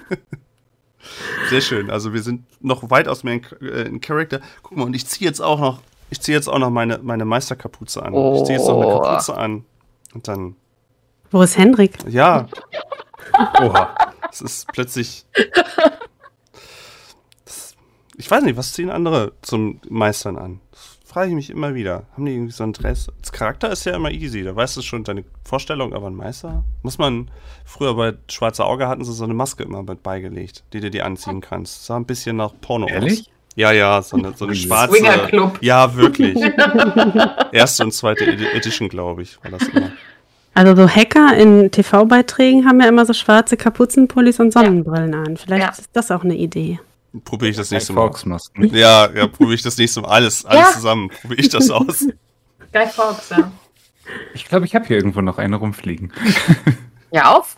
Sehr 1.51 1.61
schön. 1.61 1.91
Also 1.91 2.13
wir 2.13 2.23
sind 2.23 2.45
noch 2.63 2.91
weit 2.91 3.09
aus 3.09 3.25
mehr 3.25 3.35
in, 3.35 3.43
äh, 3.67 3.83
in 3.83 4.01
Charakter. 4.01 4.41
Guck 4.63 4.77
mal, 4.77 4.85
und 4.85 4.95
ich 4.95 5.07
ziehe 5.07 5.29
jetzt 5.29 5.41
auch 5.41 5.59
noch, 5.59 5.81
ich 6.11 6.21
ziehe 6.21 6.37
jetzt 6.37 6.49
auch 6.49 6.59
noch 6.59 6.71
meine, 6.71 6.99
meine 7.03 7.25
Meisterkapuze 7.25 8.03
an. 8.03 8.15
Ich 8.15 8.45
ziehe 8.45 8.59
jetzt 8.59 8.69
noch 8.69 8.81
eine 8.81 8.93
Kapuze 9.01 9.37
an. 9.37 9.65
Und 10.15 10.29
dann. 10.29 10.57
Wo 11.31 11.43
ist 11.43 11.57
Hendrik? 11.59 11.93
Ja. 12.09 12.49
Oha. 13.63 13.95
Es 14.31 14.41
ist 14.41 14.69
plötzlich. 14.73 15.25
Das, 17.45 17.75
ich 18.17 18.31
weiß 18.31 18.43
nicht, 18.45 18.57
was 18.57 18.73
ziehen 18.73 18.91
andere 18.91 19.33
zum 19.43 19.81
Meistern 19.89 20.37
an? 20.37 20.61
Das 20.71 20.99
frage 21.05 21.29
ich 21.31 21.35
mich 21.35 21.51
immer 21.51 21.75
wieder. 21.75 22.07
Haben 22.13 22.27
die 22.27 22.33
irgendwie 22.33 22.53
so 22.53 22.65
ein 22.65 22.73
Dress? 22.73 23.09
Das 23.21 23.33
Charakter 23.33 23.71
ist 23.71 23.85
ja 23.85 23.95
immer 23.97 24.11
easy. 24.11 24.43
Da 24.43 24.55
weißt 24.55 24.77
du 24.77 24.83
schon 24.83 25.05
deine 25.05 25.25
Vorstellung, 25.45 25.95
aber 25.95 26.09
ein 26.09 26.15
Meister? 26.15 26.65
Muss 26.83 26.99
man. 26.99 27.31
Früher 27.65 27.95
bei 27.95 28.15
Schwarze 28.31 28.65
Auge 28.65 28.89
hatten 28.89 29.05
sie 29.05 29.13
so 29.13 29.25
eine 29.25 29.35
Maske 29.35 29.63
immer 29.63 29.83
mit 29.83 30.03
beigelegt, 30.03 30.65
die 30.73 30.81
du 30.81 30.91
dir 30.91 31.05
anziehen 31.07 31.41
kannst. 31.41 31.87
Sah 31.87 31.97
ein 31.97 32.07
bisschen 32.07 32.37
nach 32.37 32.53
Porno 32.61 32.87
Ehrlich? 32.89 33.21
aus. 33.21 33.31
Ja, 33.57 33.73
ja, 33.73 34.01
so 34.03 34.17
eine, 34.17 34.35
so 34.37 34.45
eine 34.45 34.55
schwarze. 34.55 34.95
Swingerclub. 34.97 35.59
Ja, 35.63 35.97
wirklich. 35.97 36.37
Erste 37.53 37.83
und 37.85 37.93
zweite 37.93 38.25
Edi- 38.25 38.47
Edition, 38.55 38.89
glaube 38.89 39.23
ich, 39.23 39.43
war 39.43 39.51
das 39.51 39.67
immer. 39.69 39.91
Also 40.59 40.75
so 40.75 40.89
Hacker 40.89 41.37
in 41.37 41.71
TV-Beiträgen 41.71 42.67
haben 42.67 42.81
ja 42.81 42.89
immer 42.89 43.07
so 43.07 43.13
schwarze 43.13 43.57
Kapuzenpullis 43.57 44.41
und 44.41 44.53
Sonnenbrillen 44.53 45.15
an. 45.15 45.37
Vielleicht 45.37 45.63
Ja. 45.63 45.71
ist 45.71 45.89
das 45.93 46.11
auch 46.11 46.25
eine 46.25 46.35
Idee. 46.35 46.81
Probiere 47.25 47.51
ich 47.53 47.57
das 47.57 47.71
nächste 47.71 47.93
Mal. 47.93 48.01
Fawkes-Masken. 48.09 48.65
Ja, 48.75 49.09
ja, 49.15 49.29
probiere 49.29 49.55
ich 49.55 49.63
das 49.63 49.79
nächste 49.79 50.01
Mal. 50.01 50.09
Alles, 50.09 50.45
alles 50.45 50.61
Ja. 50.61 50.73
zusammen. 50.73 51.11
Probiere 51.21 51.41
ich 51.41 51.49
das 51.49 51.71
aus. 51.71 52.01
Guy 52.73 52.87
Fawkes, 52.89 53.29
ja. 53.31 53.53
Ich 54.35 54.47
glaube, 54.49 54.67
ich 54.67 54.75
habe 54.75 54.85
hier 54.85 54.97
irgendwo 54.97 55.21
noch 55.21 55.39
eine 55.39 55.55
rumfliegen. 55.57 56.13
Ja, 57.13 57.37
auf. 57.37 57.57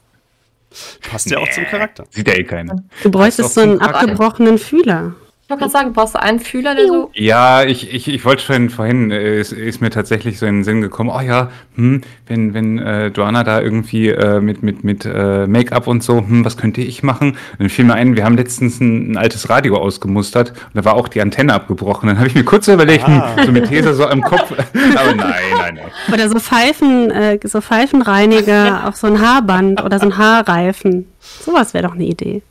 Passt 1.10 1.28
ja 1.30 1.38
auch 1.38 1.50
zum 1.50 1.64
Charakter. 1.64 2.04
Sieht 2.10 2.28
ja 2.28 2.34
eh 2.34 2.44
keiner. 2.44 2.84
Du 3.02 3.10
bräuchtest 3.10 3.54
so 3.54 3.62
einen 3.62 3.80
abgebrochenen 3.80 4.58
Fühler. 4.58 5.14
Ich 5.50 5.52
wollte 5.52 5.62
gerade 5.62 5.72
sagen, 5.72 5.92
brauchst 5.94 6.14
du 6.14 6.22
einen 6.22 6.38
Fühler, 6.38 6.76
der 6.76 6.86
so. 6.86 7.10
Ja, 7.12 7.64
ich, 7.64 7.92
ich, 7.92 8.06
ich 8.06 8.24
wollte 8.24 8.40
schon 8.40 8.70
vorhin, 8.70 9.10
äh, 9.10 9.40
ist, 9.40 9.50
ist 9.50 9.80
mir 9.80 9.90
tatsächlich 9.90 10.38
so 10.38 10.46
in 10.46 10.58
den 10.58 10.64
Sinn 10.64 10.80
gekommen, 10.80 11.10
oh 11.12 11.20
ja, 11.20 11.50
hm, 11.74 12.02
wenn, 12.28 12.54
wenn 12.54 12.78
äh, 12.78 13.08
Joanna 13.08 13.42
da 13.42 13.60
irgendwie 13.60 14.10
äh, 14.10 14.40
mit, 14.40 14.62
mit, 14.62 14.84
mit 14.84 15.04
äh, 15.04 15.48
Make-up 15.48 15.88
und 15.88 16.04
so, 16.04 16.18
hm, 16.18 16.44
was 16.44 16.56
könnte 16.56 16.82
ich 16.82 17.02
machen? 17.02 17.30
Und 17.30 17.58
dann 17.58 17.68
fiel 17.68 17.84
mir 17.84 17.94
ein, 17.94 18.14
wir 18.14 18.24
haben 18.24 18.36
letztens 18.36 18.78
ein, 18.80 19.10
ein 19.10 19.16
altes 19.16 19.50
Radio 19.50 19.76
ausgemustert 19.78 20.50
und 20.50 20.74
da 20.74 20.84
war 20.84 20.94
auch 20.94 21.08
die 21.08 21.20
Antenne 21.20 21.52
abgebrochen. 21.52 22.06
Dann 22.06 22.18
habe 22.18 22.28
ich 22.28 22.36
mir 22.36 22.44
kurz 22.44 22.66
so 22.66 22.72
überlegt, 22.72 23.02
Ah. 23.08 23.34
hm, 23.34 23.46
so 23.46 23.50
mit 23.50 23.66
Tesa 23.66 23.92
so 23.92 24.06
am 24.06 24.22
Kopf. 24.22 24.52
Aber 24.52 25.14
nein, 25.16 25.34
nein, 25.58 25.74
nein. 25.74 25.90
Oder 26.14 26.28
so 26.28 26.38
Pfeifen, 26.38 27.10
äh, 27.10 27.40
so 27.42 27.60
Pfeifenreiniger 27.60 28.86
auf 28.86 28.94
so 28.94 29.08
ein 29.08 29.20
Haarband 29.20 29.82
oder 29.82 29.98
so 29.98 30.06
ein 30.06 30.16
Haarreifen. 30.16 31.10
Sowas 31.18 31.74
wäre 31.74 31.88
doch 31.88 31.94
eine 31.94 32.04
Idee. 32.04 32.42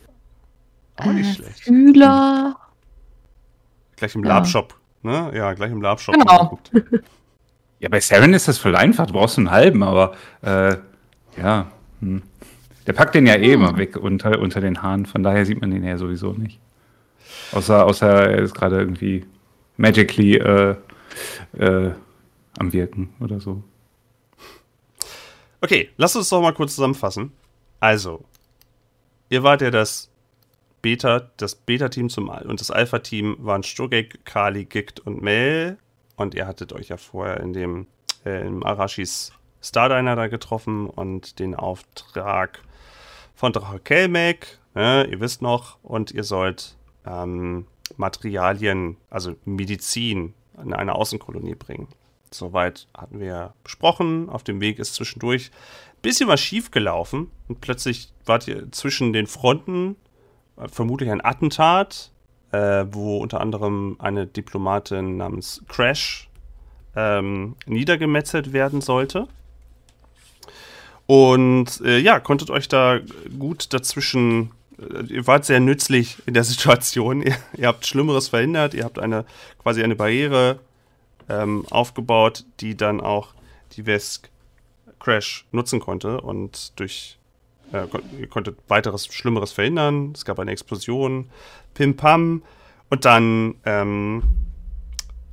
Auch 0.98 1.06
nicht 1.06 1.36
schlecht. 1.36 1.60
Fühler. 1.60 2.56
Gleich 4.00 4.14
im 4.14 4.24
Ja. 4.24 4.38
Labshop. 4.38 4.74
Ne? 5.02 5.30
Ja, 5.34 5.52
gleich 5.52 5.70
im 5.70 5.82
Labshop. 5.82 6.14
Genau. 6.14 6.58
Ja, 7.78 7.88
bei 7.88 8.00
Saren 8.00 8.34
ist 8.34 8.48
das 8.48 8.58
voll 8.58 8.76
einfach, 8.76 9.06
du 9.06 9.14
brauchst 9.14 9.38
einen 9.38 9.50
halben, 9.50 9.82
aber 9.82 10.14
äh, 10.42 10.76
ja, 11.40 11.70
hm. 12.00 12.22
der 12.86 12.92
packt 12.92 13.14
den 13.14 13.26
ja 13.26 13.36
eh 13.36 13.52
immer 13.52 13.76
weg 13.78 13.96
unter, 13.96 14.38
unter 14.38 14.60
den 14.60 14.82
Haaren, 14.82 15.06
von 15.06 15.22
daher 15.22 15.46
sieht 15.46 15.60
man 15.60 15.70
den 15.70 15.84
ja 15.84 15.96
sowieso 15.96 16.32
nicht. 16.32 16.60
Außer, 17.52 17.86
außer 17.86 18.30
er 18.30 18.38
ist 18.38 18.54
gerade 18.54 18.78
irgendwie 18.78 19.24
magically 19.78 20.36
äh, 20.36 20.76
äh, 21.58 21.92
am 22.58 22.72
Wirken 22.72 23.14
oder 23.20 23.40
so. 23.40 23.62
Okay, 25.62 25.90
lass 25.96 26.16
uns 26.16 26.28
doch 26.28 26.42
mal 26.42 26.52
kurz 26.52 26.74
zusammenfassen. 26.74 27.32
Also, 27.80 28.24
ihr 29.30 29.42
wart 29.42 29.62
ja 29.62 29.70
das 29.70 30.09
Beta, 30.82 31.30
das 31.36 31.54
Beta-Team 31.54 32.08
zum 32.08 32.28
und 32.28 32.60
das 32.60 32.70
Alpha-Team 32.70 33.36
waren 33.40 33.62
Sturgek, 33.62 34.24
Kali, 34.24 34.64
Gikt 34.64 35.00
und 35.00 35.22
Mel. 35.22 35.78
Und 36.16 36.34
ihr 36.34 36.46
hattet 36.46 36.72
euch 36.72 36.88
ja 36.88 36.96
vorher 36.96 37.40
in 37.40 37.52
dem 37.52 37.86
äh, 38.24 38.46
im 38.46 38.64
Arashis 38.64 39.32
Stardiner 39.62 40.16
da 40.16 40.28
getroffen 40.28 40.86
und 40.86 41.38
den 41.38 41.54
Auftrag 41.54 42.62
von 43.34 43.52
Drache 43.52 43.78
Kelmek, 43.78 44.58
ne, 44.74 45.06
ihr 45.10 45.20
wisst 45.20 45.42
noch, 45.42 45.78
und 45.82 46.10
ihr 46.10 46.24
sollt 46.24 46.76
ähm, 47.06 47.66
Materialien, 47.96 48.96
also 49.08 49.34
Medizin, 49.44 50.34
in 50.62 50.74
eine 50.74 50.94
Außenkolonie 50.94 51.54
bringen. 51.54 51.88
Soweit 52.30 52.86
hatten 52.96 53.18
wir 53.18 53.54
besprochen. 53.64 54.28
Auf 54.28 54.44
dem 54.44 54.60
Weg 54.60 54.78
ist 54.78 54.94
zwischendurch 54.94 55.50
ein 55.94 56.02
bisschen 56.02 56.28
was 56.28 56.40
schief 56.40 56.70
gelaufen 56.70 57.30
und 57.48 57.60
plötzlich 57.60 58.12
wart 58.24 58.46
ihr 58.46 58.70
zwischen 58.70 59.12
den 59.12 59.26
Fronten, 59.26 59.96
vermutlich 60.68 61.10
ein 61.10 61.24
Attentat, 61.24 62.10
äh, 62.52 62.84
wo 62.90 63.18
unter 63.18 63.40
anderem 63.40 63.96
eine 63.98 64.26
Diplomatin 64.26 65.16
namens 65.16 65.62
Crash 65.68 66.28
ähm, 66.96 67.56
niedergemetzelt 67.66 68.52
werden 68.52 68.80
sollte. 68.80 69.28
Und 71.06 71.80
äh, 71.84 71.98
ja, 71.98 72.20
konntet 72.20 72.50
euch 72.50 72.68
da 72.68 73.00
gut 73.38 73.72
dazwischen. 73.72 74.52
Äh, 74.78 75.12
ihr 75.12 75.26
wart 75.26 75.44
sehr 75.44 75.60
nützlich 75.60 76.18
in 76.26 76.34
der 76.34 76.44
Situation. 76.52 77.22
Ihr, 77.22 77.36
ihr 77.56 77.68
habt 77.68 77.86
Schlimmeres 77.86 78.28
verhindert. 78.28 78.74
Ihr 78.74 78.84
habt 78.84 78.98
eine 78.98 79.24
quasi 79.58 79.82
eine 79.82 79.96
Barriere 79.96 80.60
ähm, 81.28 81.64
aufgebaut, 81.70 82.44
die 82.60 82.76
dann 82.76 83.00
auch 83.00 83.28
die 83.72 83.86
Vesk 83.86 84.30
Crash 84.98 85.46
nutzen 85.52 85.80
konnte. 85.80 86.20
Und 86.20 86.78
durch 86.78 87.18
äh, 87.72 87.86
ihr 88.18 88.28
konntet 88.28 88.58
weiteres 88.68 89.06
Schlimmeres 89.06 89.52
verhindern. 89.52 90.12
Es 90.14 90.24
gab 90.24 90.38
eine 90.38 90.50
Explosion, 90.50 91.30
Pim 91.74 91.96
Pam. 91.96 92.42
Und 92.88 93.04
dann 93.04 93.54
ähm, 93.64 94.22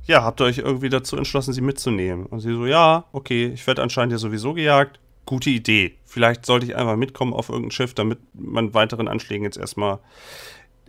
ja, 0.08 0.24
habt 0.24 0.40
ihr 0.40 0.46
euch 0.46 0.58
irgendwie 0.58 0.88
dazu 0.88 1.16
entschlossen, 1.16 1.52
sie 1.52 1.60
mitzunehmen. 1.60 2.26
Und 2.26 2.40
sie 2.40 2.52
so, 2.52 2.66
ja, 2.66 3.04
okay, 3.12 3.46
ich 3.46 3.66
werde 3.66 3.82
anscheinend 3.82 4.12
ja 4.12 4.18
sowieso 4.18 4.54
gejagt. 4.54 4.98
Gute 5.26 5.50
Idee. 5.50 5.98
Vielleicht 6.06 6.46
sollte 6.46 6.64
ich 6.64 6.74
einfach 6.74 6.96
mitkommen 6.96 7.34
auf 7.34 7.50
irgendein 7.50 7.72
Schiff, 7.72 7.92
damit 7.92 8.18
man 8.32 8.72
weiteren 8.72 9.06
Anschlägen 9.06 9.44
jetzt 9.44 9.58
erstmal 9.58 9.98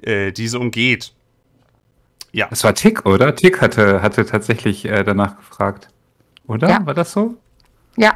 äh, 0.01 0.31
diese 0.31 0.57
umgeht. 0.57 1.13
Ja, 2.31 2.47
Das 2.49 2.63
war 2.63 2.73
Tick, 2.73 3.05
oder? 3.05 3.35
Tick 3.35 3.59
hatte, 3.59 4.01
hatte 4.01 4.25
tatsächlich 4.25 4.85
äh, 4.85 5.03
danach 5.03 5.35
gefragt. 5.35 5.89
Oder? 6.47 6.69
Ja. 6.69 6.85
War 6.85 6.93
das 6.93 7.11
so? 7.11 7.35
Ja, 7.97 8.13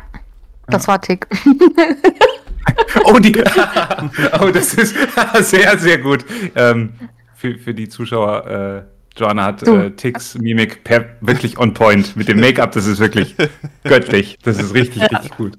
das 0.68 0.88
war 0.88 1.02
Tick. 1.02 1.28
Oh, 3.05 3.20
die. 3.20 3.34
oh, 4.39 4.49
das 4.51 4.74
ist 4.76 4.95
sehr, 5.49 5.78
sehr 5.78 5.97
gut. 5.97 6.26
Ähm, 6.55 6.93
für, 7.36 7.57
für 7.57 7.74
die 7.74 7.89
Zuschauer, 7.89 8.47
äh, 8.47 9.20
Joanna 9.20 9.45
hat 9.45 9.64
äh, 9.64 9.91
Ticks 9.91 10.36
Mimik 10.36 10.84
per, 10.84 11.18
wirklich 11.22 11.57
on 11.57 11.74
point. 11.74 12.16
Mit 12.16 12.28
dem 12.28 12.39
Make-up, 12.39 12.72
das 12.72 12.86
ist 12.86 12.99
wirklich 12.99 13.36
göttlich. 13.84 14.38
Das 14.43 14.59
ist 14.59 14.74
richtig, 14.74 15.03
richtig 15.03 15.36
gut. 15.36 15.57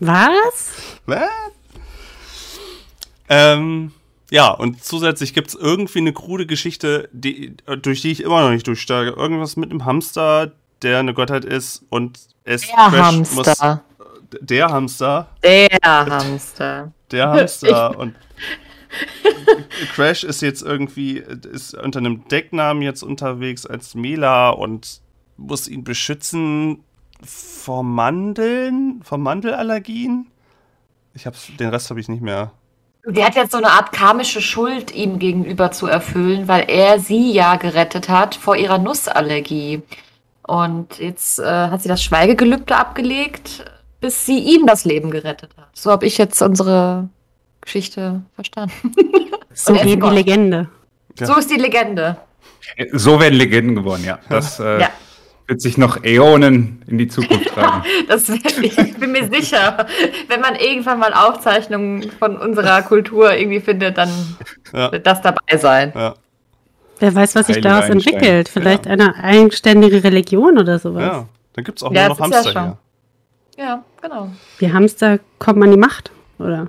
Was? 0.00 0.72
Was? 1.06 1.28
Ähm, 3.28 3.92
ja, 4.30 4.50
und 4.50 4.82
zusätzlich 4.82 5.34
gibt 5.34 5.48
es 5.48 5.54
irgendwie 5.54 5.98
eine 5.98 6.12
krude 6.12 6.46
Geschichte, 6.46 7.08
die, 7.12 7.56
durch 7.82 8.02
die 8.02 8.12
ich 8.12 8.22
immer 8.22 8.42
noch 8.42 8.50
nicht 8.50 8.66
durchsteige. 8.66 9.10
Irgendwas 9.10 9.56
mit 9.56 9.70
einem 9.70 9.84
Hamster, 9.84 10.52
der 10.82 10.98
eine 10.98 11.14
Gottheit 11.14 11.44
ist 11.44 11.84
und 11.88 12.18
es 12.44 12.66
Der 12.66 12.76
Hamster. 12.76 13.34
Muss, 13.34 13.80
der 14.40 14.68
Hamster, 14.68 15.28
Der 15.42 15.68
Hamster. 15.84 16.92
der 17.10 17.30
Hamster 17.30 17.98
und 17.98 18.14
Crash 19.94 20.24
ist 20.24 20.40
jetzt 20.42 20.62
irgendwie, 20.62 21.18
ist 21.18 21.74
unter 21.74 21.98
einem 21.98 22.26
Decknamen 22.28 22.82
jetzt 22.82 23.02
unterwegs 23.02 23.66
als 23.66 23.94
Mela 23.94 24.50
und 24.50 25.00
muss 25.36 25.68
ihn 25.68 25.84
beschützen 25.84 26.82
vor 27.22 27.82
Mandeln, 27.82 29.00
vor 29.02 29.18
Mandelallergien. 29.18 30.26
Ich 31.14 31.26
hab's, 31.26 31.48
den 31.58 31.68
Rest 31.68 31.90
habe 31.90 32.00
ich 32.00 32.08
nicht 32.08 32.22
mehr. 32.22 32.52
Die 33.06 33.24
hat 33.24 33.36
jetzt 33.36 33.52
so 33.52 33.58
eine 33.58 33.70
Art 33.70 33.92
karmische 33.92 34.40
Schuld 34.40 34.94
ihm 34.94 35.18
gegenüber 35.18 35.70
zu 35.70 35.86
erfüllen, 35.86 36.46
weil 36.48 36.68
er 36.68 36.98
sie 36.98 37.32
ja 37.32 37.56
gerettet 37.56 38.08
hat 38.08 38.34
vor 38.34 38.56
ihrer 38.56 38.78
Nussallergie. 38.78 39.82
Und 40.42 40.98
jetzt 40.98 41.38
äh, 41.38 41.44
hat 41.44 41.82
sie 41.82 41.88
das 41.88 42.02
Schweigegelübde 42.02 42.76
abgelegt, 42.76 43.64
bis 44.00 44.26
sie 44.26 44.38
ihm 44.38 44.66
das 44.66 44.84
Leben 44.84 45.10
gerettet 45.10 45.50
hat. 45.56 45.68
So 45.74 45.90
habe 45.90 46.06
ich 46.06 46.18
jetzt 46.18 46.40
unsere 46.42 47.08
Geschichte 47.60 48.22
verstanden. 48.34 48.74
So 49.54 49.72
geht 49.74 50.00
die. 50.00 50.08
Legende. 50.10 50.68
Ja. 51.18 51.26
So 51.26 51.34
ist 51.36 51.50
die 51.50 51.56
Legende. 51.56 52.16
So 52.92 53.18
werden 53.18 53.34
Legenden 53.34 53.74
geboren, 53.74 54.04
ja. 54.04 54.20
Das 54.28 54.60
äh, 54.60 54.80
Ja. 54.82 54.90
wird 55.48 55.60
sich 55.60 55.76
noch 55.76 56.04
Äonen 56.04 56.84
in 56.86 56.96
die 56.98 57.08
Zukunft 57.08 57.48
tragen. 57.48 57.82
Das, 58.08 58.28
ich 58.28 58.44
bin 59.00 59.10
mir 59.10 59.28
sicher, 59.28 59.86
wenn 60.28 60.40
man 60.40 60.54
irgendwann 60.54 61.00
mal 61.00 61.12
Aufzeichnungen 61.12 62.08
von 62.20 62.36
unserer 62.36 62.82
Kultur 62.82 63.32
irgendwie 63.34 63.58
findet, 63.60 63.98
dann 63.98 64.10
Ja. 64.72 64.92
wird 64.92 65.04
das 65.08 65.22
dabei 65.22 65.56
sein. 65.56 65.92
Ja, 65.96 66.14
Wer 67.00 67.14
weiß, 67.16 67.34
was 67.34 67.48
sich 67.48 67.60
daraus 67.60 67.88
entwickelt. 67.88 68.48
Vielleicht 68.48 68.86
eine 68.86 69.16
eigenständige 69.16 70.04
Religion 70.04 70.56
oder 70.56 70.78
sowas. 70.78 71.02
ja. 71.02 71.28
Dann 71.54 71.64
gibt's 71.64 71.82
auch 71.82 71.90
Ja, 71.92 72.08
nur 72.08 72.16
noch 72.16 72.26
ist 72.26 72.30
ja 72.30 72.36
Hamster 72.36 72.62
hier. 72.62 72.78
Ja, 73.58 73.84
genau. 74.00 74.30
Die 74.60 74.72
Hamster 74.72 75.18
kommen 75.38 75.62
an 75.64 75.72
die 75.72 75.76
Macht, 75.76 76.12
oder? 76.38 76.68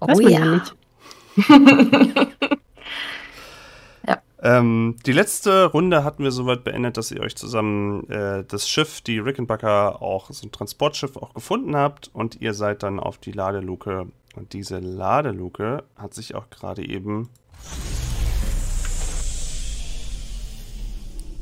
Weiß 0.00 0.18
Oh 0.18 0.22
man 0.22 0.32
ja 0.32 0.44
ja. 0.44 0.54
nicht. 0.54 0.76
Ähm, 4.42 4.96
die 5.04 5.12
letzte 5.12 5.66
Runde 5.66 6.02
hatten 6.02 6.24
wir 6.24 6.30
soweit 6.30 6.64
beendet, 6.64 6.96
dass 6.96 7.10
ihr 7.10 7.20
euch 7.20 7.36
zusammen 7.36 8.08
äh, 8.08 8.42
das 8.48 8.70
Schiff, 8.70 9.02
die 9.02 9.18
Rickenbacker, 9.18 10.00
auch 10.00 10.30
so 10.30 10.46
ein 10.46 10.50
Transportschiff 10.50 11.18
auch 11.18 11.34
gefunden 11.34 11.76
habt 11.76 12.10
und 12.14 12.40
ihr 12.40 12.54
seid 12.54 12.82
dann 12.82 13.00
auf 13.00 13.18
die 13.18 13.32
Ladeluke. 13.32 14.06
Und 14.36 14.54
diese 14.54 14.78
Ladeluke 14.78 15.84
hat 15.94 16.14
sich 16.14 16.34
auch 16.34 16.48
gerade 16.48 16.88
eben 16.88 17.28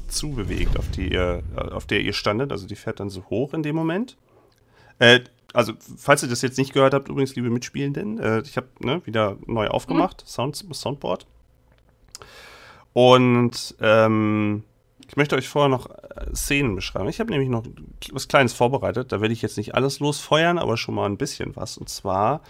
zubewegt, 0.09 0.77
auf, 0.77 0.91
die 0.91 1.13
ihr, 1.13 1.45
auf 1.55 1.87
der 1.87 2.01
ihr 2.01 2.15
standet. 2.15 2.51
Also 2.51 2.67
die 2.67 2.75
fährt 2.75 2.99
dann 2.99 3.11
so 3.11 3.23
hoch 3.31 3.55
in 3.55 3.63
dem 3.63 3.77
Moment. 3.77 4.17
Äh, 4.99 5.21
also, 5.53 5.73
falls 5.97 6.23
ihr 6.23 6.29
das 6.29 6.43
jetzt 6.43 6.59
nicht 6.59 6.75
gehört 6.75 6.95
habt, 6.95 7.09
übrigens, 7.09 7.35
liebe 7.35 7.51
Mitspielenden, 7.51 8.19
äh, 8.19 8.41
ich 8.41 8.57
habe 8.57 8.69
ne, 8.81 9.01
wieder 9.07 9.39
neu 9.47 9.69
aufgemacht, 9.69 10.23
mhm. 10.23 10.29
Sound, 10.29 10.57
Soundboard. 10.75 11.27
Und 12.93 13.75
ähm, 13.81 14.65
ich 15.09 15.17
möchte 15.17 15.37
euch 15.37 15.49
vorher 15.49 15.69
noch 15.69 15.89
äh, 15.91 16.35
Szenen 16.35 16.75
beschreiben. 16.75 17.09
Ich 17.09 17.19
habe 17.19 17.31
nämlich 17.31 17.49
noch 17.49 17.65
was 18.13 18.29
Kleines 18.29 18.53
vorbereitet. 18.53 19.11
Da 19.13 19.21
werde 19.21 19.33
ich 19.33 19.43
jetzt 19.43 19.57
nicht 19.57 19.75
alles 19.75 20.01
losfeuern, 20.01 20.59
aber 20.59 20.77
schon 20.77 20.95
mal 20.95 21.07
ein 21.07 21.17
bisschen 21.17 21.57
was. 21.57 21.79
Und 21.79 21.89
zwar 21.89 22.43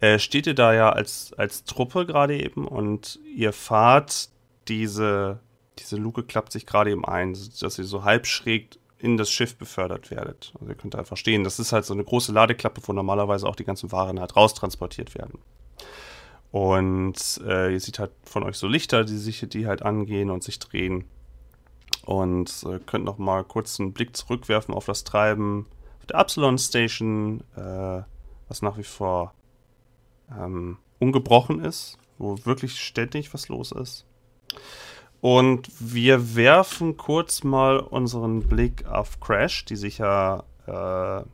äh, 0.00 0.18
steht 0.18 0.46
ihr 0.46 0.54
da 0.54 0.74
ja 0.74 0.90
als, 0.90 1.32
als 1.34 1.64
Truppe 1.64 2.04
gerade 2.04 2.38
eben 2.38 2.68
und 2.68 3.18
ihr 3.34 3.52
fahrt 3.52 4.28
diese, 4.68 5.40
diese 5.78 5.96
Luke 5.96 6.24
klappt 6.24 6.52
sich 6.52 6.66
gerade 6.66 6.90
eben 6.90 7.04
ein, 7.04 7.36
dass 7.60 7.78
ihr 7.78 7.84
so 7.84 8.04
halb 8.04 8.26
schräg 8.26 8.78
in 9.04 9.16
das 9.16 9.30
Schiff 9.30 9.56
befördert 9.56 10.10
werdet. 10.10 10.52
Also 10.58 10.70
ihr 10.70 10.76
könnt 10.76 10.96
einfach 10.96 11.16
stehen. 11.16 11.44
Das 11.44 11.58
ist 11.58 11.72
halt 11.72 11.84
so 11.84 11.92
eine 11.92 12.04
große 12.04 12.32
Ladeklappe, 12.32 12.80
wo 12.84 12.92
normalerweise 12.92 13.46
auch 13.46 13.56
die 13.56 13.64
ganzen 13.64 13.92
Waren 13.92 14.18
halt 14.18 14.34
raustransportiert 14.34 15.14
werden. 15.14 15.38
Und 16.50 17.40
äh, 17.46 17.72
ihr 17.72 17.80
seht 17.80 17.98
halt 17.98 18.12
von 18.22 18.44
euch 18.44 18.56
so 18.56 18.66
Lichter, 18.66 19.04
die 19.04 19.16
sich 19.16 19.46
die 19.48 19.66
halt 19.66 19.82
angehen 19.82 20.30
und 20.30 20.42
sich 20.42 20.58
drehen. 20.58 21.04
Und 22.06 22.64
äh, 22.68 22.78
könnt 22.78 23.04
noch 23.04 23.18
mal 23.18 23.44
kurz 23.44 23.78
einen 23.78 23.92
Blick 23.92 24.16
zurückwerfen 24.16 24.74
auf 24.74 24.86
das 24.86 25.04
Treiben 25.04 25.66
auf 26.04 26.06
der 26.06 26.18
Absalon 26.18 26.58
Station, 26.58 27.40
äh, 27.56 28.02
was 28.48 28.60
nach 28.60 28.76
wie 28.76 28.84
vor 28.84 29.32
ähm, 30.30 30.76
ungebrochen 30.98 31.64
ist, 31.64 31.96
wo 32.18 32.38
wirklich 32.44 32.78
ständig 32.78 33.32
was 33.32 33.48
los 33.48 33.72
ist. 33.72 34.04
Und 35.24 35.70
wir 35.80 36.36
werfen 36.36 36.98
kurz 36.98 37.44
mal 37.44 37.78
unseren 37.78 38.40
Blick 38.40 38.84
auf 38.84 39.20
Crash, 39.20 39.64
die 39.64 39.76
sich 39.76 39.96
ja 39.96 40.44
äh, 40.66 41.24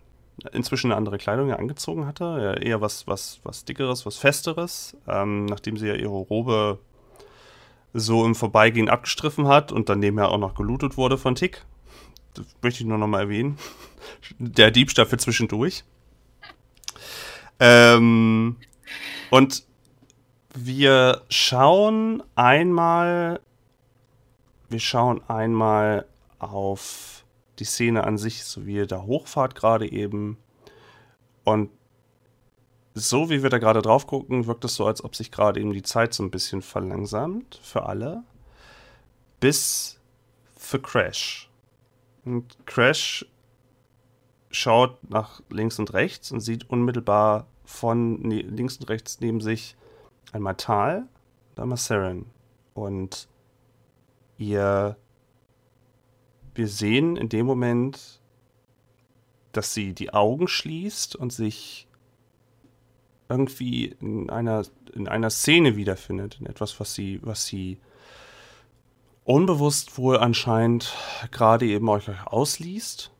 inzwischen 0.57 0.93
eine 0.93 0.97
andere 0.97 1.19
Kleidung 1.19 1.49
ja 1.49 1.57
angezogen 1.57 2.07
hatte. 2.07 2.23
Ja, 2.25 2.55
eher 2.55 2.81
was, 2.81 3.09
was, 3.09 3.41
was 3.43 3.65
dickeres, 3.65 4.07
was 4.07 4.17
festeres, 4.17 4.97
ähm, 5.09 5.47
nachdem 5.47 5.77
sie 5.77 5.89
ja 5.89 5.95
ihre 5.95 6.19
Robe 6.19 6.79
so 7.93 8.25
im 8.25 8.37
Vorbeigehen 8.37 8.89
abgestriffen 8.89 9.49
hat 9.49 9.73
und 9.73 9.89
dann 9.89 9.99
nebenher 9.99 10.29
auch 10.29 10.39
noch 10.39 10.55
gelootet 10.55 10.97
wurde 10.97 11.19
von 11.19 11.35
Tick. 11.35 11.65
Das 12.35 12.47
möchte 12.63 12.85
ich 12.85 12.87
nur 12.89 12.99
noch 12.99 13.09
mal 13.09 13.23
erwähnen. 13.23 13.59
Der 14.39 14.71
Diebstahl 14.71 15.07
für 15.07 15.19
zwischendurch. 15.19 15.83
Ähm, 17.59 18.55
und 19.31 19.65
wir 20.55 21.23
schauen 21.29 22.23
einmal, 22.37 23.41
wir 24.71 24.81
schauen 24.81 25.21
einmal 25.29 26.07
auf 26.39 27.25
die 27.59 27.65
Szene 27.65 28.05
an 28.05 28.17
sich, 28.17 28.45
so 28.45 28.67
wie 28.67 28.77
ihr 28.77 28.87
da 28.87 29.03
hochfahrt 29.03 29.55
gerade 29.55 29.91
eben. 29.91 30.39
Und 31.45 31.71
so 32.95 33.31
wie 33.31 33.43
wir 33.43 33.51
da 33.51 33.59
gerade 33.59 33.83
drauf 33.83 34.07
gucken, 34.07 34.47
wirkt 34.47 34.65
es 34.65 34.75
so, 34.75 34.87
als 34.87 35.05
ob 35.05 35.15
sich 35.15 35.31
gerade 35.31 35.61
eben 35.61 35.73
die 35.73 35.83
Zeit 35.83 36.15
so 36.15 36.23
ein 36.23 36.31
bisschen 36.31 36.63
verlangsamt 36.63 37.61
für 37.63 37.87
alle. 37.87 38.23
Bis 39.41 40.01
für 40.57 40.81
Crash. 40.81 41.51
Und 42.25 42.57
Crash 42.67 43.27
schaut 44.51 44.99
nach 45.09 45.43
links 45.51 45.79
und 45.79 45.93
rechts 45.93 46.33
und 46.33 46.41
sieht 46.41 46.69
unmittelbar 46.69 47.47
von 47.65 48.21
ne 48.21 48.43
links 48.43 48.77
und 48.79 48.89
rechts 48.89 49.21
neben 49.21 49.41
sich 49.41 49.77
einmal 50.33 50.57
Tal 50.57 51.07
und 51.51 51.63
einmal 51.63 51.79
Saren. 51.79 52.27
Und 52.75 53.29
ihr 54.41 54.97
wir 56.55 56.69
sehen 56.69 57.17
in 57.17 57.29
dem 57.29 57.47
Moment, 57.47 58.21
dass 59.53 59.75
sie 59.75 59.95
die 59.95 60.13
Augen 60.13 60.49
schließt 60.49 61.17
und 61.17 61.33
sich 61.33 61.89
irgendwie 63.29 63.97
in 64.01 64.31
einer, 64.31 64.65
in 64.93 65.09
einer 65.09 65.31
Szene 65.31 65.77
wiederfindet, 65.77 66.39
in 66.41 66.47
etwas, 66.47 66.79
was 66.81 66.95
sie, 66.95 67.21
was 67.23 67.47
sie 67.47 67.79
unbewusst 69.25 69.97
wohl 69.99 70.19
anscheinend 70.19 70.95
gerade 71.31 71.67
eben 71.67 71.89
euch 71.89 72.09
ausliest. 72.27 73.13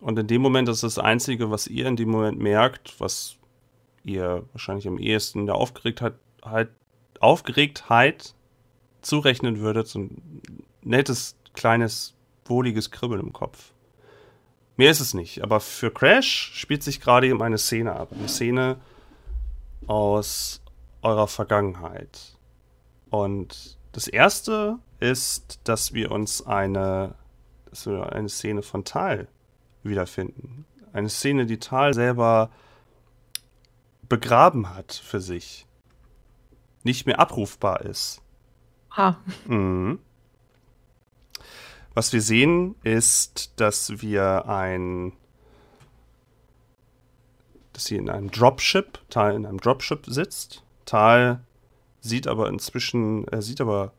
Und 0.00 0.18
in 0.18 0.26
dem 0.26 0.42
Moment 0.42 0.68
ist 0.68 0.82
das 0.82 0.98
Einzige, 0.98 1.50
was 1.50 1.66
ihr 1.66 1.86
in 1.86 1.96
dem 1.96 2.08
Moment 2.08 2.38
merkt, 2.38 2.98
was 2.98 3.36
ihr 4.02 4.44
wahrscheinlich 4.52 4.88
am 4.88 4.98
ehesten 4.98 5.46
der 5.46 5.54
Aufgeregtheit, 5.54 6.14
halt, 6.42 6.70
Aufgeregtheit 7.20 8.34
zurechnen 9.02 9.60
würdet, 9.60 9.88
so 9.88 10.00
ein 10.00 10.42
nettes 10.82 11.36
kleines, 11.52 12.14
wohliges 12.44 12.90
Kribbeln 12.90 13.20
im 13.20 13.32
Kopf. 13.32 13.72
Mehr 14.76 14.90
ist 14.90 15.00
es 15.00 15.14
nicht, 15.14 15.42
aber 15.42 15.60
für 15.60 15.90
Crash 15.90 16.52
spielt 16.54 16.82
sich 16.82 17.00
gerade 17.00 17.28
eben 17.28 17.42
eine 17.42 17.58
Szene 17.58 17.92
ab. 17.92 18.08
Eine 18.12 18.28
Szene 18.28 18.78
aus 19.86 20.62
eurer 21.02 21.28
Vergangenheit. 21.28 22.38
Und 23.10 23.78
das 23.92 24.08
erste 24.08 24.78
ist, 25.00 25.60
dass 25.64 25.92
wir 25.92 26.10
uns 26.10 26.46
eine, 26.46 27.14
dass 27.68 27.86
wir 27.86 28.12
eine 28.12 28.28
Szene 28.28 28.62
von 28.62 28.84
Tal 28.84 29.28
wiederfinden. 29.82 30.64
Eine 30.92 31.08
Szene, 31.08 31.46
die 31.46 31.58
Tal 31.58 31.92
selber 31.92 32.50
begraben 34.08 34.74
hat 34.74 34.92
für 34.92 35.20
sich. 35.20 35.66
Nicht 36.82 37.06
mehr 37.06 37.18
abrufbar 37.20 37.82
ist. 37.82 38.22
Ha. 38.96 39.16
Mhm. 39.46 39.98
Was 41.94 42.12
wir 42.12 42.22
sehen, 42.22 42.74
ist, 42.84 43.52
dass 43.60 44.00
wir 44.02 44.48
ein 44.48 45.12
dass 47.72 47.86
sie 47.86 47.96
in 47.96 48.10
einem 48.10 48.30
Dropship, 48.30 48.98
Tal 49.08 49.34
in 49.34 49.46
einem 49.46 49.58
Dropship 49.58 50.04
sitzt. 50.06 50.62
Tal 50.84 51.40
sieht 52.00 52.26
aber 52.26 52.48
inzwischen, 52.48 53.26
er 53.28 53.42
sieht 53.42 53.60
aber 53.60 53.92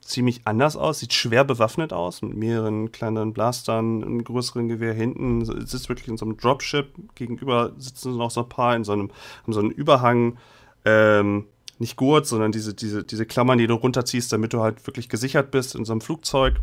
ziemlich 0.00 0.42
anders 0.46 0.76
aus, 0.76 0.98
sieht 0.98 1.14
schwer 1.14 1.44
bewaffnet 1.44 1.92
aus, 1.92 2.22
mit 2.22 2.36
mehreren 2.36 2.92
kleinen 2.92 3.32
Blastern, 3.32 4.02
einem 4.02 4.24
größeren 4.24 4.68
Gewehr 4.68 4.92
hinten, 4.92 5.44
sitzt 5.44 5.88
wirklich 5.88 6.08
in 6.08 6.16
so 6.16 6.26
einem 6.26 6.36
Dropship. 6.36 6.92
Gegenüber 7.14 7.72
sitzen 7.78 8.16
noch 8.16 8.30
so 8.30 8.42
ein 8.42 8.48
paar 8.48 8.76
in 8.76 8.84
so 8.84 8.92
einem, 8.92 9.10
haben 9.42 9.52
so 9.52 9.60
einen 9.60 9.70
Überhang, 9.70 10.38
ähm, 10.84 11.46
nicht 11.84 11.96
Gurt, 11.96 12.26
sondern 12.26 12.50
diese, 12.50 12.72
diese, 12.72 13.04
diese 13.04 13.26
Klammern, 13.26 13.58
die 13.58 13.66
du 13.66 13.74
runterziehst, 13.74 14.32
damit 14.32 14.54
du 14.54 14.62
halt 14.62 14.86
wirklich 14.86 15.10
gesichert 15.10 15.50
bist 15.50 15.74
in 15.74 15.84
so 15.84 15.92
einem 15.92 16.00
Flugzeug. 16.00 16.60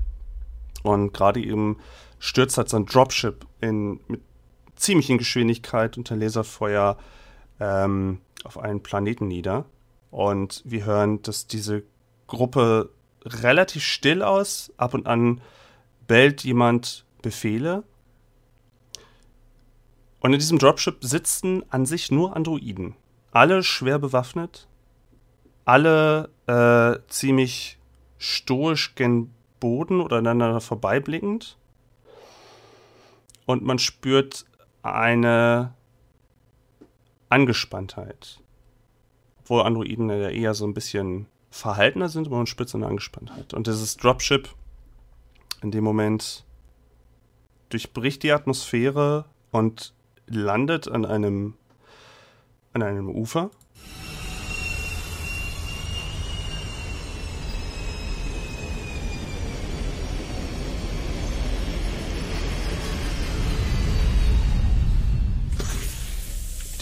Und 0.82 1.14
gerade 1.14 1.40
eben 1.40 1.78
stürzt 2.18 2.58
halt 2.58 2.70
so 2.70 2.78
ein 2.78 2.88
Dropship 2.88 3.46
in, 3.62 4.00
mit 4.08 4.22
ziemlichen 4.76 5.20
Geschwindigkeit 5.20 5.96
unter 5.96 6.16
Laserfeuer 6.16 6.98
ähm, 7.60 8.20
auf 8.44 8.58
einen 8.58 8.82
Planeten 8.82 9.28
nieder. 9.28 9.66
Und 10.10 10.64
wir 10.66 10.86
hören, 10.86 11.22
dass 11.22 11.46
diese 11.46 11.84
Gruppe 12.26 12.90
relativ 13.24 13.84
still 13.84 14.24
aus. 14.24 14.74
Ab 14.78 14.96
und 14.96 15.06
an 15.06 15.40
bellt 16.08 16.44
jemand 16.44 17.06
Befehle. 17.22 17.84
Und 20.20 20.34
in 20.34 20.40
diesem 20.40 20.58
Dropship 20.58 20.98
sitzen 21.02 21.64
an 21.70 21.86
sich 21.86 22.10
nur 22.10 22.36
Androiden. 22.36 22.96
Alle 23.32 23.62
schwer 23.62 24.00
bewaffnet. 24.00 24.68
Alle 25.66 26.30
äh, 26.48 27.00
ziemlich 27.08 27.78
stoisch 28.18 28.96
gen 28.96 29.34
Boden 29.60 30.02
oder 30.02 30.18
aneinander 30.18 30.62
vorbeiblickend. 30.62 31.58
Und 33.46 33.64
man 33.64 33.80
spürt 33.80 34.46
eine 34.84 35.74
Angespanntheit. 37.30 38.40
Obwohl 39.40 39.62
Androiden 39.62 40.10
ja 40.10 40.30
eher 40.30 40.54
so 40.54 40.66
ein 40.66 40.74
bisschen 40.74 41.28
verhaltener 41.50 42.10
sind, 42.10 42.28
aber 42.28 42.38
man 42.38 42.48
spürt 42.48 42.70
so 42.70 42.78
eine 42.78 42.88
Angespanntheit. 42.88 43.54
Und 43.54 43.68
dieses 43.68 43.98
Dropship 43.98 44.50
in 45.62 45.72
dem 45.72 45.84
Moment 45.84 46.46
durchbricht 47.70 48.24
die 48.24 48.32
Atmosphäre 48.32 49.26
und 49.52 49.94
landet 50.28 50.88
an 50.88 51.06
einem, 51.06 51.56
an 52.74 52.84
einem 52.84 53.10
Ufer. 53.10 53.52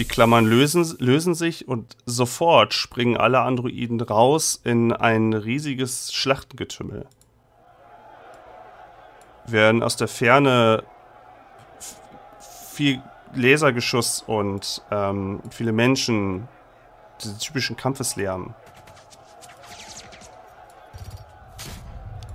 Klammern 0.09 0.45
lösen, 0.45 0.95
lösen 0.99 1.35
sich 1.35 1.67
und 1.67 1.95
sofort 2.05 2.73
springen 2.73 3.15
alle 3.15 3.39
Androiden 3.39 4.01
raus 4.01 4.59
in 4.63 4.91
ein 4.91 5.33
riesiges 5.33 6.11
Schlachtengetümmel. 6.11 7.05
Werden 9.45 9.81
aus 9.81 9.95
der 9.95 10.07
Ferne 10.07 10.83
viel 12.71 13.01
Lasergeschuss 13.35 14.23
und 14.25 14.81
ähm, 14.91 15.41
viele 15.51 15.71
Menschen, 15.71 16.47
diese 17.21 17.37
typischen 17.37 17.77
Kampfeslärm. 17.77 18.55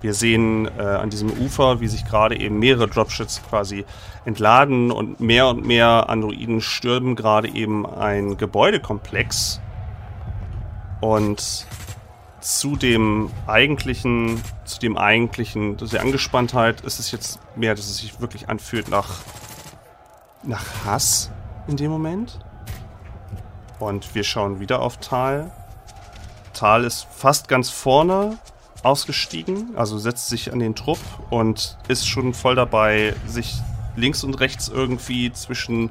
Wir 0.01 0.13
sehen 0.13 0.69
äh, 0.79 0.83
an 0.83 1.09
diesem 1.09 1.31
Ufer, 1.31 1.81
wie 1.81 1.89
sich 1.89 2.05
gerade 2.05 2.39
eben 2.39 2.59
mehrere 2.59 2.89
Dropships 2.89 3.43
quasi 3.49 3.87
entladen 4.25 4.91
und 4.91 5.21
mehr 5.21 5.49
und 5.49 5.67
mehr 5.67 6.09
Androiden 6.09 6.61
stürmen 6.61 7.15
gerade 7.15 7.49
eben 7.49 7.87
ein 7.87 8.37
Gebäudekomplex. 8.37 9.61
Und 11.01 11.67
zu 12.41 12.77
dem 12.77 13.31
eigentlichen, 13.47 14.41
zu 14.65 14.79
dem 14.79 14.97
eigentlichen, 14.97 15.77
der 15.77 16.01
Angespanntheit 16.01 16.83
ist 16.83 16.99
es 16.99 17.11
jetzt 17.11 17.41
mehr, 17.57 17.75
dass 17.75 17.87
es 17.87 17.99
sich 17.99 18.21
wirklich 18.21 18.49
anfühlt 18.49 18.89
nach, 18.89 19.21
nach 20.43 20.65
Hass 20.85 21.31
in 21.69 21.77
dem 21.77 21.91
Moment. 21.91 22.39
Und 23.79 24.15
wir 24.15 24.25
schauen 24.25 24.61
wieder 24.61 24.81
auf 24.81 24.99
Tal. 24.99 25.51
Tal 26.53 26.85
ist 26.85 27.07
fast 27.11 27.49
ganz 27.49 27.71
vorne 27.71 28.39
ausgestiegen, 28.83 29.77
also 29.77 29.99
setzt 29.99 30.29
sich 30.29 30.53
an 30.53 30.59
den 30.59 30.75
Trupp 30.75 31.01
und 31.31 31.79
ist 31.89 32.07
schon 32.07 32.35
voll 32.35 32.55
dabei, 32.55 33.15
sich 33.27 33.57
links 33.97 34.25
und 34.25 34.41
rechts 34.41 34.69
irgendwie 34.69 35.33
zwischen 35.33 35.91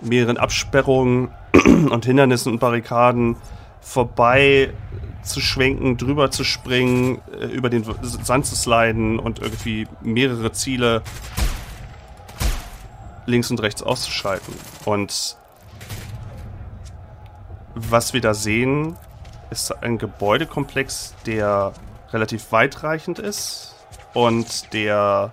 mehreren 0.00 0.36
Absperrungen 0.36 1.30
und 1.64 2.04
Hindernissen 2.04 2.52
und 2.52 2.58
Barrikaden 2.58 3.36
vorbei 3.80 4.72
zu 5.22 5.40
schwenken, 5.40 5.96
drüber 5.96 6.30
zu 6.30 6.44
springen, 6.44 7.20
äh, 7.32 7.46
über 7.46 7.70
den 7.70 7.84
Sand 8.02 8.46
zu 8.46 8.56
sliden 8.56 9.18
und 9.18 9.38
irgendwie 9.40 9.86
mehrere 10.00 10.52
Ziele 10.52 11.02
links 13.26 13.50
und 13.50 13.62
rechts 13.62 13.82
auszuschalten. 13.82 14.54
Und 14.84 15.36
was 17.74 18.12
wir 18.12 18.20
da 18.20 18.34
sehen, 18.34 18.96
ist 19.50 19.70
ein 19.82 19.98
Gebäudekomplex, 19.98 21.14
der 21.26 21.72
relativ 22.12 22.52
weitreichend 22.52 23.18
ist 23.18 23.74
und 24.14 24.72
der 24.72 25.32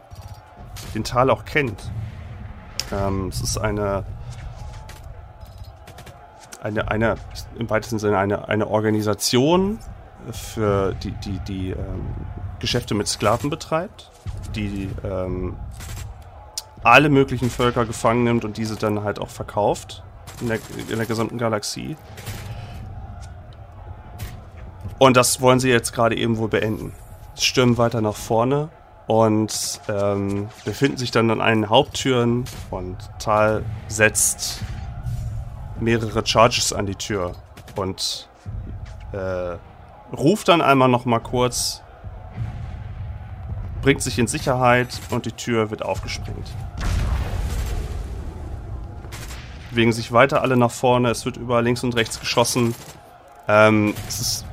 den 0.93 1.03
Tal 1.03 1.29
auch 1.29 1.45
kennt. 1.45 1.91
Ähm, 2.91 3.27
es 3.27 3.41
ist 3.41 3.57
eine, 3.57 4.05
eine, 6.61 6.89
eine, 6.89 7.15
im 7.57 7.69
weitesten 7.69 7.99
Sinne 7.99 8.17
eine, 8.17 8.47
eine 8.47 8.67
Organisation 8.67 9.79
für 10.31 10.93
die, 10.93 11.11
die, 11.11 11.39
die 11.39 11.69
ähm, 11.71 12.15
Geschäfte 12.59 12.95
mit 12.95 13.07
Sklaven 13.07 13.49
betreibt, 13.49 14.11
die 14.55 14.89
ähm, 15.03 15.55
alle 16.83 17.09
möglichen 17.09 17.49
Völker 17.49 17.85
gefangen 17.85 18.23
nimmt 18.23 18.45
und 18.45 18.57
diese 18.57 18.75
dann 18.75 19.03
halt 19.03 19.19
auch 19.19 19.29
verkauft 19.29 20.03
in 20.41 20.47
der, 20.47 20.59
in 20.89 20.97
der 20.97 21.05
gesamten 21.05 21.37
Galaxie. 21.37 21.95
Und 24.99 25.15
das 25.15 25.41
wollen 25.41 25.59
sie 25.59 25.69
jetzt 25.69 25.93
gerade 25.93 26.17
eben 26.17 26.37
wohl 26.37 26.49
beenden. 26.49 26.93
Sie 27.35 27.45
stürmen 27.45 27.77
weiter 27.77 28.01
nach 28.01 28.15
vorne 28.15 28.69
und 29.07 29.81
ähm, 29.87 30.49
befinden 30.65 30.97
sich 30.97 31.11
dann 31.11 31.31
an 31.31 31.41
einen 31.41 31.69
Haupttüren 31.69 32.43
und 32.69 32.97
Tal 33.19 33.63
setzt 33.87 34.61
mehrere 35.79 36.25
Charges 36.25 36.73
an 36.73 36.85
die 36.85 36.95
Tür 36.95 37.33
und 37.75 38.29
äh, 39.13 39.55
ruft 40.15 40.49
dann 40.49 40.61
einmal 40.61 40.89
noch 40.89 41.05
mal 41.05 41.19
kurz, 41.19 41.81
bringt 43.81 44.01
sich 44.01 44.19
in 44.19 44.27
Sicherheit 44.27 44.99
und 45.09 45.25
die 45.25 45.31
Tür 45.31 45.69
wird 45.69 45.83
aufgesprengt. 45.83 46.51
Bewegen 49.69 49.93
sich 49.93 50.11
weiter 50.11 50.41
alle 50.41 50.57
nach 50.57 50.71
vorne, 50.71 51.09
es 51.11 51.23
wird 51.25 51.37
über 51.37 51.61
links 51.61 51.83
und 51.83 51.95
rechts 51.95 52.19
geschossen. 52.19 52.75
Ähm, 53.47 53.93
es 54.07 54.19
ist 54.19 54.46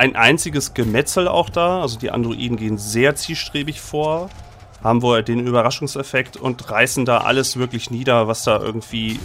ein 0.00 0.16
einziges 0.16 0.72
Gemetzel 0.72 1.28
auch 1.28 1.50
da. 1.50 1.82
Also 1.82 1.98
die 1.98 2.10
Androiden 2.10 2.56
gehen 2.56 2.78
sehr 2.78 3.16
zielstrebig 3.16 3.82
vor, 3.82 4.30
haben 4.82 5.02
wohl 5.02 5.22
den 5.22 5.46
Überraschungseffekt 5.46 6.38
und 6.38 6.70
reißen 6.70 7.04
da 7.04 7.18
alles 7.18 7.58
wirklich 7.58 7.90
nieder, 7.90 8.26
was 8.26 8.44
da 8.44 8.58
irgendwie, 8.58 9.20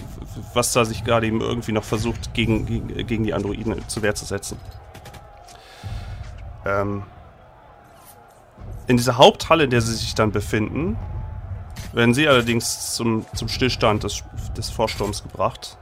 was 0.53 0.73
da 0.73 0.83
sich 0.83 1.05
gerade 1.05 1.27
eben 1.27 1.39
irgendwie 1.39 1.71
noch 1.71 1.85
versucht, 1.85 2.33
gegen, 2.33 2.65
gegen, 2.65 3.07
gegen 3.07 3.23
die 3.23 3.33
Androiden 3.33 3.87
zu 3.87 4.01
Wehr 4.01 4.15
zu 4.15 4.25
setzen. 4.25 4.59
Ähm 6.65 7.03
in 8.87 8.97
dieser 8.97 9.17
Haupthalle, 9.17 9.63
in 9.63 9.69
der 9.69 9.81
sie 9.81 9.95
sich 9.95 10.13
dann 10.13 10.31
befinden, 10.31 10.97
werden 11.93 12.13
sie 12.13 12.27
allerdings 12.27 12.93
zum, 12.93 13.25
zum 13.33 13.47
Stillstand 13.47 14.03
des, 14.03 14.25
des 14.57 14.69
Vorsturms 14.69 15.23
gebracht. 15.23 15.77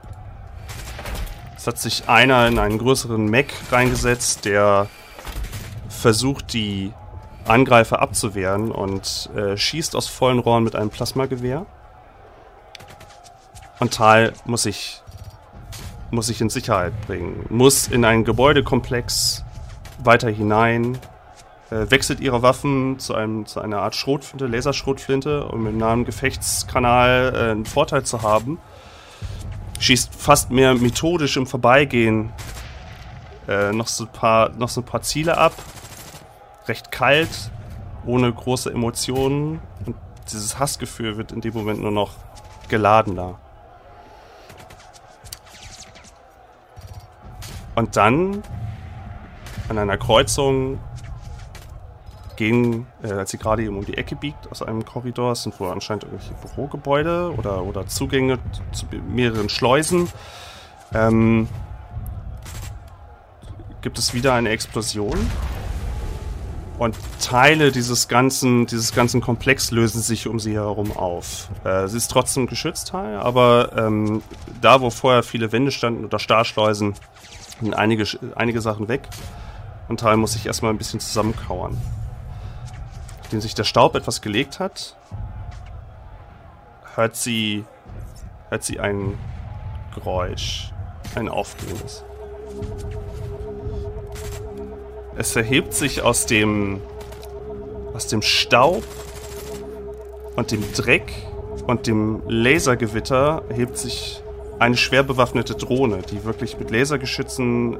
Es 1.64 1.66
hat 1.66 1.78
sich 1.78 2.10
einer 2.10 2.46
in 2.46 2.58
einen 2.58 2.76
größeren 2.76 3.24
Mech 3.24 3.46
reingesetzt, 3.72 4.44
der 4.44 4.86
versucht, 5.88 6.52
die 6.52 6.92
Angreifer 7.46 8.02
abzuwehren 8.02 8.70
und 8.70 9.30
äh, 9.34 9.56
schießt 9.56 9.96
aus 9.96 10.06
vollen 10.06 10.40
Rohren 10.40 10.64
mit 10.64 10.76
einem 10.76 10.90
Plasmagewehr. 10.90 11.64
Und 13.80 13.94
Tal 13.94 14.34
muss 14.44 14.64
sich, 14.64 15.00
muss 16.10 16.26
sich 16.26 16.42
in 16.42 16.50
Sicherheit 16.50 16.92
bringen, 17.06 17.46
muss 17.48 17.88
in 17.88 18.04
einen 18.04 18.24
Gebäudekomplex 18.24 19.42
weiter 20.00 20.28
hinein, 20.28 20.98
äh, 21.70 21.90
wechselt 21.90 22.20
ihre 22.20 22.42
Waffen 22.42 22.98
zu, 22.98 23.14
einem, 23.14 23.46
zu 23.46 23.62
einer 23.62 23.80
Art 23.80 23.94
Schrotflinte, 23.94 24.48
Laserschrotflinte, 24.48 25.46
um 25.46 25.66
im 25.66 25.78
nahen 25.78 26.04
Gefechtskanal 26.04 27.32
äh, 27.34 27.50
einen 27.52 27.64
Vorteil 27.64 28.02
zu 28.02 28.20
haben 28.20 28.58
schießt 29.78 30.14
fast 30.14 30.50
mehr 30.50 30.74
methodisch 30.74 31.36
im 31.36 31.46
Vorbeigehen 31.46 32.32
äh, 33.48 33.72
noch, 33.72 33.88
so 33.88 34.04
ein 34.04 34.12
paar, 34.12 34.50
noch 34.50 34.68
so 34.68 34.80
ein 34.80 34.84
paar 34.84 35.02
Ziele 35.02 35.36
ab. 35.36 35.52
Recht 36.66 36.90
kalt, 36.90 37.50
ohne 38.06 38.32
große 38.32 38.70
Emotionen. 38.70 39.60
Und 39.84 39.96
dieses 40.32 40.58
Hassgefühl 40.58 41.16
wird 41.16 41.32
in 41.32 41.40
dem 41.40 41.54
Moment 41.54 41.80
nur 41.80 41.90
noch 41.90 42.12
geladener. 42.68 43.38
Und 47.74 47.96
dann 47.96 48.42
an 49.68 49.78
einer 49.78 49.98
Kreuzung 49.98 50.78
gehen, 52.36 52.86
äh, 53.02 53.12
als 53.12 53.30
sie 53.30 53.38
gerade 53.38 53.62
eben 53.62 53.76
um 53.76 53.84
die 53.84 53.96
Ecke 53.96 54.16
biegt 54.16 54.50
aus 54.50 54.62
einem 54.62 54.84
Korridor, 54.84 55.32
es 55.32 55.42
sind 55.42 55.58
wohl 55.60 55.70
anscheinend 55.70 56.04
irgendwelche 56.04 56.34
Bürogebäude 56.34 57.34
oder, 57.36 57.62
oder 57.62 57.86
Zugänge 57.86 58.38
zu 58.72 58.86
mehreren 59.08 59.48
Schleusen, 59.48 60.08
ähm, 60.92 61.48
gibt 63.82 63.98
es 63.98 64.14
wieder 64.14 64.34
eine 64.34 64.50
Explosion. 64.50 65.18
Und 66.76 66.96
Teile 67.20 67.70
dieses 67.70 68.08
ganzen, 68.08 68.66
dieses 68.66 68.92
ganzen 68.92 69.20
Komplex 69.20 69.70
lösen 69.70 70.02
sich 70.02 70.26
um 70.26 70.40
sie 70.40 70.54
herum 70.54 70.90
auf. 70.96 71.48
Äh, 71.62 71.86
sie 71.86 71.96
ist 71.96 72.10
trotzdem 72.10 72.48
geschützt, 72.48 72.92
aber 72.94 73.70
ähm, 73.76 74.22
da, 74.60 74.80
wo 74.80 74.90
vorher 74.90 75.22
viele 75.22 75.52
Wände 75.52 75.70
standen 75.70 76.04
oder 76.04 76.18
Starschleusen, 76.18 76.94
sind 77.60 77.74
einige, 77.74 78.04
einige 78.34 78.60
Sachen 78.60 78.88
weg. 78.88 79.08
Und 79.88 80.00
Teil 80.00 80.16
muss 80.16 80.32
sich 80.32 80.46
erstmal 80.46 80.72
ein 80.72 80.78
bisschen 80.78 80.98
zusammenkauern 80.98 81.78
nachdem 83.24 83.40
sich 83.40 83.54
der 83.54 83.64
Staub 83.64 83.94
etwas 83.96 84.20
gelegt 84.20 84.60
hat, 84.60 84.96
hört 86.94 87.16
sie, 87.16 87.64
hört 88.50 88.62
sie 88.62 88.78
ein 88.78 89.18
Geräusch, 89.94 90.72
ein 91.14 91.28
aufgehendes. 91.28 92.04
Es 95.16 95.34
erhebt 95.34 95.72
sich 95.72 96.02
aus 96.02 96.26
dem, 96.26 96.82
aus 97.94 98.06
dem 98.08 98.20
Staub 98.20 98.84
und 100.36 100.50
dem 100.50 100.62
Dreck 100.74 101.10
und 101.66 101.86
dem 101.86 102.22
Lasergewitter 102.28 103.42
erhebt 103.48 103.78
sich 103.78 104.22
eine 104.58 104.76
schwer 104.76 105.02
bewaffnete 105.02 105.54
Drohne, 105.54 106.00
die 106.10 106.24
wirklich 106.24 106.58
mit 106.58 106.70
Lasergeschützen 106.70 107.74
äh, 107.74 107.78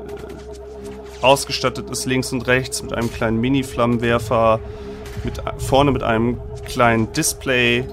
ausgestattet 1.21 1.91
ist, 1.91 2.07
links 2.07 2.33
und 2.33 2.47
rechts, 2.47 2.83
mit 2.83 2.95
einem 2.95 3.13
kleinen 3.13 3.41
Mini-Flammenwerfer, 3.41 4.61
mit, 5.25 5.43
vorne 5.59 5.91
mit 5.91 6.03
einem 6.03 6.41
kleinen 6.67 7.13
Display, 7.13 7.85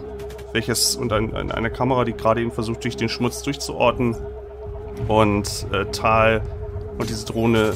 welches 0.53 0.95
und 0.95 1.13
ein, 1.13 1.51
eine 1.51 1.71
Kamera, 1.71 2.03
die 2.03 2.13
gerade 2.13 2.41
eben 2.41 2.51
versucht, 2.51 2.83
durch 2.83 2.97
den 2.97 3.09
Schmutz 3.09 3.41
durchzuorten. 3.43 4.15
Und 5.07 5.65
äh, 5.71 5.85
Tal 5.85 6.41
und 6.97 7.09
diese 7.09 7.25
Drohne 7.25 7.73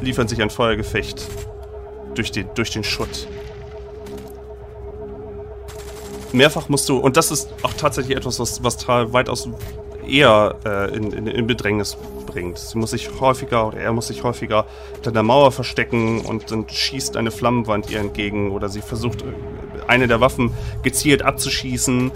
liefern 0.00 0.28
sich 0.28 0.42
ein 0.42 0.50
Feuergefecht 0.50 1.28
durch 2.14 2.32
den, 2.32 2.48
durch 2.54 2.70
den 2.70 2.84
Schutt. 2.84 3.28
Mehrfach 6.32 6.68
musst 6.68 6.88
du, 6.88 6.98
und 6.98 7.16
das 7.16 7.30
ist 7.30 7.52
auch 7.62 7.72
tatsächlich 7.74 8.16
etwas, 8.16 8.38
was, 8.38 8.62
was 8.62 8.76
Tal 8.76 9.12
weitaus 9.12 9.48
eher 10.10 10.56
äh, 10.64 10.96
in, 10.96 11.12
in, 11.12 11.26
in, 11.26 11.46
Bedrängnis 11.46 11.96
bringt. 12.26 12.58
Sie 12.58 12.78
muss 12.78 12.90
sich 12.90 13.08
häufiger 13.20 13.68
oder 13.68 13.78
er 13.78 13.92
muss 13.92 14.08
sich 14.08 14.22
häufiger 14.22 14.66
hinter 14.94 15.12
der 15.12 15.22
Mauer 15.22 15.52
verstecken 15.52 16.20
und 16.20 16.50
dann 16.50 16.68
schießt 16.68 17.16
eine 17.16 17.30
Flammenwand 17.30 17.90
ihr 17.90 18.00
entgegen 18.00 18.50
oder 18.50 18.68
sie 18.68 18.80
versucht 18.80 19.22
äh, 19.22 19.26
eine 19.86 20.08
der 20.08 20.20
Waffen 20.20 20.52
gezielt 20.82 21.22
abzuschießen, 21.22 22.10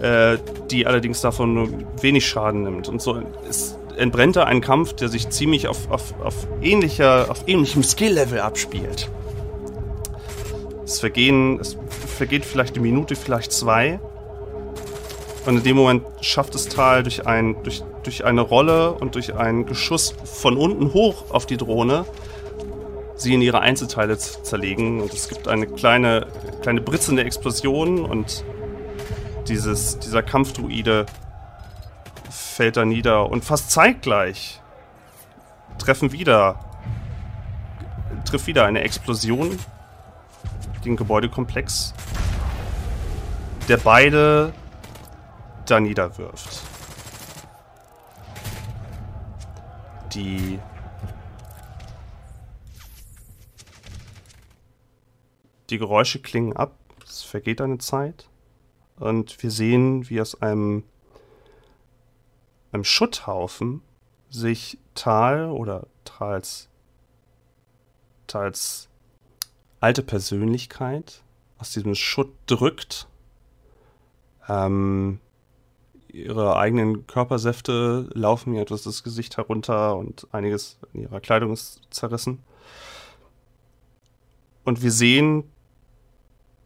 äh, 0.00 0.38
die 0.70 0.86
allerdings 0.86 1.20
davon 1.20 1.54
nur 1.54 1.68
wenig 2.00 2.26
Schaden 2.26 2.62
nimmt. 2.62 2.88
Und 2.88 3.02
so 3.02 3.20
ist, 3.48 3.78
entbrennt 3.96 4.36
da 4.36 4.44
ein 4.44 4.60
Kampf, 4.60 4.92
der 4.94 5.08
sich 5.08 5.28
ziemlich 5.28 5.68
auf, 5.68 5.90
auf, 5.90 6.14
auf, 6.22 6.46
ähnlicher, 6.62 7.26
auf 7.30 7.44
ähnlichem 7.46 7.82
Skill-Level 7.82 8.40
abspielt. 8.40 9.10
Es 10.84 11.00
vergehen, 11.00 11.58
es 11.60 11.76
vergeht 12.06 12.44
vielleicht 12.44 12.74
eine 12.74 12.82
Minute, 12.82 13.14
vielleicht 13.14 13.52
zwei. 13.52 14.00
Und 15.48 15.56
in 15.56 15.62
dem 15.62 15.76
Moment 15.78 16.04
schafft 16.20 16.54
es 16.54 16.68
Tal 16.68 17.02
durch, 17.02 17.26
ein, 17.26 17.56
durch, 17.62 17.82
durch 18.02 18.26
eine 18.26 18.42
Rolle 18.42 18.92
und 18.92 19.14
durch 19.14 19.34
ein 19.34 19.64
Geschuss 19.64 20.14
von 20.24 20.58
unten 20.58 20.92
hoch 20.92 21.30
auf 21.30 21.46
die 21.46 21.56
Drohne, 21.56 22.04
sie 23.16 23.32
in 23.32 23.40
ihre 23.40 23.60
Einzelteile 23.60 24.18
zu 24.18 24.42
zerlegen. 24.42 25.00
Und 25.00 25.10
es 25.14 25.30
gibt 25.30 25.48
eine 25.48 25.66
kleine, 25.66 26.26
kleine 26.60 26.82
britzende 26.82 27.24
Explosion 27.24 28.04
und 28.04 28.44
dieses, 29.48 29.98
dieser 30.00 30.22
Kampfdruide 30.22 31.06
fällt 32.28 32.76
da 32.76 32.84
nieder. 32.84 33.30
Und 33.30 33.42
fast 33.42 33.70
zeitgleich 33.70 34.60
treffen 35.78 36.12
wieder, 36.12 36.56
trifft 38.26 38.48
wieder 38.48 38.66
eine 38.66 38.82
Explosion 38.82 39.58
den 40.84 40.96
Gebäudekomplex, 40.96 41.94
der 43.66 43.78
beide 43.78 44.52
da 45.70 45.80
niederwirft. 45.80 46.62
Die 50.14 50.58
Die 55.70 55.78
Geräusche 55.78 56.20
klingen 56.20 56.54
ab, 56.54 56.78
es 57.04 57.22
vergeht 57.22 57.60
eine 57.60 57.78
Zeit 57.78 58.28
und 58.96 59.42
wir 59.42 59.50
sehen, 59.50 60.08
wie 60.08 60.20
aus 60.20 60.40
einem, 60.40 60.84
einem 62.72 62.84
Schutthaufen 62.84 63.82
sich 64.30 64.78
Tal 64.94 65.50
oder 65.50 65.86
Tals, 66.04 66.68
Tals 68.26 68.88
alte 69.80 70.02
Persönlichkeit 70.02 71.22
aus 71.58 71.72
diesem 71.72 71.94
Schutt 71.94 72.32
drückt. 72.46 73.06
Ähm, 74.48 75.20
ihre 76.08 76.56
eigenen 76.56 77.06
Körpersäfte 77.06 78.08
laufen 78.14 78.54
ihr 78.54 78.62
etwas 78.62 78.82
das 78.82 79.02
Gesicht 79.02 79.36
herunter 79.36 79.96
und 79.96 80.26
einiges 80.32 80.78
in 80.92 81.02
ihrer 81.02 81.20
Kleidung 81.20 81.52
ist 81.52 81.80
zerrissen. 81.90 82.38
Und 84.64 84.82
wir 84.82 84.90
sehen, 84.90 85.44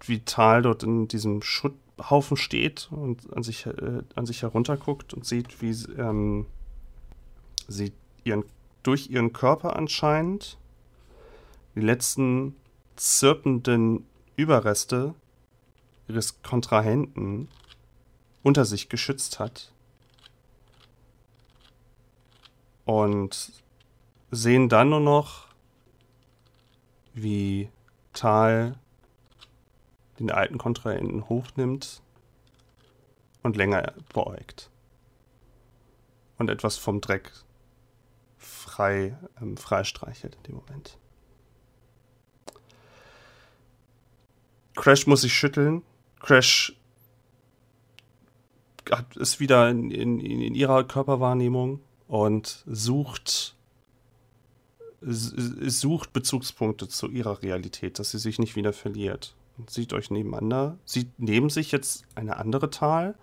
wie 0.01 0.21
Tal 0.21 0.63
dort 0.63 0.83
in 0.83 1.09
diesem 1.09 1.43
Schutthaufen 1.43 2.37
steht 2.37 2.89
und 2.91 3.33
an 3.33 3.43
sich, 3.43 3.67
äh, 3.67 4.03
an 4.15 4.27
sich 4.27 4.43
herunterguckt 4.43 5.15
und 5.15 5.25
sieht, 5.25 5.63
wie 5.63 5.71
ähm, 5.99 6.47
sie 7.69 7.93
ihren, 8.25 8.45
durch 8.83 9.11
ihren 9.11 9.33
Körper 9.33 9.77
anscheinend 9.77 10.59
die 11.75 11.81
letzten 11.81 12.57
zirpenden 12.97 14.07
Überreste 14.37 15.15
ihres 16.09 16.43
Kontrahenten 16.43 17.49
unter 18.43 18.65
sich 18.65 18.89
geschützt 18.89 19.39
hat. 19.39 19.73
Und 22.85 23.53
sehen 24.31 24.69
dann 24.69 24.91
nur 24.91 25.01
noch, 25.01 25.47
wie 27.15 27.71
Tal 28.13 28.75
den 30.19 30.31
alten 30.31 30.59
Kontrahenten 30.59 31.29
hochnimmt 31.29 32.03
und 33.43 33.57
länger 33.57 33.93
beugt. 34.13 34.71
Und 36.39 36.51
etwas 36.51 36.77
vom 36.77 37.01
Dreck 37.01 37.31
frei, 38.39 39.17
ähm, 39.41 39.57
freistreichelt 39.57 40.35
in 40.37 40.43
dem 40.45 40.55
Moment. 40.57 40.99
Crash 44.75 45.07
muss 45.07 45.21
sich 45.21 45.35
schütteln. 45.35 45.83
Crash 46.21 46.75
hat, 48.91 49.17
ist 49.17 49.41
wieder 49.41 49.69
in, 49.71 49.91
in, 49.91 50.21
in 50.21 50.55
ihrer 50.55 50.85
Körperwahrnehmung 50.85 51.81
und 52.09 52.65
sucht 52.67 53.55
sucht 55.05 56.13
Bezugspunkte 56.13 56.89
zu 56.89 57.09
ihrer 57.09 57.43
Realität, 57.43 57.99
dass 57.99 58.13
sie 58.13 58.19
sich 58.19 58.39
nicht 58.39 58.57
wieder 58.57 58.73
verliert. 58.73 59.35
Und 59.59 59.71
sieht 59.71 59.93
euch 59.93 60.11
nebeneinander, 60.11 60.79
sieht 60.85 61.09
neben 61.19 61.51
sich 61.51 61.73
jetzt 61.73 62.05
eine 62.15 62.37
andere 62.37 62.71
Tal, 62.71 63.17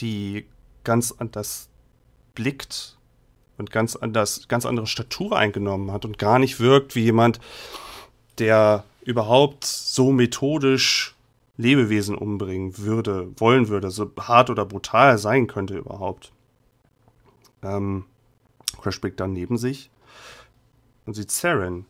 die 0.00 0.46
ganz 0.84 1.12
anders 1.12 1.68
blickt 2.34 2.98
und 3.56 3.70
ganz 3.70 3.96
anders, 3.96 4.48
ganz 4.48 4.66
andere 4.66 4.86
Statur 4.86 5.36
eingenommen 5.36 5.92
hat 5.92 6.04
und 6.04 6.18
gar 6.18 6.38
nicht 6.38 6.60
wirkt 6.60 6.94
wie 6.94 7.04
jemand, 7.04 7.40
der 8.38 8.84
überhaupt 9.02 9.64
so 9.64 10.12
methodisch 10.12 11.11
Lebewesen 11.56 12.16
umbringen 12.16 12.78
würde, 12.78 13.28
wollen 13.38 13.68
würde, 13.68 13.90
so 13.90 14.10
hart 14.18 14.50
oder 14.50 14.64
brutal 14.64 15.18
sein 15.18 15.46
könnte 15.46 15.76
überhaupt. 15.76 16.32
Ähm, 17.62 18.06
Crash 18.80 19.00
blickt 19.00 19.20
dann 19.20 19.32
neben 19.32 19.58
sich 19.58 19.90
und 21.06 21.14
sieht 21.14 21.30
Saren. 21.30 21.86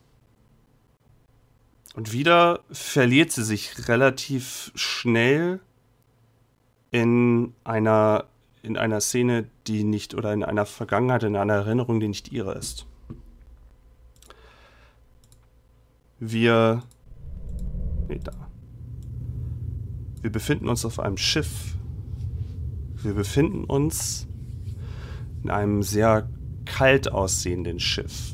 Und 1.95 2.11
wieder 2.11 2.61
verliert 2.71 3.31
sie 3.31 3.43
sich 3.43 3.87
relativ 3.87 4.71
schnell 4.75 5.59
in 6.91 7.53
einer, 7.63 8.25
in 8.63 8.77
einer 8.77 8.99
Szene, 8.99 9.49
die 9.67 9.83
nicht, 9.83 10.13
oder 10.15 10.33
in 10.33 10.43
einer 10.43 10.65
Vergangenheit, 10.65 11.23
in 11.23 11.35
einer 11.35 11.53
Erinnerung, 11.53 11.99
die 11.99 12.07
nicht 12.07 12.31
ihre 12.31 12.53
ist. 12.53 12.85
Wir 16.19 16.83
Nee, 18.07 18.19
da. 18.23 18.31
Wir 20.23 20.31
befinden 20.31 20.69
uns 20.69 20.85
auf 20.85 21.01
einem 21.01 21.17
Schiff. 21.17 21.77
Wir 22.95 23.13
befinden 23.13 23.65
uns 23.65 24.25
in 25.43 25.49
einem 25.49 25.83
sehr 25.83 26.29
kalt 26.63 27.11
aussehenden 27.11 27.81
Schiff. 27.81 28.33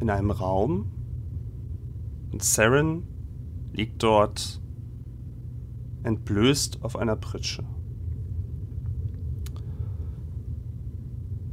In 0.00 0.10
einem 0.10 0.32
Raum. 0.32 0.90
Und 2.32 2.42
Saren 2.42 3.04
liegt 3.72 4.02
dort 4.02 4.60
entblößt 6.02 6.82
auf 6.82 6.96
einer 6.96 7.14
Pritsche. 7.14 7.62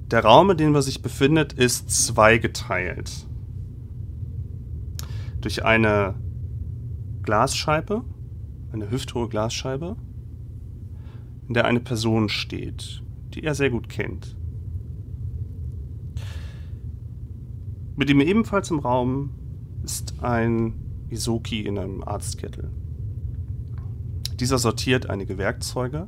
Der 0.10 0.24
Raum, 0.24 0.50
in 0.50 0.58
dem 0.58 0.74
er 0.74 0.82
sich 0.82 1.04
befindet, 1.04 1.54
ist 1.54 1.92
zweigeteilt 1.92 3.28
durch 5.42 5.64
eine 5.64 6.16
Glasscheibe, 7.26 8.04
eine 8.72 8.92
hüfthohe 8.92 9.28
Glasscheibe, 9.28 9.98
in 11.48 11.56
der 11.56 11.66
eine 11.66 11.80
Person 11.80 12.30
steht, 12.30 13.04
die 13.34 13.44
er 13.44 13.56
sehr 13.56 13.72
gut 13.72 13.90
kennt. 13.90 14.38
Mit 17.96 18.10
ihm 18.12 18.22
ebenfalls 18.22 18.70
im 18.70 18.80
Raum 18.80 19.32
ist 19.84 20.22
ein 20.22 20.76
Isoki 21.10 21.62
in 21.62 21.80
einem 21.80 22.04
Arztkittel. 22.04 22.70
Dieser 24.40 24.60
sortiert 24.60 25.10
einige 25.10 25.38
Werkzeuge 25.38 26.08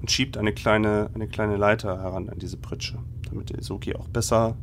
und 0.00 0.10
schiebt 0.10 0.36
eine 0.36 0.52
kleine, 0.52 1.10
eine 1.14 1.26
kleine 1.26 1.56
Leiter 1.56 1.98
heran 1.98 2.28
an 2.28 2.38
diese 2.38 2.58
Pritsche, 2.58 2.98
damit 3.28 3.50
der 3.50 3.58
Isoki 3.58 3.96
auch 3.96 4.08
besser 4.08 4.56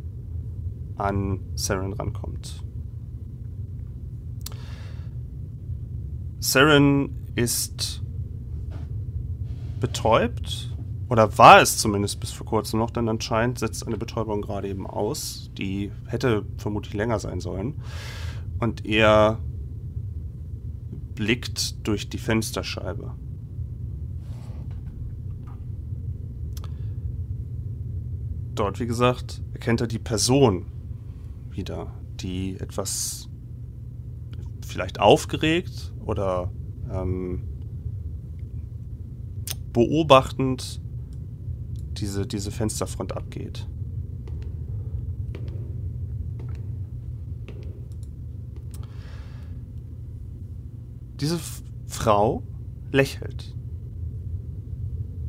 an 0.95 1.39
Saren 1.55 1.93
rankommt. 1.93 2.63
Saren 6.39 7.09
ist 7.35 8.01
betäubt 9.79 10.75
oder 11.09 11.38
war 11.38 11.61
es 11.61 11.77
zumindest 11.77 12.19
bis 12.19 12.31
vor 12.31 12.45
kurzem 12.45 12.79
noch, 12.79 12.91
denn 12.91 13.07
anscheinend 13.07 13.59
setzt 13.59 13.85
eine 13.88 13.97
Betäubung 13.97 14.41
gerade 14.41 14.67
eben 14.67 14.85
aus. 14.85 15.51
Die 15.57 15.91
hätte 16.05 16.45
vermutlich 16.57 16.93
länger 16.93 17.19
sein 17.19 17.39
sollen. 17.39 17.75
Und 18.59 18.85
er 18.85 19.39
blickt 21.15 21.88
durch 21.88 22.09
die 22.09 22.17
Fensterscheibe. 22.17 23.15
Dort, 28.53 28.79
wie 28.79 28.88
gesagt, 28.88 29.41
erkennt 29.53 29.81
er 29.81 29.88
die 29.88 29.99
Person 29.99 30.65
wieder, 31.51 31.93
die 32.19 32.59
etwas 32.59 33.29
vielleicht 34.65 34.99
aufgeregt 34.99 35.93
oder 36.08 36.49
ähm, 36.89 37.43
beobachtend 39.74 40.82
diese, 41.97 42.26
diese 42.26 42.49
Fensterfront 42.49 43.16
abgeht. 43.16 43.68
Diese 51.20 51.36
F 51.36 51.64
Frau 51.88 52.43
lächelt. 52.91 53.55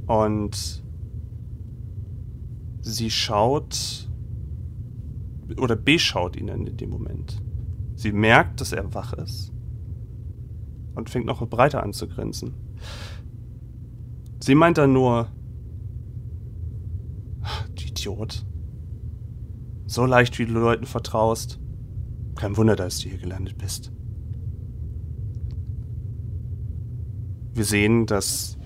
Und 0.07 0.83
sie 2.81 3.11
schaut 3.11 4.09
oder 5.57 5.77
beschaut 5.77 6.37
ihn 6.37 6.49
in 6.49 6.77
dem 6.77 6.91
Moment. 6.91 7.41
Sie 7.95 8.13
merkt, 8.13 8.61
dass 8.61 8.73
er 8.73 8.93
wach 8.95 9.13
ist 9.15 9.53
und 10.99 11.09
fängt 11.09 11.27
noch 11.27 11.47
breiter 11.49 11.83
an 11.83 11.93
zu 11.93 12.07
grinsen. 12.07 12.55
Sie 14.41 14.55
meint 14.55 14.79
dann 14.79 14.93
nur, 14.93 15.29
Idiot. 17.99 18.47
So 19.87 20.07
leicht, 20.07 20.39
wie 20.39 20.47
du 20.47 20.53
Leuten 20.53 20.87
vertraust. 20.87 21.59
Kein 22.37 22.57
Wunder, 22.57 22.77
dass 22.77 23.01
du 23.01 23.09
hier 23.09 23.19
gelandet 23.19 23.59
bist. 23.59 23.91
Wir 27.55 27.65
sehen, 27.65 28.07
dass 28.07 28.57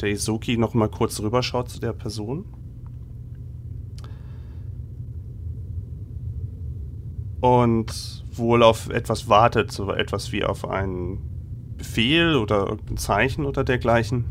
der 0.00 0.10
Izuki 0.10 0.58
noch 0.58 0.74
mal 0.74 0.90
kurz 0.90 1.20
rüberschaut 1.20 1.70
zu 1.70 1.80
der 1.80 1.92
Person. 1.92 2.44
Und 7.40 8.24
wohl 8.32 8.62
auf 8.62 8.88
etwas 8.90 9.28
wartet, 9.28 9.72
so 9.72 9.90
etwas 9.90 10.32
wie 10.32 10.44
auf 10.44 10.68
einen 10.68 11.31
Befehl 11.82 12.36
oder 12.36 12.68
irgendein 12.68 12.96
Zeichen 12.96 13.44
oder 13.44 13.64
dergleichen. 13.64 14.24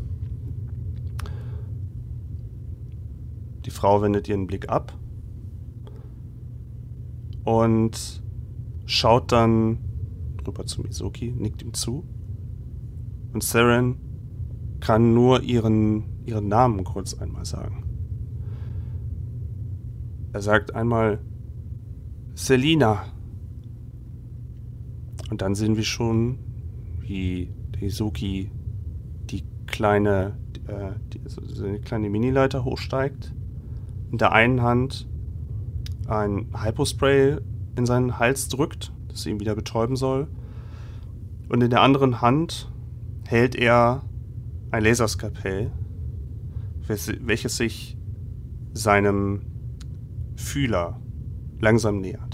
Die 3.66 3.70
Frau 3.70 4.00
wendet 4.00 4.26
ihren 4.26 4.46
Blick 4.46 4.70
ab 4.70 4.96
und 7.44 8.22
schaut 8.86 9.32
dann 9.32 9.80
rüber 10.46 10.64
zu 10.64 10.80
Mizuki, 10.80 11.30
nickt 11.30 11.60
ihm 11.60 11.74
zu. 11.74 12.04
Und 13.34 13.42
Saren 13.42 13.96
kann 14.80 15.12
nur 15.12 15.42
ihren, 15.42 16.24
ihren 16.24 16.48
Namen 16.48 16.84
kurz 16.84 17.12
einmal 17.12 17.44
sagen. 17.44 17.84
Er 20.32 20.40
sagt 20.40 20.74
einmal 20.74 21.18
Selina. 22.34 23.04
Und 25.28 25.42
dann 25.42 25.54
sehen 25.54 25.76
wir 25.76 25.84
schon, 25.84 26.38
wie 27.02 27.50
Hizuki 27.78 28.50
die 29.30 29.44
kleine, 29.66 30.36
äh, 30.66 30.92
die, 31.12 31.20
also 31.24 31.64
eine 31.64 31.80
kleine 31.80 32.10
Minileiter 32.10 32.64
hochsteigt. 32.64 33.34
In 34.10 34.18
der 34.18 34.32
einen 34.32 34.62
Hand 34.62 35.08
ein 36.06 36.46
Hypospray 36.54 37.38
in 37.76 37.86
seinen 37.86 38.18
Hals 38.18 38.48
drückt, 38.48 38.92
das 39.08 39.26
ihn 39.26 39.40
wieder 39.40 39.54
betäuben 39.54 39.96
soll. 39.96 40.28
Und 41.48 41.62
in 41.62 41.70
der 41.70 41.82
anderen 41.82 42.20
Hand 42.20 42.70
hält 43.26 43.54
er 43.54 44.02
ein 44.70 44.84
Laserskalpell, 44.84 45.70
welches 46.86 47.56
sich 47.56 47.96
seinem 48.72 49.42
Fühler 50.34 51.00
langsam 51.60 52.00
nähert. 52.00 52.31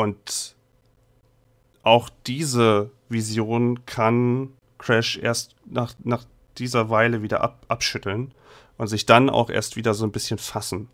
Und 0.00 0.56
auch 1.82 2.08
diese 2.26 2.90
Vision 3.10 3.84
kann 3.84 4.54
Crash 4.78 5.18
erst 5.18 5.56
nach, 5.66 5.92
nach 6.02 6.24
dieser 6.56 6.88
Weile 6.88 7.20
wieder 7.20 7.42
ab, 7.42 7.66
abschütteln 7.68 8.32
und 8.78 8.86
sich 8.86 9.04
dann 9.04 9.28
auch 9.28 9.50
erst 9.50 9.76
wieder 9.76 9.92
so 9.92 10.06
ein 10.06 10.10
bisschen 10.10 10.38
fassen. 10.38 10.88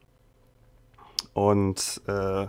Und 1.34 2.00
äh, 2.08 2.48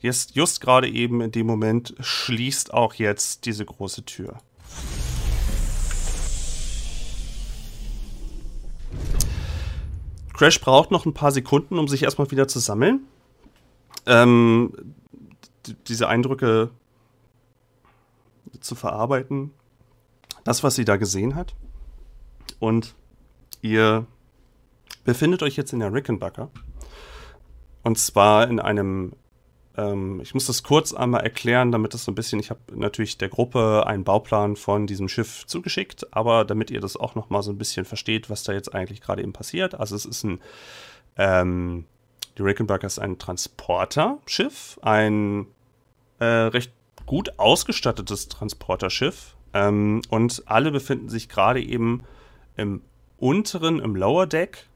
Just, 0.00 0.36
just 0.36 0.60
gerade 0.60 0.88
eben 0.88 1.20
in 1.22 1.32
dem 1.32 1.48
Moment 1.48 1.92
schließt 1.98 2.72
auch 2.72 2.94
jetzt 2.94 3.46
diese 3.46 3.64
große 3.64 4.04
Tür. 4.04 4.38
Crash 10.34 10.60
braucht 10.60 10.92
noch 10.92 11.04
ein 11.04 11.14
paar 11.14 11.32
Sekunden, 11.32 11.80
um 11.80 11.88
sich 11.88 12.04
erstmal 12.04 12.30
wieder 12.30 12.46
zu 12.46 12.60
sammeln. 12.60 13.08
Ähm, 14.08 14.72
diese 15.86 16.08
Eindrücke 16.08 16.70
zu 18.60 18.74
verarbeiten. 18.74 19.52
Das, 20.44 20.64
was 20.64 20.74
sie 20.74 20.84
da 20.84 20.96
gesehen 20.96 21.34
hat. 21.34 21.54
Und 22.58 22.94
ihr 23.60 24.06
befindet 25.04 25.42
euch 25.42 25.56
jetzt 25.56 25.72
in 25.72 25.80
der 25.80 25.92
Rickenbacker. 25.92 26.50
Und 27.82 27.98
zwar 27.98 28.48
in 28.48 28.58
einem 28.58 29.12
ähm, 29.78 30.20
ich 30.20 30.34
muss 30.34 30.46
das 30.46 30.62
kurz 30.62 30.92
einmal 30.92 31.22
erklären, 31.22 31.70
damit 31.72 31.94
das 31.94 32.04
so 32.04 32.12
ein 32.12 32.16
bisschen, 32.16 32.40
ich 32.40 32.50
habe 32.50 32.60
natürlich 32.74 33.16
der 33.16 33.28
Gruppe 33.28 33.86
einen 33.86 34.04
Bauplan 34.04 34.56
von 34.56 34.86
diesem 34.86 35.08
Schiff 35.08 35.46
zugeschickt, 35.46 36.12
aber 36.12 36.44
damit 36.44 36.70
ihr 36.70 36.80
das 36.80 36.96
auch 36.96 37.14
noch 37.14 37.30
mal 37.30 37.42
so 37.42 37.52
ein 37.52 37.58
bisschen 37.58 37.84
versteht, 37.86 38.28
was 38.28 38.42
da 38.42 38.52
jetzt 38.52 38.74
eigentlich 38.74 39.00
gerade 39.00 39.22
eben 39.22 39.32
passiert. 39.32 39.76
Also 39.78 39.94
es 39.94 40.04
ist 40.04 40.24
ein, 40.24 40.40
ähm, 41.16 41.84
die 42.38 42.42
Rickenbacker 42.42 42.86
ist 42.86 42.98
ein 42.98 43.18
Transporterschiff, 43.18 44.78
ein 44.82 45.46
äh, 46.20 46.24
recht 46.24 46.72
gut 47.04 47.38
ausgestattetes 47.38 48.28
Transporterschiff 48.28 49.36
ähm, 49.52 50.02
und 50.08 50.44
alle 50.46 50.70
befinden 50.70 51.08
sich 51.08 51.28
gerade 51.28 51.60
eben 51.60 52.04
im 52.56 52.82
unteren, 53.18 53.80
im 53.80 53.96
Lower 53.96 54.26
Deck 54.26 54.68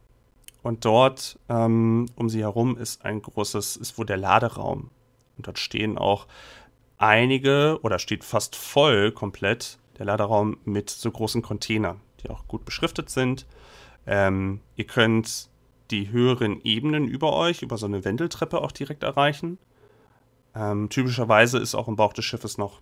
und 0.63 0.85
dort 0.85 1.39
ähm, 1.49 2.07
um 2.17 2.29
sie 2.29 2.41
herum 2.41 2.77
ist 2.77 3.05
ein 3.05 3.23
großes, 3.23 3.77
ist 3.77 3.99
wohl 3.99 4.07
der 4.07 4.17
Laderaum. 4.17 4.91
Und 5.37 5.47
dort 5.47 5.59
stehen 5.59 5.99
auch 5.99 6.27
einige 6.99 7.79
oder 7.83 7.99
steht 7.99 8.25
fast 8.25 8.57
voll 8.57 9.13
komplett 9.13 9.79
der 9.99 10.07
Laderaum 10.07 10.57
mit 10.65 10.91
so 10.91 11.11
großen 11.11 11.43
Containern, 11.43 12.01
die 12.23 12.31
auch 12.31 12.47
gut 12.47 12.65
beschriftet 12.65 13.11
sind. 13.11 13.47
Ähm, 14.07 14.61
ihr 14.77 14.87
könnt 14.87 15.49
die 15.93 16.11
höheren 16.11 16.61
Ebenen 16.65 17.07
über 17.07 17.33
euch, 17.35 17.63
über 17.63 17.79
so 17.79 17.87
eine 17.87 18.05
Wendeltreppe 18.05 18.61
auch 18.61 18.73
direkt 18.73 19.03
erreichen. 19.03 19.59
Ähm, 20.55 20.89
typischerweise 20.89 21.59
ist 21.59 21.75
auch 21.75 21.89
im 21.89 21.97
Bauch 21.97 22.13
des 22.13 22.25
Schiffes 22.25 22.59
noch 22.59 22.81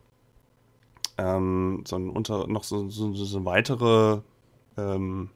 ähm, 1.18 1.84
so 1.86 1.96
ein 1.96 2.08
unter, 2.08 2.46
noch 2.46 2.64
so, 2.64 2.88
so, 2.88 3.12
so 3.14 3.44
weitere 3.44 4.20
ähm, 4.76 5.30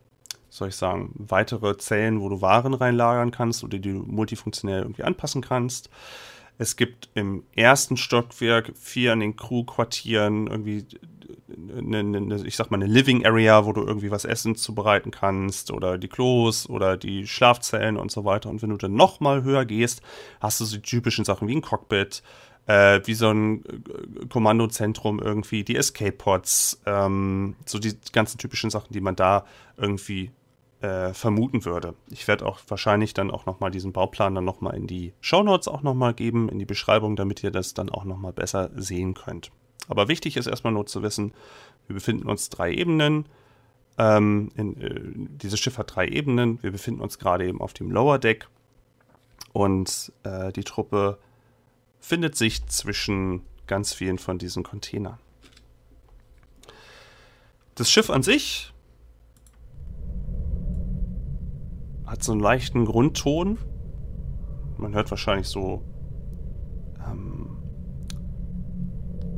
soll 0.55 0.68
ich 0.68 0.77
sagen, 0.77 1.11
weitere 1.14 1.77
Zellen, 1.79 2.20
wo 2.20 2.29
du 2.29 2.41
Waren 2.41 2.75
reinlagern 2.75 3.33
kannst 3.33 3.64
oder 3.64 3.79
die 3.79 3.93
du 3.93 4.05
multifunktionell 4.05 4.83
irgendwie 4.83 5.03
anpassen 5.03 5.43
kannst. 5.43 5.91
Es 6.59 6.77
gibt 6.77 7.11
im 7.14 7.43
ersten 7.57 7.97
Stockwerk 7.97 8.70
vier 8.77 9.12
an 9.12 9.20
den 9.20 9.35
Crew-Quartieren 9.35 10.47
irgendwie 10.47 10.87
eine, 11.49 11.99
eine, 11.99 12.47
ich 12.47 12.57
sag 12.57 12.71
mal, 12.71 12.77
eine 12.77 12.93
Living 12.93 13.25
Area, 13.27 13.67
wo 13.67 13.73
du 13.73 13.83
irgendwie 13.83 14.11
was 14.11 14.25
Essen 14.25 14.57
zubereiten 14.57 15.11
kannst 15.11 15.71
oder 15.71 15.99
die 15.99 16.09
Klos 16.09 16.69
oder 16.69 16.97
die 16.97 17.27
Schlafzellen 17.27 17.97
und 17.97 18.11
so 18.11 18.25
weiter. 18.25 18.49
Und 18.51 18.63
wenn 18.63 18.71
du 18.71 18.77
dann 18.77 18.95
nochmal 18.95 19.43
höher 19.43 19.65
gehst, 19.65 20.03
hast 20.41 20.61
du 20.61 20.65
so 20.65 20.77
die 20.77 20.83
typischen 20.83 21.25
Sachen 21.25 21.49
wie 21.49 21.57
ein 21.57 21.63
Cockpit, 21.63 22.23
äh, 22.67 23.01
wie 23.05 23.15
so 23.15 23.31
ein 23.31 23.65
äh, 23.65 24.27
Kommandozentrum 24.29 25.21
irgendwie, 25.21 25.65
die 25.65 25.77
Escape-Pods, 25.77 26.83
ähm, 26.87 27.57
so 27.67 27.79
die 27.79 27.95
ganzen 28.13 28.39
typischen 28.39 28.71
Sachen, 28.71 28.93
die 28.93 29.03
man 29.03 29.17
da 29.17 29.45
irgendwie 29.77 30.31
äh, 30.81 31.13
vermuten 31.13 31.65
würde. 31.65 31.95
Ich 32.11 32.27
werde 32.27 32.47
auch 32.47 32.61
wahrscheinlich 32.69 33.15
dann 33.15 33.31
auch 33.31 33.47
nochmal 33.47 33.71
diesen 33.71 33.93
Bauplan 33.93 34.35
dann 34.35 34.45
nochmal 34.45 34.77
in 34.77 34.87
die 34.87 35.13
Shownotes 35.21 35.69
auch 35.69 35.83
nochmal 35.83 36.15
geben, 36.15 36.49
in 36.49 36.59
die 36.59 36.65
Beschreibung, 36.65 37.17
damit 37.17 37.43
ihr 37.43 37.51
das 37.51 37.75
dann 37.75 37.91
auch 37.91 38.05
nochmal 38.05 38.33
besser 38.33 38.71
sehen 38.75 39.15
könnt. 39.15 39.51
Aber 39.89 40.09
wichtig 40.09 40.37
ist 40.37 40.47
erstmal 40.47 40.72
nur 40.72 40.87
zu 40.87 41.03
wissen, 41.03 41.32
wir 41.87 41.95
befinden 41.95 42.28
uns 42.28 42.49
drei 42.49 42.72
Ebenen. 42.72 43.26
Ähm, 43.99 44.51
in, 44.57 44.80
äh, 44.80 45.01
dieses 45.43 45.61
Schiff 45.61 45.78
hat 45.78 45.95
drei 45.95 46.09
Ebenen. 46.09 46.62
Wir 46.62 46.72
befinden 46.72 47.01
uns 47.01 47.18
gerade 47.18 47.47
eben 47.47 47.61
auf 47.61 47.74
dem 47.74 47.91
Lower 47.91 48.18
Deck. 48.18 48.49
Und 49.53 50.12
äh, 50.24 50.53
die 50.53 50.64
Truppe 50.64 51.18
findet 52.01 52.37
sich 52.37 52.66
zwischen 52.66 53.43
ganz 53.66 53.93
vielen 53.93 54.18
von 54.18 54.39
diesen 54.39 54.62
Containern. 54.62 55.18
Das 57.76 57.91
Schiff 57.91 58.11
an 58.11 58.22
sich 58.22 58.72
hat 62.07 62.22
so 62.22 62.32
einen 62.32 62.41
leichten 62.41 62.85
Grundton. 62.85 63.59
Man 64.76 64.95
hört 64.95 65.11
wahrscheinlich 65.11 65.49
so 65.49 65.82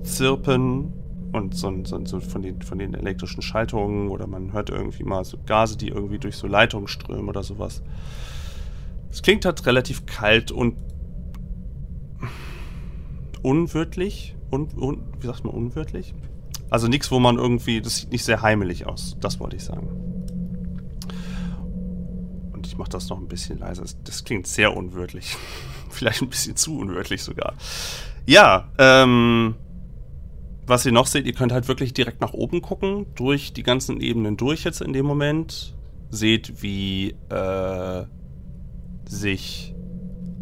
Zirpen 0.07 0.93
und 1.33 1.55
so, 1.55 1.73
so, 1.85 2.05
so, 2.05 2.21
von, 2.21 2.43
den, 2.43 2.63
von 2.63 2.79
den 2.79 2.95
elektrischen 2.95 3.43
Schaltungen 3.43 4.09
oder 4.09 4.27
man 4.27 4.53
hört 4.53 4.71
irgendwie 4.71 5.05
mal 5.05 5.25
so 5.25 5.37
Gase, 5.45 5.77
die 5.77 5.89
irgendwie 5.89 6.19
durch 6.19 6.37
so 6.37 6.47
Leitungen 6.47 6.89
strömen 6.89 7.29
oder 7.29 7.43
sowas. 7.43 7.83
Es 9.11 9.23
klingt 9.23 9.45
halt 9.45 9.65
relativ 9.67 10.07
kalt 10.07 10.51
und 10.51 10.77
unwirtlich. 13.43 14.35
Un, 14.51 14.69
un, 14.77 15.03
wie 15.21 15.27
sagt 15.27 15.45
man 15.45 15.55
unwirtlich? 15.55 16.15
Also 16.71 16.89
nichts, 16.89 17.11
wo 17.11 17.19
man 17.19 17.37
irgendwie. 17.37 17.81
Das 17.81 17.97
sieht 17.97 18.13
nicht 18.13 18.25
sehr 18.25 18.43
heimelig 18.43 18.87
aus. 18.87 19.17
Das 19.21 19.39
wollte 19.41 19.57
ich 19.57 19.65
sagen. 19.65 19.89
Und 22.53 22.67
ich 22.67 22.77
mache 22.77 22.91
das 22.91 23.09
noch 23.09 23.19
ein 23.19 23.29
bisschen 23.29 23.59
leiser. 23.59 23.85
Das, 24.05 24.25
klingt 24.25 24.47
sehr 24.47 24.77
unwirtlich. 24.77 25.37
Vielleicht 25.91 26.23
ein 26.23 26.29
bisschen 26.29 26.57
zu 26.57 26.79
unwirtlich 26.79 27.23
sogar. 27.23 27.55
Ja, 28.27 28.69
ähm. 28.79 29.55
Was 30.67 30.85
ihr 30.85 30.93
noch 30.93 31.07
seht, 31.07 31.27
ihr 31.27 31.33
könnt 31.33 31.53
halt 31.53 31.69
wirklich 31.69 31.95
direkt 31.95 32.21
nach 32.21 32.33
oben 32.33 32.61
gucken, 32.61 33.07
durch 33.15 33.53
die 33.53 33.63
ganzen 33.63 34.01
Ebenen 34.01 34.37
durch 34.37 34.65
jetzt 34.65 34.81
in 34.81 34.93
dem 34.93 35.07
Moment. 35.07 35.75
Seht, 36.11 36.63
wie 36.63 37.17
äh, 37.31 38.05
sich 39.07 39.75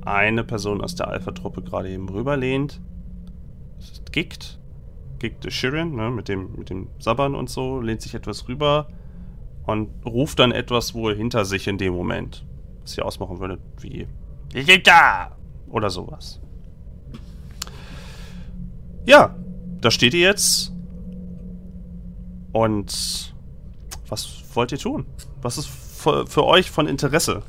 eine 0.05 0.45
Person 0.45 0.83
aus 0.83 0.95
der 0.95 1.09
Alpha-Truppe 1.09 1.63
gerade 1.63 1.91
eben 1.91 2.09
rüberlehnt. 2.09 2.81
Das 3.77 3.91
ist 3.91 4.13
Gikt. 4.13 4.59
Gikt 5.19 5.45
ist 5.45 5.55
Shirin, 5.55 5.95
ne, 5.95 6.11
mit 6.11 6.29
dem, 6.29 6.57
mit 6.57 6.71
dem 6.71 6.89
Sabbern 6.99 7.35
und 7.35 7.49
so, 7.49 7.81
lehnt 7.81 8.03
sich 8.03 8.15
etwas 8.15 8.49
rüber 8.49 8.89
und 9.67 9.89
ruft 10.05 10.39
dann 10.39 10.53
etwas 10.53 10.95
wohl 10.95 11.15
hinter 11.15 11.45
sich 11.45 11.67
in 11.67 11.79
dem 11.79 11.95
Moment. 11.95 12.45
Was 12.83 12.97
ihr 12.97 13.05
ausmachen 13.05 13.41
würdet, 13.41 13.61
wie 13.81 14.07
Ich 14.53 14.67
bin 14.67 14.83
da! 14.83 15.37
Oder 15.71 15.91
sowas. 15.91 16.41
Ja, 19.07 19.35
da 19.85 19.91
steht 19.91 20.15
ihr 20.15 20.21
jetzt. 20.21 20.73
Und 22.53 23.35
was 24.09 24.43
wollt 24.55 24.73
ihr 24.73 24.79
tun? 24.79 25.07
Was 25.43 25.59
ist 25.59 25.69
für, 25.69 26.27
euch 26.45 26.71
von 26.71 26.87
Interesse? 26.87 27.43